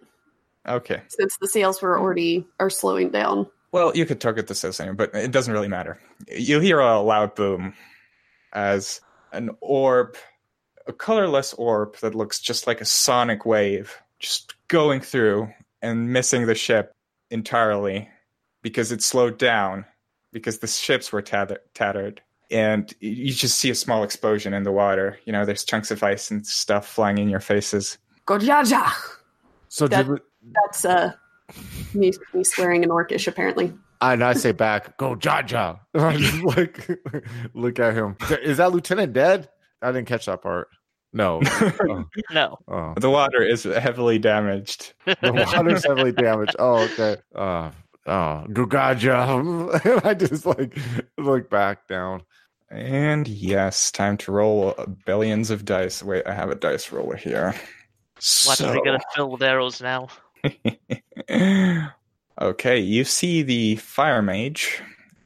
Okay. 0.67 1.01
since 1.09 1.37
the 1.41 1.47
sails 1.47 1.81
were 1.81 1.99
already 1.99 2.47
are 2.59 2.69
slowing 2.69 3.09
down. 3.09 3.47
Well, 3.71 3.91
you 3.95 4.05
could 4.05 4.21
target 4.21 4.47
the 4.47 4.55
same, 4.55 4.95
but 4.95 5.13
it 5.15 5.31
doesn't 5.31 5.51
really 5.53 5.67
matter. 5.67 5.99
You 6.31 6.59
hear 6.59 6.79
a 6.79 6.99
loud 7.01 7.35
boom 7.35 7.73
as 8.53 9.01
an 9.31 9.49
orb, 9.61 10.15
a 10.87 10.93
colorless 10.93 11.53
orb 11.55 11.97
that 11.97 12.13
looks 12.15 12.39
just 12.39 12.67
like 12.67 12.81
a 12.81 12.85
sonic 12.85 13.45
wave, 13.45 13.95
just 14.19 14.53
going 14.67 15.01
through 15.01 15.49
and 15.81 16.13
missing 16.13 16.45
the 16.45 16.55
ship 16.55 16.93
entirely 17.31 18.07
because 18.61 18.91
it 18.91 19.01
slowed 19.01 19.37
down 19.39 19.85
because 20.31 20.59
the 20.59 20.67
ships 20.67 21.11
were 21.11 21.21
tattered. 21.21 21.59
tattered. 21.73 22.21
And 22.51 22.93
you 22.99 23.33
just 23.33 23.57
see 23.57 23.71
a 23.71 23.75
small 23.75 24.03
explosion 24.03 24.53
in 24.53 24.63
the 24.63 24.71
water. 24.71 25.17
You 25.25 25.33
know, 25.33 25.45
there's 25.45 25.63
chunks 25.63 25.89
of 25.89 26.03
ice 26.03 26.29
and 26.29 26.45
stuff 26.45 26.87
flying 26.87 27.17
in 27.17 27.27
your 27.27 27.39
faces. 27.39 27.97
Gojaja! 28.27 28.91
So 29.69 29.87
That- 29.87 30.03
did 30.03 30.11
we, 30.11 30.17
That's 30.51 30.85
uh, 30.85 31.13
me, 31.93 32.11
me 32.33 32.43
swearing 32.43 32.83
in 32.83 32.89
Orcish, 32.89 33.27
apparently. 33.27 33.73
and 34.01 34.23
I 34.23 34.33
say 34.33 34.51
back, 34.51 34.97
go 34.97 35.15
Jaja. 35.15 35.79
And 35.93 36.03
I 36.05 36.17
just 36.17 36.43
like 36.43 36.99
look 37.53 37.79
at 37.79 37.93
him. 37.93 38.17
Is 38.41 38.57
that 38.57 38.71
Lieutenant 38.71 39.13
dead? 39.13 39.49
I 39.81 39.91
didn't 39.91 40.07
catch 40.07 40.25
that 40.25 40.41
part. 40.41 40.67
No. 41.13 41.41
Oh, 41.89 42.05
no. 42.31 42.57
oh. 42.67 42.93
The 42.97 43.09
water 43.09 43.43
is 43.43 43.63
heavily 43.63 44.17
damaged. 44.17 44.93
The 45.05 45.33
water's 45.33 45.85
heavily 45.85 46.11
damaged. 46.11 46.55
Oh, 46.57 46.83
okay. 46.83 47.17
Uh, 47.35 47.71
oh, 48.07 48.45
Gugaja. 48.49 50.03
I 50.05 50.13
just 50.13 50.45
like 50.45 50.77
look 51.17 51.49
back 51.49 51.87
down. 51.87 52.23
And 52.69 53.27
yes, 53.27 53.91
time 53.91 54.17
to 54.17 54.31
roll 54.31 54.73
billions 55.05 55.51
of 55.51 55.65
dice. 55.65 56.01
Wait, 56.01 56.25
I 56.25 56.33
have 56.33 56.49
a 56.49 56.55
dice 56.55 56.91
roller 56.91 57.15
here. 57.15 57.53
What 58.45 58.61
are 58.61 58.73
we 58.73 58.81
going 58.83 58.99
to 58.99 59.05
fill 59.13 59.29
with 59.29 59.43
arrows 59.43 59.81
now? 59.81 60.07
okay, 62.41 62.79
you 62.79 63.03
see 63.03 63.41
the 63.43 63.75
fire 63.77 64.21
mage 64.21 64.81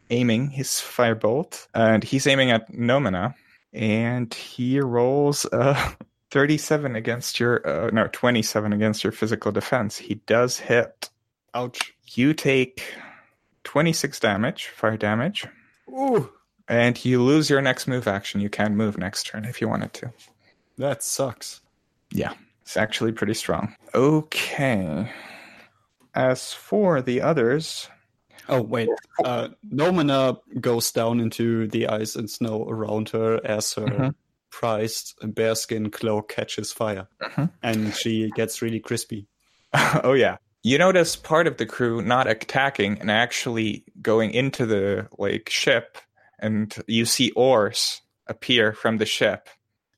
aiming 0.09 0.49
his 0.51 0.69
firebolt, 0.69 1.67
and 1.73 2.03
he's 2.03 2.27
aiming 2.27 2.51
at 2.51 2.71
Nomina, 2.71 3.33
and 3.73 4.33
he 4.33 4.79
rolls 4.79 5.45
uh 5.51 5.91
37 6.31 6.95
against 6.95 7.39
your 7.39 7.65
uh, 7.67 7.89
no 7.91 8.07
27 8.11 8.73
against 8.73 9.03
your 9.03 9.13
physical 9.13 9.51
defense. 9.51 9.97
He 9.97 10.15
does 10.25 10.59
hit. 10.59 11.09
Ouch. 11.53 11.93
You 12.13 12.33
take 12.33 12.83
26 13.63 14.19
damage, 14.19 14.67
fire 14.67 14.97
damage, 14.97 15.45
Ooh, 15.89 16.29
and 16.67 17.03
you 17.03 17.23
lose 17.23 17.49
your 17.49 17.61
next 17.61 17.87
move 17.87 18.07
action. 18.07 18.41
You 18.41 18.49
can 18.49 18.75
move 18.75 18.97
next 18.97 19.23
turn 19.27 19.45
if 19.45 19.61
you 19.61 19.67
wanted 19.67 19.93
to. 19.93 20.11
that 20.77 21.03
sucks. 21.03 21.61
It's 22.67 22.75
actually 22.75 23.13
pretty 23.13 23.33
strong. 23.33 23.73
Okay. 23.95 25.09
As 26.13 26.51
for 26.51 27.01
the 27.01 27.21
others, 27.21 27.87
Oh, 28.49 28.61
wait. 28.61 28.89
Uh, 29.23 29.49
Nomina 29.73 30.37
goes 30.61 30.91
down 30.91 31.19
into 31.21 31.67
the 31.67 31.87
ice 31.87 32.15
and 32.17 32.29
snow 32.29 32.65
around 32.67 33.09
her 33.09 33.39
as 33.45 33.73
her 33.75 33.85
Mhm. 33.85 34.15
prized 34.51 35.15
bearskin 35.21 35.91
cloak 35.91 36.27
catches 36.29 36.71
fire. 36.73 37.07
Mhm. 37.21 37.51
And 37.63 37.93
she 37.95 38.29
gets 38.35 38.61
really 38.61 38.79
crispy. 38.81 39.27
oh 40.03 40.13
yeah, 40.13 40.37
You 40.63 40.77
notice 40.77 41.15
part 41.15 41.47
of 41.47 41.55
the 41.57 41.65
crew 41.65 42.01
not 42.01 42.27
attacking 42.27 42.99
and 42.99 43.09
actually 43.11 43.85
going 44.01 44.31
into 44.31 44.65
the 44.65 45.07
like 45.17 45.49
ship, 45.49 45.97
and 46.39 46.73
you 46.87 47.05
see 47.05 47.31
oars 47.31 48.01
appear 48.27 48.73
from 48.73 48.97
the 48.97 49.05
ship, 49.05 49.47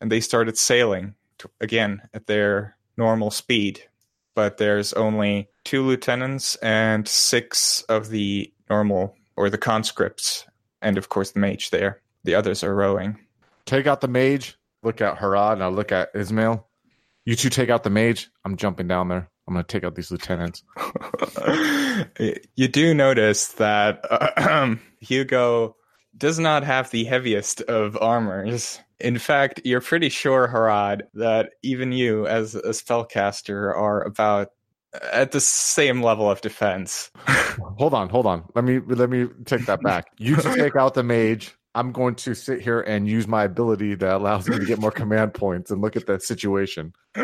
and 0.02 0.12
they 0.12 0.22
started 0.22 0.58
sailing 0.58 1.16
to, 1.40 1.50
again 1.60 2.02
at 2.14 2.28
their 2.28 2.78
normal 2.98 3.32
speed. 3.32 3.84
But 4.36 4.58
there's 4.58 4.94
only 4.94 5.50
two 5.64 5.86
lieutenants 5.86 6.56
and 6.58 7.08
six 7.08 7.82
of 7.90 8.10
the 8.10 8.54
normal 8.70 9.16
or 9.36 9.50
the 9.50 9.58
conscripts, 9.58 10.46
and 10.82 10.98
of 10.98 11.10
course 11.10 11.32
the 11.32 11.40
mage 11.40 11.72
there. 11.72 12.02
The 12.24 12.36
others 12.36 12.64
are 12.64 12.76
rowing. 12.76 13.18
Take 13.66 13.88
out 13.88 14.02
the 14.02 14.08
mage. 14.08 14.58
Look 14.84 15.02
at 15.02 15.18
Harad, 15.18 15.54
and 15.54 15.64
I 15.64 15.68
look 15.68 15.92
at 15.92 16.10
Ismail. 16.14 16.66
You 17.26 17.36
two 17.36 17.50
take 17.50 17.70
out 17.70 17.84
the 17.84 17.90
mage. 17.90 18.30
I'm 18.46 18.56
jumping 18.56 18.88
down 18.88 19.10
there. 19.10 19.30
I'm 19.48 19.54
going 19.54 19.66
to 19.66 19.68
take 19.68 19.84
out 19.84 19.96
these 19.96 20.12
lieutenants. 20.12 20.64
you 22.56 22.68
do 22.68 22.94
notice 22.94 23.48
that 23.54 24.06
uh, 24.10 24.76
Hugo 25.00 25.76
does 26.20 26.38
not 26.38 26.64
have 26.64 26.92
the 26.92 27.06
heaviest 27.06 27.62
of 27.62 27.98
armors. 28.00 28.80
In 29.00 29.18
fact, 29.18 29.62
you're 29.64 29.82
pretty 29.82 30.10
sure, 30.10 30.48
Harad, 30.48 31.04
that 31.14 31.54
even 31.64 31.92
you, 31.92 32.28
as 32.28 32.54
a 32.56 32.70
spellcaster, 32.70 33.76
are 33.76 34.04
about 34.04 34.50
at 35.12 35.32
the 35.32 35.40
same 35.40 36.02
level 36.02 36.30
of 36.30 36.42
defense. 36.42 37.12
hold 37.78 37.94
on, 37.94 38.10
hold 38.10 38.26
on. 38.26 38.44
Let 38.56 38.66
me 38.66 38.80
let 38.80 39.10
me 39.10 39.28
take 39.46 39.66
that 39.68 39.82
back. 39.82 40.12
You 40.18 40.36
two 40.36 40.54
take 40.56 40.76
out 40.76 40.94
the 40.94 41.04
mage. 41.04 41.56
I'm 41.76 41.92
going 41.92 42.16
to 42.16 42.34
sit 42.34 42.62
here 42.62 42.82
and 42.82 43.08
use 43.08 43.28
my 43.28 43.44
ability 43.44 43.96
that 43.96 44.16
allows 44.16 44.50
me 44.50 44.58
to 44.58 44.66
get 44.66 44.80
more 44.80 44.92
command 44.92 45.36
points 45.36 45.70
and 45.72 45.82
look 45.82 45.96
at 45.96 46.08
the 46.08 46.20
situation. 46.20 46.94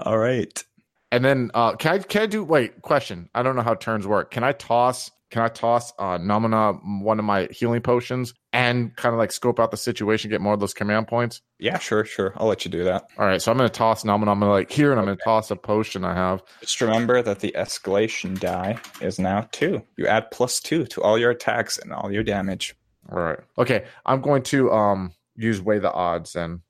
All 0.00 0.18
right. 0.18 0.64
And 1.12 1.24
then 1.24 1.50
uh 1.54 1.76
can 1.76 1.92
I 1.92 1.98
can 1.98 2.22
I 2.22 2.26
do 2.26 2.42
wait, 2.42 2.82
question. 2.82 3.28
I 3.34 3.42
don't 3.42 3.54
know 3.54 3.62
how 3.62 3.74
turns 3.74 4.06
work. 4.06 4.30
Can 4.30 4.42
I 4.44 4.52
toss 4.52 5.10
can 5.30 5.42
I 5.42 5.48
toss 5.48 5.92
uh 5.98 6.18
Nomina 6.18 6.78
one 7.02 7.18
of 7.18 7.24
my 7.24 7.48
healing 7.50 7.82
potions 7.82 8.34
and 8.52 8.94
kind 8.96 9.12
of 9.12 9.18
like 9.18 9.32
scope 9.32 9.60
out 9.60 9.70
the 9.70 9.76
situation, 9.76 10.30
get 10.30 10.40
more 10.40 10.54
of 10.54 10.60
those 10.60 10.74
command 10.74 11.08
points? 11.08 11.42
Yeah, 11.58 11.78
sure, 11.78 12.04
sure. 12.04 12.32
I'll 12.36 12.46
let 12.46 12.64
you 12.64 12.70
do 12.70 12.84
that. 12.84 13.06
All 13.18 13.26
right, 13.26 13.40
so 13.40 13.50
I'm 13.50 13.58
gonna 13.58 13.68
toss 13.68 14.04
Nomina, 14.04 14.28
I'm 14.28 14.40
gonna 14.40 14.50
like 14.50 14.70
here 14.70 14.90
and 14.90 15.00
I'm 15.00 15.06
gonna 15.06 15.18
toss 15.24 15.50
a 15.50 15.56
potion 15.56 16.04
I 16.04 16.14
have. 16.14 16.42
Just 16.60 16.80
remember 16.80 17.22
that 17.22 17.40
the 17.40 17.54
escalation 17.56 18.38
die 18.38 18.78
is 19.00 19.18
now 19.18 19.48
two. 19.52 19.82
You 19.96 20.06
add 20.06 20.30
plus 20.30 20.60
two 20.60 20.86
to 20.86 21.02
all 21.02 21.18
your 21.18 21.30
attacks 21.30 21.78
and 21.78 21.92
all 21.92 22.12
your 22.12 22.22
damage. 22.22 22.74
All 23.10 23.18
right. 23.18 23.38
Okay, 23.58 23.84
I'm 24.04 24.20
going 24.20 24.42
to 24.44 24.70
um 24.72 25.12
use 25.34 25.60
weigh 25.60 25.78
the 25.78 25.92
odds 25.92 26.34
and 26.36 26.60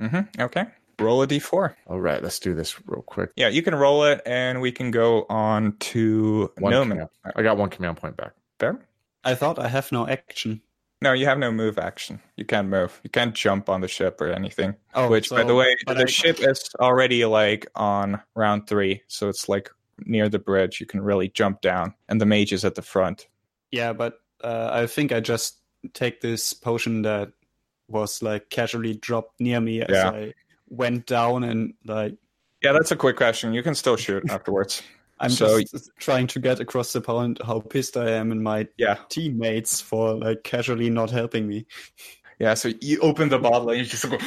Mm-hmm. 0.00 0.40
Okay. 0.42 0.64
Roll 0.98 1.22
a 1.22 1.26
d4. 1.26 1.74
all 1.86 2.00
right, 2.00 2.22
let's 2.22 2.38
do 2.38 2.54
this 2.54 2.78
real 2.86 3.02
quick. 3.02 3.30
Yeah, 3.36 3.48
you 3.48 3.62
can 3.62 3.74
roll 3.74 4.04
it, 4.04 4.20
and 4.26 4.60
we 4.60 4.72
can 4.72 4.90
go 4.90 5.26
on 5.28 5.76
to 5.78 6.52
One 6.58 6.72
Noman. 6.72 6.90
command- 6.98 7.10
I 7.36 7.42
got 7.42 7.56
one 7.56 7.70
command 7.70 7.96
point 7.96 8.16
back. 8.16 8.32
Fair? 8.58 8.78
I 9.24 9.34
thought 9.34 9.58
I 9.58 9.68
have 9.68 9.90
no 9.92 10.06
action. 10.06 10.60
No, 11.02 11.12
you 11.12 11.26
have 11.26 11.38
no 11.38 11.50
move 11.52 11.78
action. 11.78 12.20
You 12.36 12.44
can't 12.44 12.68
move. 12.68 12.98
You 13.02 13.10
can't 13.10 13.34
jump 13.34 13.68
on 13.68 13.80
the 13.80 13.88
ship 13.88 14.20
or 14.20 14.28
anything. 14.28 14.74
Oh, 14.94 15.08
Which, 15.10 15.28
by 15.30 15.42
the 15.42 15.54
way, 15.54 15.76
the 15.86 16.02
I- 16.02 16.04
ship 16.06 16.38
is 16.40 16.70
already 16.80 17.24
like 17.24 17.66
on 17.74 18.20
round 18.34 18.66
three, 18.68 19.02
so 19.08 19.28
it's 19.28 19.48
like 19.48 19.70
near 20.06 20.28
the 20.28 20.38
bridge. 20.38 20.80
You 20.80 20.86
can 20.86 21.00
really 21.02 21.28
jump 21.28 21.60
down, 21.60 21.94
and 22.08 22.20
the 22.20 22.26
mage 22.26 22.52
is 22.52 22.64
at 22.64 22.74
the 22.74 22.82
front. 22.82 23.26
Yeah, 23.70 23.92
but 23.92 24.20
uh, 24.42 24.70
I 24.72 24.86
think 24.86 25.12
I 25.12 25.20
just 25.20 25.58
take 25.92 26.20
this 26.20 26.52
potion 26.52 27.02
that 27.02 27.32
was 27.88 28.22
like 28.22 28.48
casually 28.48 28.94
dropped 28.94 29.40
near 29.40 29.60
me 29.60 29.82
as 29.82 29.90
Yeah. 29.90 30.10
I 30.10 30.34
went 30.68 31.06
down 31.06 31.44
and 31.44 31.74
like 31.84 32.14
Yeah, 32.62 32.72
that's 32.72 32.90
a 32.90 32.96
quick 32.96 33.16
question. 33.16 33.52
You 33.54 33.62
can 33.62 33.74
still 33.74 33.96
shoot 33.96 34.22
afterwards. 34.30 34.82
I'm 35.20 35.30
So- 35.30 35.60
just 35.60 35.90
trying 35.98 36.26
to 36.28 36.40
get 36.40 36.60
across 36.60 36.92
the 36.92 37.00
point 37.00 37.40
how 37.44 37.60
pissed 37.60 37.96
I 37.96 38.10
am 38.10 38.32
and 38.32 38.42
my 38.42 38.66
Yeah, 38.76 38.96
teammates 39.08 39.80
for 39.80 40.14
like 40.14 40.42
casually 40.42 40.90
not 40.90 41.10
helping 41.10 41.46
me. 41.46 41.66
yeah. 42.40 42.54
So 42.54 42.70
you 42.80 42.98
open 43.00 43.28
the 43.28 43.38
bottle 43.38 43.70
and 43.70 43.78
you 43.78 43.84
just 43.84 44.10
go 44.10 44.18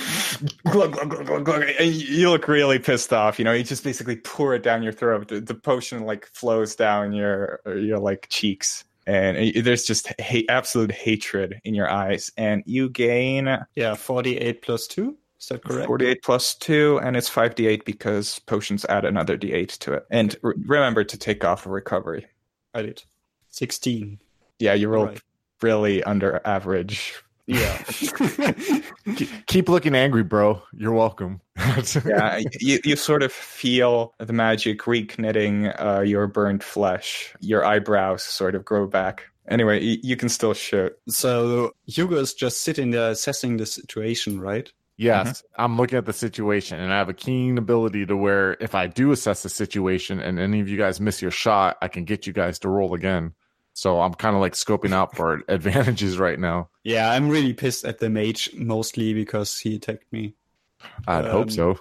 glug 0.72 0.94
glug 0.94 1.10
glug 1.10 1.26
glug 1.26 1.46
glug, 1.46 1.64
and 1.80 1.94
you 1.94 2.30
look 2.30 2.48
really 2.48 2.80
pissed 2.80 3.12
off. 3.12 3.38
You 3.38 3.44
know, 3.46 3.52
you 3.52 3.64
just 3.64 3.84
basically 3.84 4.16
pour 4.16 4.56
it 4.56 4.64
down 4.64 4.82
your 4.82 4.94
throat. 4.94 5.28
The, 5.28 5.42
the 5.42 5.56
potion 5.56 6.06
like 6.06 6.26
flows 6.28 6.76
down 6.76 7.12
your 7.12 7.60
your 7.66 8.00
like 8.00 8.28
cheeks, 8.30 8.86
and 9.06 9.36
it- 9.38 9.64
there's 9.66 9.84
just 9.84 10.08
ha- 10.22 10.46
absolute 10.48 10.92
hatred 10.92 11.60
in 11.66 11.74
your 11.76 11.90
eyes. 11.92 12.32
And 12.38 12.64
you 12.66 12.90
gain 12.90 13.58
Yeah, 13.76 13.96
48 13.96 14.62
plus 14.62 14.88
2. 14.88 15.18
Is 15.40 15.48
that 15.48 15.64
correct? 15.64 15.88
48 15.88 16.24
plus 16.24 16.56
2 16.56 17.00
and 17.04 17.16
it's 17.16 17.30
5d8 17.30 17.86
because 17.86 18.40
potions 18.40 18.86
add 18.86 19.06
another 19.06 19.38
d8 19.38 19.78
to 19.80 19.94
it 19.94 20.06
and 20.10 20.36
re- 20.42 20.56
remember 20.66 21.04
to 21.04 21.18
take 21.18 21.44
off 21.46 21.66
a 21.66 21.70
recovery 21.70 22.26
I 22.74 22.82
did. 22.82 23.04
16. 23.50 24.20
yeah 24.60 24.74
you 24.74 24.88
rolled 24.90 25.10
Right. 25.10 25.22
really 25.62 26.04
under 26.04 26.42
average 26.46 27.14
Yeah. 27.46 27.82
Keep 29.48 29.70
looking 29.70 29.96
angry, 29.96 30.24
bro. 30.24 30.62
You're 30.74 30.92
welcome. 30.92 31.40
yeah 32.06 32.40
you, 32.60 32.80
you 32.84 32.96
sort 32.96 33.24
of 33.24 33.32
feel 33.32 34.14
the 34.20 34.34
magic 34.34 34.82
reknitting 34.82 35.74
uh, 35.84 36.02
your 36.02 36.28
burned 36.28 36.64
flesh 36.64 37.34
your 37.40 37.66
eyebrows 37.66 38.22
sort 38.24 38.54
of 38.54 38.64
grow 38.64 38.86
back 38.86 39.24
anyway 39.48 39.82
you, 39.84 39.98
you 40.04 40.16
can 40.16 40.30
still 40.30 40.54
shoot 40.54 40.94
so 41.10 41.72
Hugo 41.88 42.18
is 42.18 42.34
just 42.36 42.62
sitting 42.62 42.92
there 42.92 43.10
assessing 43.12 43.58
the 43.58 43.66
situation, 43.66 44.40
right? 44.40 44.72
Yes, 44.98 45.43
I'm 45.58 45.78
looking 45.78 45.98
at 45.98 46.06
the 46.06 46.14
situation, 46.14 46.80
and 46.80 46.91
I 46.91 46.98
have 46.98 47.10
a 47.10 47.14
keen 47.14 47.58
ability 47.58 48.06
to 48.08 48.18
where 48.18 48.58
if 48.60 48.74
I 48.76 48.88
do 48.88 49.12
assess 49.12 49.43
the 49.43 49.50
situation 49.50 50.20
and 50.20 50.39
any 50.39 50.60
of 50.60 50.68
you 50.68 50.78
guys 50.78 51.00
miss 51.00 51.22
your 51.22 51.32
shot, 51.32 51.78
I 51.82 51.88
can 51.88 52.04
get 52.04 52.26
you 52.26 52.34
guys 52.34 52.60
to 52.60 52.70
roll 52.70 52.93
again. 52.95 53.34
So 53.74 54.02
I'm 54.02 54.16
kind 54.16 54.36
of 54.36 54.41
like 54.41 54.54
scoping 54.54 54.93
out 54.93 55.16
for 55.16 55.43
advantages 55.48 56.18
right 56.18 56.39
now. 56.39 56.70
Yeah, 56.84 57.12
I'm 57.12 57.30
really 57.30 57.54
pissed 57.54 57.86
at 57.86 58.00
the 58.00 58.10
mage 58.10 58.50
mostly 58.56 59.14
because 59.14 59.60
he 59.60 59.76
attacked 59.76 60.12
me. 60.12 60.34
I'd 61.08 61.26
hope 61.26 61.43
Um, 61.43 61.50
so. 61.52 61.80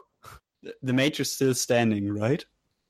The 0.82 0.92
mage 0.92 1.20
is 1.20 1.32
still 1.32 1.54
standing, 1.54 2.12
right? 2.12 2.44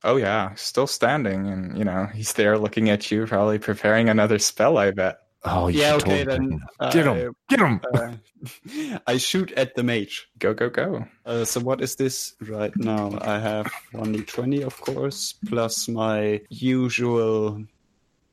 oh 0.04 0.16
yeah 0.16 0.54
still 0.56 0.86
standing 0.86 1.48
and 1.48 1.76
you 1.78 1.82
know 1.82 2.06
he's 2.14 2.34
there 2.34 2.58
looking 2.58 2.90
at 2.90 3.10
you 3.10 3.26
probably 3.26 3.58
preparing 3.58 4.10
another 4.10 4.38
spell 4.38 4.76
i 4.76 4.90
bet 4.90 5.20
Oh, 5.46 5.68
you 5.68 5.80
yeah, 5.80 5.94
okay, 5.94 6.24
then. 6.24 6.50
take 6.50 6.60
him. 6.60 6.60
Get 6.90 7.06
him! 7.06 7.34
Get 7.48 7.60
him! 7.60 7.80
Uh, 7.94 8.98
I 9.06 9.16
shoot 9.16 9.52
at 9.52 9.74
the 9.74 9.82
mage. 9.82 10.28
go 10.38 10.52
go 10.54 10.68
go 10.68 11.06
Uh, 11.24 11.44
so 11.44 11.60
what 11.60 11.80
is 11.80 11.94
this 11.96 12.34
right 12.48 12.72
now? 12.76 13.16
I 13.22 13.38
have 13.38 13.66
1d20, 13.94 14.64
of 14.66 14.80
course, 14.80 15.34
plus 15.48 15.88
my 15.88 16.40
usual. 16.50 17.64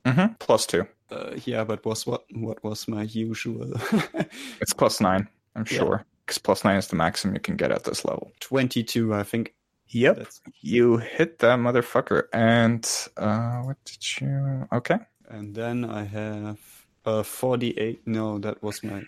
mm-hmm. 0.05 0.33
plus 0.39 0.65
two 0.65 0.85
Uh, 1.11 1.37
yeah, 1.45 1.63
but 1.63 1.85
was 1.85 2.07
what? 2.07 2.23
What 2.33 2.63
was 2.63 2.87
my 2.87 3.03
usual? 3.03 3.73
It's 4.61 4.73
plus 4.73 4.99
nine, 4.99 5.27
I'm 5.55 5.65
Yeah. 5.69 5.77
sure. 5.77 6.05
Because 6.25 6.39
plus 6.39 6.63
nine 6.63 6.77
is 6.77 6.87
the 6.87 6.95
maximum 6.95 7.35
you 7.35 7.41
can 7.41 7.55
get 7.57 7.71
at 7.71 7.83
this 7.83 8.03
level. 8.05 8.31
22, 8.39 9.13
I 9.13 9.23
think. 9.23 9.53
Yep. 9.89 10.17
That's, 10.17 10.41
You 10.61 10.97
hit 10.97 11.39
that 11.39 11.59
motherfucker. 11.59 12.23
And 12.33 12.83
uh 13.17 13.61
what 13.67 13.77
did 13.85 14.01
you 14.21 14.67
okay. 14.73 14.97
and 15.29 15.53
then 15.55 15.85
I 15.85 16.03
have 16.05 16.57
uh, 17.05 17.23
48. 17.23 18.07
No, 18.07 18.39
that 18.39 18.61
was 18.63 18.83
my. 18.83 19.03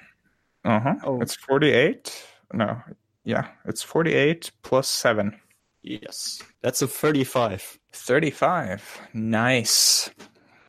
Uh-huh. 0.64 0.96
Oh. 1.04 1.22
It's 1.22 1.36
forty 1.36 1.72
eight. 1.72 2.26
No. 2.52 2.82
Yeah, 3.24 3.48
it's 3.66 3.84
forty 3.84 4.14
eight 4.14 4.52
plus 4.64 4.88
seven. 4.88 5.40
Yes, 5.84 6.42
that's 6.64 6.82
a 6.82 6.88
35. 6.88 7.78
35. 7.94 9.02
Nice. 9.14 10.10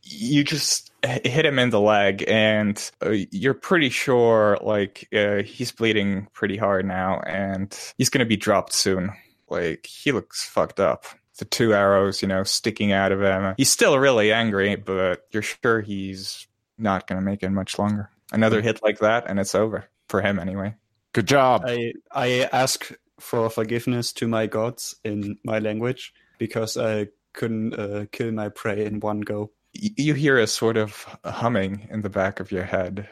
You 0.03 0.45
just 0.45 0.93
hit 1.03 1.47
him 1.47 1.59
in 1.59 1.71
the 1.71 1.81
leg, 1.81 2.23
and 2.29 2.91
uh, 3.05 3.15
you're 3.31 3.55
pretty 3.55 3.89
sure, 3.89 4.59
like, 4.61 5.09
uh, 5.15 5.43
he's 5.43 5.73
bleeding 5.73 6.29
pretty 6.35 6.59
hard 6.59 6.85
now, 6.85 7.21
and 7.27 7.77
he's 7.97 8.11
going 8.11 8.21
to 8.21 8.29
be 8.29 8.37
dropped 8.37 8.75
soon. 8.75 9.11
Like, 9.49 9.87
he 9.87 10.13
looks 10.13 10.45
fucked 10.45 10.81
up. 10.81 11.07
The 11.39 11.47
two 11.47 11.73
arrows, 11.73 12.21
you 12.21 12.29
know, 12.29 12.45
sticking 12.45 12.93
out 12.93 13.11
of 13.11 13.23
him. 13.23 13.55
He's 13.57 13.71
still 13.71 13.99
really 13.99 14.33
angry, 14.33 14.77
but 14.77 15.27
you're 15.33 15.43
sure 15.43 15.81
he's 15.81 16.47
not 16.79 17.07
going 17.07 17.21
to 17.21 17.25
make 17.25 17.43
it 17.43 17.51
much 17.51 17.79
longer. 17.79 18.11
Another 18.33 18.61
hit 18.61 18.83
like 18.83 18.99
that, 18.99 19.25
and 19.27 19.39
it's 19.39 19.55
over. 19.55 19.89
For 20.09 20.21
him, 20.21 20.39
anyway. 20.39 20.75
Good 21.13 21.27
job. 21.27 21.63
I 21.67 21.95
I 22.13 22.49
ask 22.53 22.93
for 23.19 23.51
forgiveness 23.51 24.13
to 24.15 24.29
my 24.29 24.47
gods 24.47 24.95
in 25.03 25.39
my 25.45 25.59
language 25.59 26.13
because 26.39 26.77
I 26.77 27.09
couldn't 27.33 27.75
uh, 27.79 28.07
kill 28.13 28.31
my 28.33 28.51
prey 28.51 28.85
in 28.85 29.01
one 29.01 29.21
go. 29.21 29.51
You 29.73 30.15
hear 30.15 30.39
a 30.39 30.47
sort 30.47 30.77
of 30.77 31.05
humming 31.25 31.89
in 31.91 32.03
the 32.03 32.11
back 32.11 32.41
of 32.41 32.53
your 32.53 32.65
head, 32.65 33.09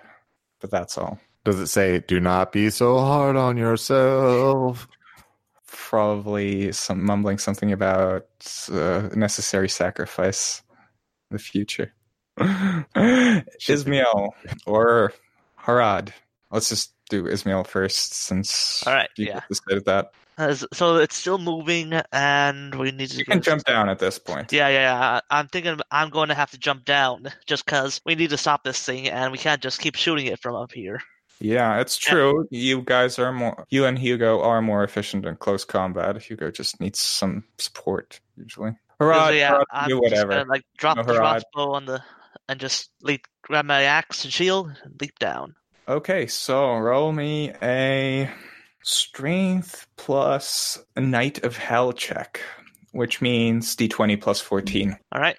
but 0.60 0.70
that's 0.70 0.96
all. 0.96 1.18
Does 1.44 1.60
it 1.60 1.66
say, 1.66 1.98
do 1.98 2.20
not 2.20 2.52
be 2.52 2.70
so 2.70 2.98
hard 2.98 3.36
on 3.36 3.56
yourself? 3.56 4.86
probably 5.74 6.72
some 6.72 7.04
mumbling 7.04 7.38
something 7.38 7.72
about 7.72 8.26
uh, 8.72 9.08
necessary 9.14 9.68
sacrifice 9.68 10.62
in 11.30 11.36
the 11.36 11.42
future. 11.42 11.92
Ismail 13.68 14.34
or 14.66 15.12
Harad. 15.60 16.12
Let's 16.50 16.68
just 16.68 16.92
do 17.10 17.26
Ismail 17.26 17.64
first, 17.64 18.14
since 18.14 18.82
All 18.86 18.92
right, 18.92 19.08
you 19.16 19.26
yeah. 19.26 19.40
decided 19.48 19.84
that. 19.86 20.12
Uh, 20.38 20.42
As- 20.48 20.66
so 20.72 20.96
it's 20.96 21.16
still 21.16 21.38
moving, 21.38 21.92
and 22.12 22.74
we 22.76 22.90
need 22.90 23.10
to. 23.10 23.18
You 23.18 23.24
can 23.24 23.38
get- 23.38 23.44
jump 23.44 23.64
down 23.64 23.88
at 23.88 23.98
this 23.98 24.18
point. 24.18 24.52
Yeah, 24.52 24.68
yeah, 24.68 24.80
yeah. 24.80 25.20
I- 25.30 25.38
I'm 25.38 25.48
thinking 25.48 25.78
I'm 25.90 26.10
going 26.10 26.28
to 26.28 26.34
have 26.34 26.50
to 26.52 26.58
jump 26.58 26.84
down 26.84 27.26
just 27.46 27.64
because 27.64 28.00
we 28.04 28.14
need 28.14 28.30
to 28.30 28.36
stop 28.36 28.64
this 28.64 28.82
thing, 28.82 29.08
and 29.08 29.32
we 29.32 29.38
can't 29.38 29.62
just 29.62 29.80
keep 29.80 29.94
shooting 29.96 30.26
it 30.26 30.40
from 30.40 30.54
up 30.56 30.72
here. 30.72 31.00
Yeah, 31.40 31.80
it's 31.80 31.96
true. 31.96 32.46
You 32.50 32.82
guys 32.82 33.18
are 33.18 33.32
more. 33.32 33.66
You 33.68 33.84
and 33.86 33.98
Hugo 33.98 34.40
are 34.42 34.62
more 34.62 34.84
efficient 34.84 35.26
in 35.26 35.36
close 35.36 35.64
combat. 35.64 36.20
Hugo 36.22 36.50
just 36.50 36.80
needs 36.80 37.00
some 37.00 37.44
support 37.58 38.20
usually. 38.36 38.72
Hurrah! 39.00 39.28
yeah, 39.30 39.50
hurrah, 39.50 39.64
I'm 39.72 39.88
do 39.88 39.94
just 39.96 40.02
whatever. 40.04 40.30
gonna, 40.30 40.48
like 40.48 40.62
drop 40.78 40.96
No, 40.96 41.02
the 41.02 41.14
Harad. 41.14 41.18
crossbow 41.18 41.72
on 41.72 41.84
the 41.86 42.02
and 42.48 42.60
just 42.60 42.90
leap, 43.02 43.26
grab 43.42 43.64
my 43.64 43.82
axe 43.82 44.24
and 44.24 44.32
shield 44.32 44.70
and 44.82 44.94
leap 45.00 45.18
down. 45.18 45.54
Okay, 45.88 46.26
so 46.26 46.76
roll 46.76 47.12
me 47.12 47.52
a 47.62 48.30
strength 48.82 49.86
plus 49.96 50.78
Knight 50.96 51.44
of 51.44 51.56
Hell 51.56 51.92
check, 51.92 52.40
which 52.92 53.20
means 53.20 53.74
d20 53.76 54.20
plus 54.20 54.40
14. 54.40 54.96
All 55.12 55.20
right. 55.20 55.36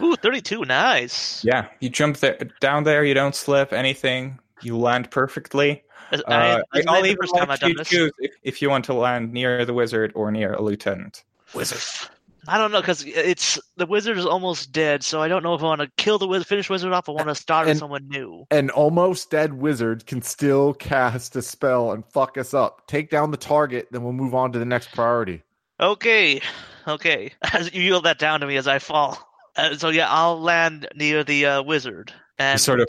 Ooh, 0.00 0.16
32. 0.16 0.64
Nice. 0.64 1.44
Yeah, 1.44 1.66
you 1.80 1.90
jump 1.90 2.18
there 2.18 2.38
down 2.60 2.84
there, 2.84 3.04
you 3.04 3.14
don't 3.14 3.34
slip 3.34 3.72
anything, 3.72 4.38
you 4.62 4.76
land 4.78 5.10
perfectly. 5.10 5.82
I, 6.10 6.16
Uh, 6.16 6.62
I, 6.72 6.78
this 6.78 6.86
I'll 6.86 6.96
is 6.96 7.02
the 7.02 7.08
even 7.08 7.48
let 7.48 7.62
you 7.62 7.84
choose 7.84 8.12
if, 8.18 8.32
if 8.42 8.62
you 8.62 8.70
want 8.70 8.84
to 8.86 8.94
land 8.94 9.32
near 9.32 9.64
the 9.64 9.74
wizard 9.74 10.12
or 10.14 10.30
near 10.30 10.52
a 10.54 10.62
lieutenant. 10.62 11.24
Wizard. 11.54 12.08
I 12.48 12.58
don't 12.58 12.72
know 12.72 12.80
because 12.80 13.04
it's 13.06 13.58
the 13.76 13.86
wizard 13.86 14.18
is 14.18 14.26
almost 14.26 14.72
dead, 14.72 15.04
so 15.04 15.22
I 15.22 15.28
don't 15.28 15.42
know 15.44 15.54
if 15.54 15.60
I 15.62 15.66
want 15.66 15.80
to 15.80 15.90
kill 15.96 16.18
the 16.18 16.26
wizard, 16.26 16.46
finish 16.46 16.68
wizard 16.68 16.92
off, 16.92 17.08
or 17.08 17.14
want 17.14 17.28
to 17.28 17.34
start 17.36 17.68
with 17.68 17.78
someone 17.78 18.08
new. 18.08 18.44
An 18.50 18.70
almost 18.70 19.30
dead 19.30 19.54
wizard 19.54 20.06
can 20.06 20.22
still 20.22 20.74
cast 20.74 21.36
a 21.36 21.42
spell 21.42 21.92
and 21.92 22.04
fuck 22.06 22.36
us 22.36 22.52
up. 22.52 22.86
Take 22.88 23.10
down 23.10 23.30
the 23.30 23.36
target, 23.36 23.88
then 23.92 24.02
we'll 24.02 24.12
move 24.12 24.34
on 24.34 24.50
to 24.52 24.58
the 24.58 24.64
next 24.64 24.92
priority. 24.92 25.42
Okay, 25.80 26.40
okay. 26.88 27.32
As 27.52 27.72
you 27.72 27.82
yield 27.82 28.04
that 28.04 28.18
down 28.18 28.40
to 28.40 28.46
me 28.46 28.56
as 28.56 28.66
I 28.66 28.78
fall. 28.78 29.18
Uh, 29.56 29.76
so 29.76 29.90
yeah, 29.90 30.08
I'll 30.10 30.40
land 30.40 30.88
near 30.96 31.22
the 31.24 31.46
uh, 31.46 31.62
wizard 31.62 32.10
He 32.38 32.44
and 32.44 32.60
sort 32.60 32.80
of 32.80 32.88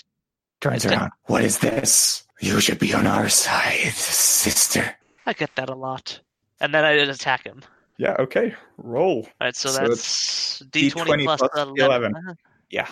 turns 0.61 0.85
Okay. 0.85 0.95
around. 0.95 1.11
What 1.25 1.43
is 1.43 1.59
this? 1.59 2.23
You 2.39 2.59
should 2.59 2.79
be 2.79 2.93
on 2.93 3.05
our 3.05 3.29
side, 3.29 3.93
sister. 3.93 4.95
I 5.25 5.33
get 5.33 5.55
that 5.55 5.69
a 5.69 5.75
lot. 5.75 6.19
And 6.59 6.73
then 6.73 6.85
I 6.85 6.97
just 7.05 7.21
attack 7.21 7.43
him. 7.43 7.61
Yeah, 7.97 8.15
okay. 8.19 8.55
Roll. 8.77 9.27
All 9.39 9.47
right, 9.47 9.55
so, 9.55 9.69
So 9.69 9.87
that's 9.87 10.59
D 10.71 10.89
D20 10.89 11.05
twenty 11.05 11.23
plus 11.25 11.39
plus 11.39 11.51
11. 11.55 12.11
11. 12.11 12.37
Yeah. 12.69 12.87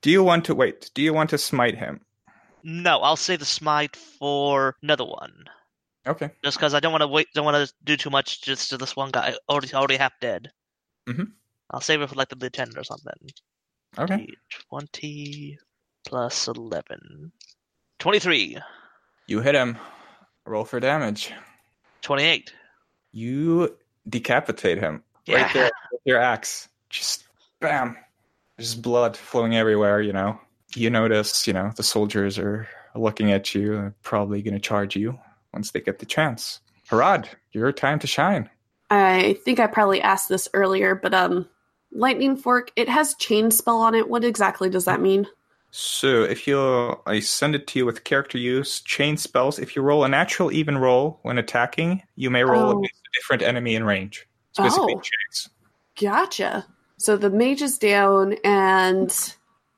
Do 0.00 0.10
you 0.10 0.22
want 0.22 0.44
to 0.46 0.54
wait? 0.54 0.90
Do 0.94 1.02
you 1.02 1.12
want 1.12 1.30
to 1.30 1.38
smite 1.38 1.76
him? 1.76 2.00
No, 2.62 2.98
I'll 2.98 3.16
save 3.16 3.38
the 3.40 3.44
smite 3.44 3.96
for 3.96 4.76
another 4.82 5.04
one. 5.04 5.44
Okay. 6.06 6.30
Just 6.44 6.56
because 6.56 6.74
I 6.74 6.80
don't 6.80 6.92
want 6.92 7.02
to 7.02 7.08
wait, 7.08 7.28
don't 7.34 7.44
want 7.44 7.68
to 7.68 7.72
do 7.84 7.96
too 7.96 8.10
much 8.10 8.42
just 8.42 8.70
to 8.70 8.78
this 8.78 8.96
one 8.96 9.10
guy 9.10 9.34
already 9.48 9.72
already 9.74 9.96
half 9.96 10.12
dead. 10.20 10.50
Mhm. 11.08 11.32
I'll 11.70 11.80
save 11.80 12.00
it 12.00 12.08
for 12.08 12.14
like 12.14 12.28
the 12.28 12.36
lieutenant 12.36 12.78
or 12.78 12.84
something. 12.84 13.12
Okay. 13.98 14.28
Twenty 14.68 15.58
plus 16.06 16.48
eleven. 16.48 17.32
Twenty-three. 17.98 18.58
You 19.26 19.40
hit 19.40 19.54
him. 19.54 19.78
Roll 20.44 20.64
for 20.64 20.78
damage. 20.78 21.32
Twenty-eight. 22.02 22.52
You 23.12 23.76
decapitate 24.08 24.78
him 24.78 25.02
Yeah. 25.26 25.42
right 25.42 25.54
there 25.54 25.70
with 25.92 26.00
your 26.04 26.20
axe. 26.20 26.68
Just 26.90 27.24
bam. 27.60 27.96
There's 28.56 28.74
blood 28.74 29.16
flowing 29.16 29.56
everywhere, 29.56 30.00
you 30.00 30.12
know. 30.12 30.40
You 30.74 30.90
notice, 30.90 31.46
you 31.46 31.52
know, 31.52 31.72
the 31.76 31.82
soldiers 31.82 32.38
are 32.38 32.68
looking 32.94 33.30
at 33.32 33.54
you 33.54 33.76
and 33.76 34.02
probably 34.02 34.42
going 34.42 34.54
to 34.54 34.60
charge 34.60 34.96
you 34.96 35.18
once 35.52 35.70
they 35.70 35.80
get 35.80 35.98
the 35.98 36.06
chance. 36.06 36.60
Harad, 36.90 37.26
your 37.52 37.72
time 37.72 37.98
to 38.00 38.06
shine. 38.06 38.48
I 38.90 39.36
think 39.44 39.58
I 39.58 39.66
probably 39.66 40.00
asked 40.00 40.28
this 40.28 40.48
earlier, 40.54 40.94
but 40.94 41.12
um, 41.12 41.48
lightning 41.92 42.36
fork. 42.36 42.70
It 42.76 42.88
has 42.88 43.14
chain 43.16 43.50
spell 43.50 43.78
on 43.80 43.94
it. 43.94 44.08
What 44.08 44.24
exactly 44.24 44.70
does 44.70 44.84
that 44.84 45.00
mean? 45.00 45.26
So 45.78 46.22
if 46.22 46.46
you, 46.46 46.98
I 47.04 47.20
send 47.20 47.54
it 47.54 47.66
to 47.66 47.78
you 47.78 47.84
with 47.84 48.02
character 48.04 48.38
use, 48.38 48.80
chain 48.80 49.18
spells. 49.18 49.58
If 49.58 49.76
you 49.76 49.82
roll 49.82 50.04
a 50.04 50.08
natural 50.08 50.50
even 50.50 50.78
roll 50.78 51.18
when 51.20 51.36
attacking, 51.36 52.02
you 52.14 52.30
may 52.30 52.44
roll 52.44 52.70
Oh. 52.70 52.78
against 52.78 53.02
a 53.06 53.10
different 53.14 53.42
enemy 53.42 53.74
in 53.74 53.84
range. 53.84 54.26
It's 54.52 54.58
basically 54.58 54.94
Oh. 54.94 55.00
chains. 55.00 55.50
Gotcha. 56.00 56.66
So 56.96 57.18
the 57.18 57.28
mage 57.28 57.60
is 57.60 57.76
down, 57.76 58.36
and 58.42 59.12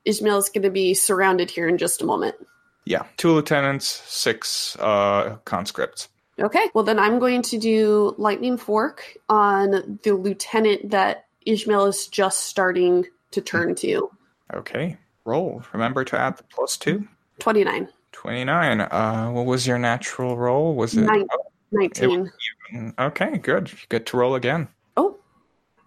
Ishmael 0.05 0.38
is 0.38 0.51
going 0.51 0.62
to 0.62 0.70
be 0.70 0.94
surrounded 0.94 1.51
here 1.51 1.66
in 1.66 1.78
just 1.78 2.01
a 2.01 2.05
moment. 2.07 2.36
Yeah, 2.84 3.03
two 3.16 3.32
lieutenants, 3.32 3.88
six 3.88 4.76
uh, 4.78 5.38
conscripts. 5.44 6.09
Okay. 6.38 6.70
Well, 6.74 6.84
then 6.84 7.01
I'm 7.01 7.18
going 7.18 7.42
to 7.42 7.59
do 7.59 8.14
lightning 8.18 8.57
fork 8.57 9.16
on 9.28 9.99
the 10.05 10.12
lieutenant 10.12 10.90
that 10.92 11.26
Ishmael 11.44 11.86
is 11.86 12.07
just 12.07 12.44
starting 12.44 13.07
to 13.32 13.40
turn 13.40 13.74
to. 13.76 14.12
Okay, 14.55 14.96
roll. 15.28 15.62
Remember 15.72 16.04
to 16.04 16.18
add 16.18 16.36
the 16.38 16.44
plus 16.44 16.76
two. 16.76 17.06
29. 17.38 17.88
29. 18.12 18.80
Uh, 18.80 19.30
what 19.30 19.46
was 19.46 19.66
your 19.66 19.78
natural 19.78 20.36
roll? 20.36 20.74
Was 20.74 20.96
it? 20.96 21.02
Nine. 21.02 21.26
Oh, 21.32 21.38
19. 21.72 22.32
mm, 22.72 22.98
okay, 22.98 23.38
good. 23.38 23.70
You 23.70 23.78
get 23.88 24.06
to 24.06 24.16
roll 24.16 24.34
again. 24.34 24.68
Oh, 24.96 25.18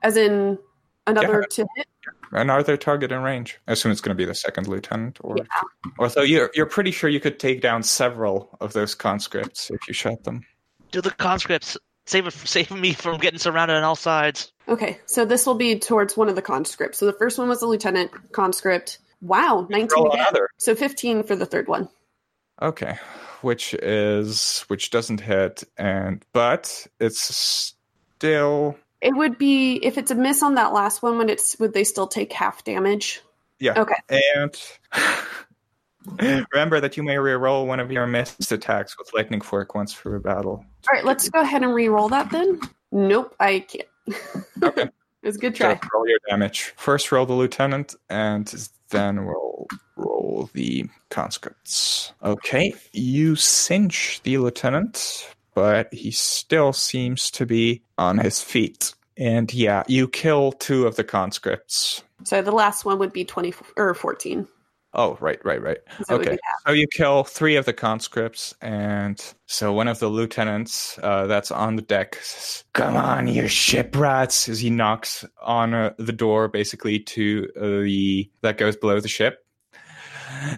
as 0.04 0.16
in 0.16 0.58
another 1.08 1.44
to 1.44 1.68
hit? 1.76 1.88
Another 2.32 2.78
target 2.78 3.12
in 3.12 3.22
range. 3.22 3.60
I 3.68 3.74
assume 3.74 3.92
it's 3.92 4.00
going 4.00 4.16
to 4.16 4.22
be 4.22 4.26
the 4.26 4.36
second 4.36 4.68
lieutenant, 4.68 5.18
or 5.22 5.36
although 6.00 6.22
you're 6.22 6.50
you're 6.54 6.66
pretty 6.66 6.92
sure 6.92 7.10
you 7.10 7.20
could 7.20 7.40
take 7.40 7.62
down 7.62 7.84
several 7.84 8.58
of 8.62 8.72
those 8.72 8.96
conscripts 8.96 9.70
if 9.70 9.86
you 9.88 9.94
shot 9.94 10.24
them. 10.24 10.46
Do 10.92 11.02
the 11.02 11.12
conscripts 11.12 11.78
save 12.06 12.28
it, 12.28 12.34
save 12.34 12.72
me 12.72 12.94
from 12.94 13.20
getting 13.20 13.40
surrounded 13.40 13.76
on 13.76 13.84
all 13.84 13.96
sides? 13.96 14.52
Okay, 14.68 15.00
so 15.06 15.26
this 15.26 15.46
will 15.46 15.56
be 15.56 15.78
towards 15.80 16.16
one 16.16 16.30
of 16.30 16.36
the 16.36 16.42
conscripts. 16.42 16.98
So 17.00 17.06
the 17.06 17.14
first 17.14 17.38
one 17.38 17.50
was 17.50 17.62
a 17.62 17.68
lieutenant 17.68 18.12
conscript. 18.32 19.00
Wow, 19.22 19.68
19 19.70 19.88
Roll 19.96 20.12
again. 20.12 20.22
another. 20.22 20.50
So 20.58 20.76
15 20.76 21.24
for 21.24 21.36
the 21.36 21.46
third 21.46 21.68
one. 21.68 21.90
Okay, 22.62 22.98
which 23.42 23.74
is 23.76 24.66
which 24.68 24.90
doesn't 24.92 25.22
hit, 25.22 25.64
and 25.78 26.24
but 26.34 26.86
it's 27.00 27.76
still 28.18 28.78
It 29.02 29.16
would 29.16 29.38
be 29.38 29.76
if 29.76 29.98
it's 29.98 30.12
a 30.12 30.16
miss 30.16 30.44
on 30.44 30.56
that 30.56 30.74
last 30.74 31.02
one. 31.02 31.18
Would 31.18 31.30
it's 31.30 31.58
would 31.60 31.74
they 31.74 31.84
still 31.84 32.08
take 32.08 32.34
half 32.34 32.64
damage? 32.64 33.22
yeah. 33.60 33.80
Okay. 33.80 33.96
And 34.36 34.56
remember 36.52 36.80
that 36.82 36.98
you 36.98 37.04
may 37.04 37.16
reroll 37.16 37.68
one 37.68 37.80
of 37.80 37.92
your 37.92 38.08
missed 38.08 38.52
attacks 38.52 38.98
with 38.98 39.12
lightning 39.14 39.42
fork 39.42 39.76
once 39.76 39.94
for 39.94 40.16
a 40.16 40.20
battle. 40.20 40.54
All 40.90 40.94
right, 40.94 41.06
let's 41.06 41.30
go 41.30 41.42
ahead 41.42 41.62
and 41.64 41.74
re-roll 41.74 42.10
that 42.10 42.32
then. 42.32 42.60
Nope, 42.92 43.36
I 43.40 43.60
can't. 43.60 43.88
Okay. 44.64 44.90
It 45.22 45.28
was 45.28 45.36
a 45.36 45.40
good 45.40 45.56
So 45.56 45.66
try. 45.66 45.80
roll 45.94 46.08
your 46.08 46.20
damage. 46.30 46.74
First 46.78 47.12
roll 47.12 47.26
the 47.26 47.34
lieutenant, 47.34 47.96
and 48.10 48.70
then 48.90 49.20
roll 49.20 49.68
roll 49.96 50.50
the 50.54 50.90
conscripts. 51.10 52.14
Okay, 52.24 52.74
you 52.94 53.36
cinch 53.36 54.22
the 54.24 54.38
lieutenant, 54.38 55.28
but 55.54 55.94
he 55.94 56.12
still 56.12 56.74
seems 56.74 57.30
to 57.32 57.46
be 57.46 57.84
on 57.98 58.18
his 58.18 58.42
feet. 58.42 58.94
And 59.18 59.54
yeah, 59.54 59.84
you 59.88 60.08
kill 60.08 60.54
two 60.54 60.88
of 60.88 60.96
the 60.96 61.04
conscripts. 61.04 62.04
So 62.24 62.42
the 62.42 62.52
last 62.52 62.86
one 62.86 62.98
would 63.00 63.14
be 63.14 63.26
20 63.26 63.54
or 63.78 63.94
14. 63.94 64.48
Oh, 64.94 65.18
right, 65.22 65.40
right, 65.46 65.62
right. 65.62 65.78
So 66.04 66.16
Okay. 66.16 66.38
So 66.66 66.74
you 66.74 66.86
kill 66.88 67.24
three 67.24 67.56
of 67.56 67.66
the 67.66 67.72
conscripts, 67.72 68.54
and 68.62 69.24
so 69.46 69.72
one 69.72 69.88
of 69.88 70.00
the 70.00 70.10
lieutenants 70.10 71.00
uh, 71.02 71.28
that's 71.28 71.50
on 71.50 71.78
the 71.78 71.82
deck 71.82 72.16
says, 72.16 72.66
"Come 72.74 72.98
on, 72.98 73.28
you 73.28 73.48
ship 73.48 73.96
rats!" 73.96 74.50
As 74.50 74.60
he 74.60 74.70
knocks 74.70 75.24
on 75.42 75.74
uh, 75.74 75.94
the 75.98 76.12
door, 76.12 76.50
basically 76.50 77.00
to 77.00 77.48
uh, 77.56 77.62
the 77.62 78.30
that 78.42 78.58
goes 78.58 78.76
below 78.76 79.00
the 79.00 79.08
ship. 79.08 79.46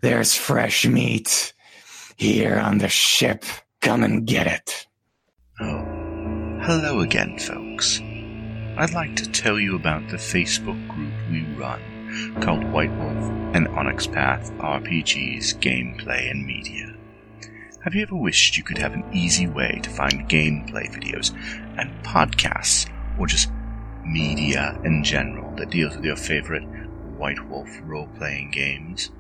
There's 0.02 0.36
fresh 0.36 0.86
meat 0.86 1.54
here 2.16 2.58
on 2.58 2.80
the 2.80 2.90
ship. 2.90 3.46
Come 3.82 4.04
and 4.04 4.26
get 4.26 4.48
it. 4.48 4.88
Oh, 5.60 5.86
hello 6.64 7.02
again, 7.02 7.38
folks. 7.38 8.00
I'd 8.78 8.94
like 8.94 9.16
to 9.18 9.30
tell 9.30 9.60
you 9.60 9.76
about 9.76 10.10
the 10.10 10.18
Facebook 10.18 10.88
group 10.88 11.14
we 11.30 11.44
run 11.56 11.93
called 12.42 12.64
White 12.72 12.92
Wolf 12.98 13.24
and 13.56 13.68
Onyx 13.70 14.08
Path 14.08 14.52
RPGs 14.54 15.56
Gameplay 15.60 16.30
and 16.30 16.46
Media. 16.46 16.96
Have 17.84 17.96
you 17.96 18.02
ever 18.02 18.16
wished 18.16 18.58
you 18.58 18.64
could 18.64 18.78
have 18.78 18.94
an 18.94 19.04
easy 19.14 19.48
way 19.48 19.80
to 19.84 19.90
find 19.90 20.30
gameplay 20.30 20.90
videos 20.90 21.34
and 21.78 21.92
podcasts, 22.04 22.90
or 23.20 23.28
just 23.28 23.50
media 24.06 24.80
in 24.84 25.04
general 25.04 25.54
that 25.56 25.70
deals 25.70 25.96
with 25.96 26.06
your 26.06 26.16
favorite 26.16 26.64
White 27.18 27.48
Wolf 27.50 27.70
role 27.84 28.08
playing 28.18 28.52
games? 28.52 29.12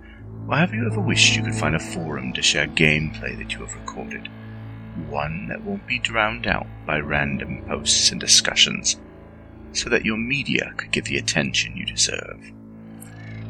Or 0.48 0.58
have 0.58 0.74
you 0.74 0.86
ever 0.86 1.02
wished 1.02 1.36
you 1.36 1.44
could 1.44 1.56
find 1.56 1.76
a 1.76 1.80
forum 1.80 2.34
to 2.34 2.42
share 2.42 2.68
gameplay 2.68 3.38
that 3.38 3.54
you 3.54 3.60
have 3.60 3.76
recorded? 3.76 4.30
one 5.10 5.48
that 5.48 5.64
won't 5.64 5.88
be 5.88 6.00
drowned 6.00 6.48
out 6.48 6.68
by 6.86 7.00
random 7.00 7.64
posts 7.68 8.12
and 8.12 8.20
discussions, 8.20 9.00
so 9.72 9.90
that 9.90 10.06
your 10.06 10.18
media 10.18 10.74
could 10.78 10.92
get 10.92 11.06
the 11.06 11.18
attention 11.18 11.76
you 11.76 11.86
deserve. 11.86 12.52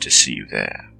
to 0.00 0.10
see 0.10 0.32
you 0.32 0.46
there. 0.46 0.93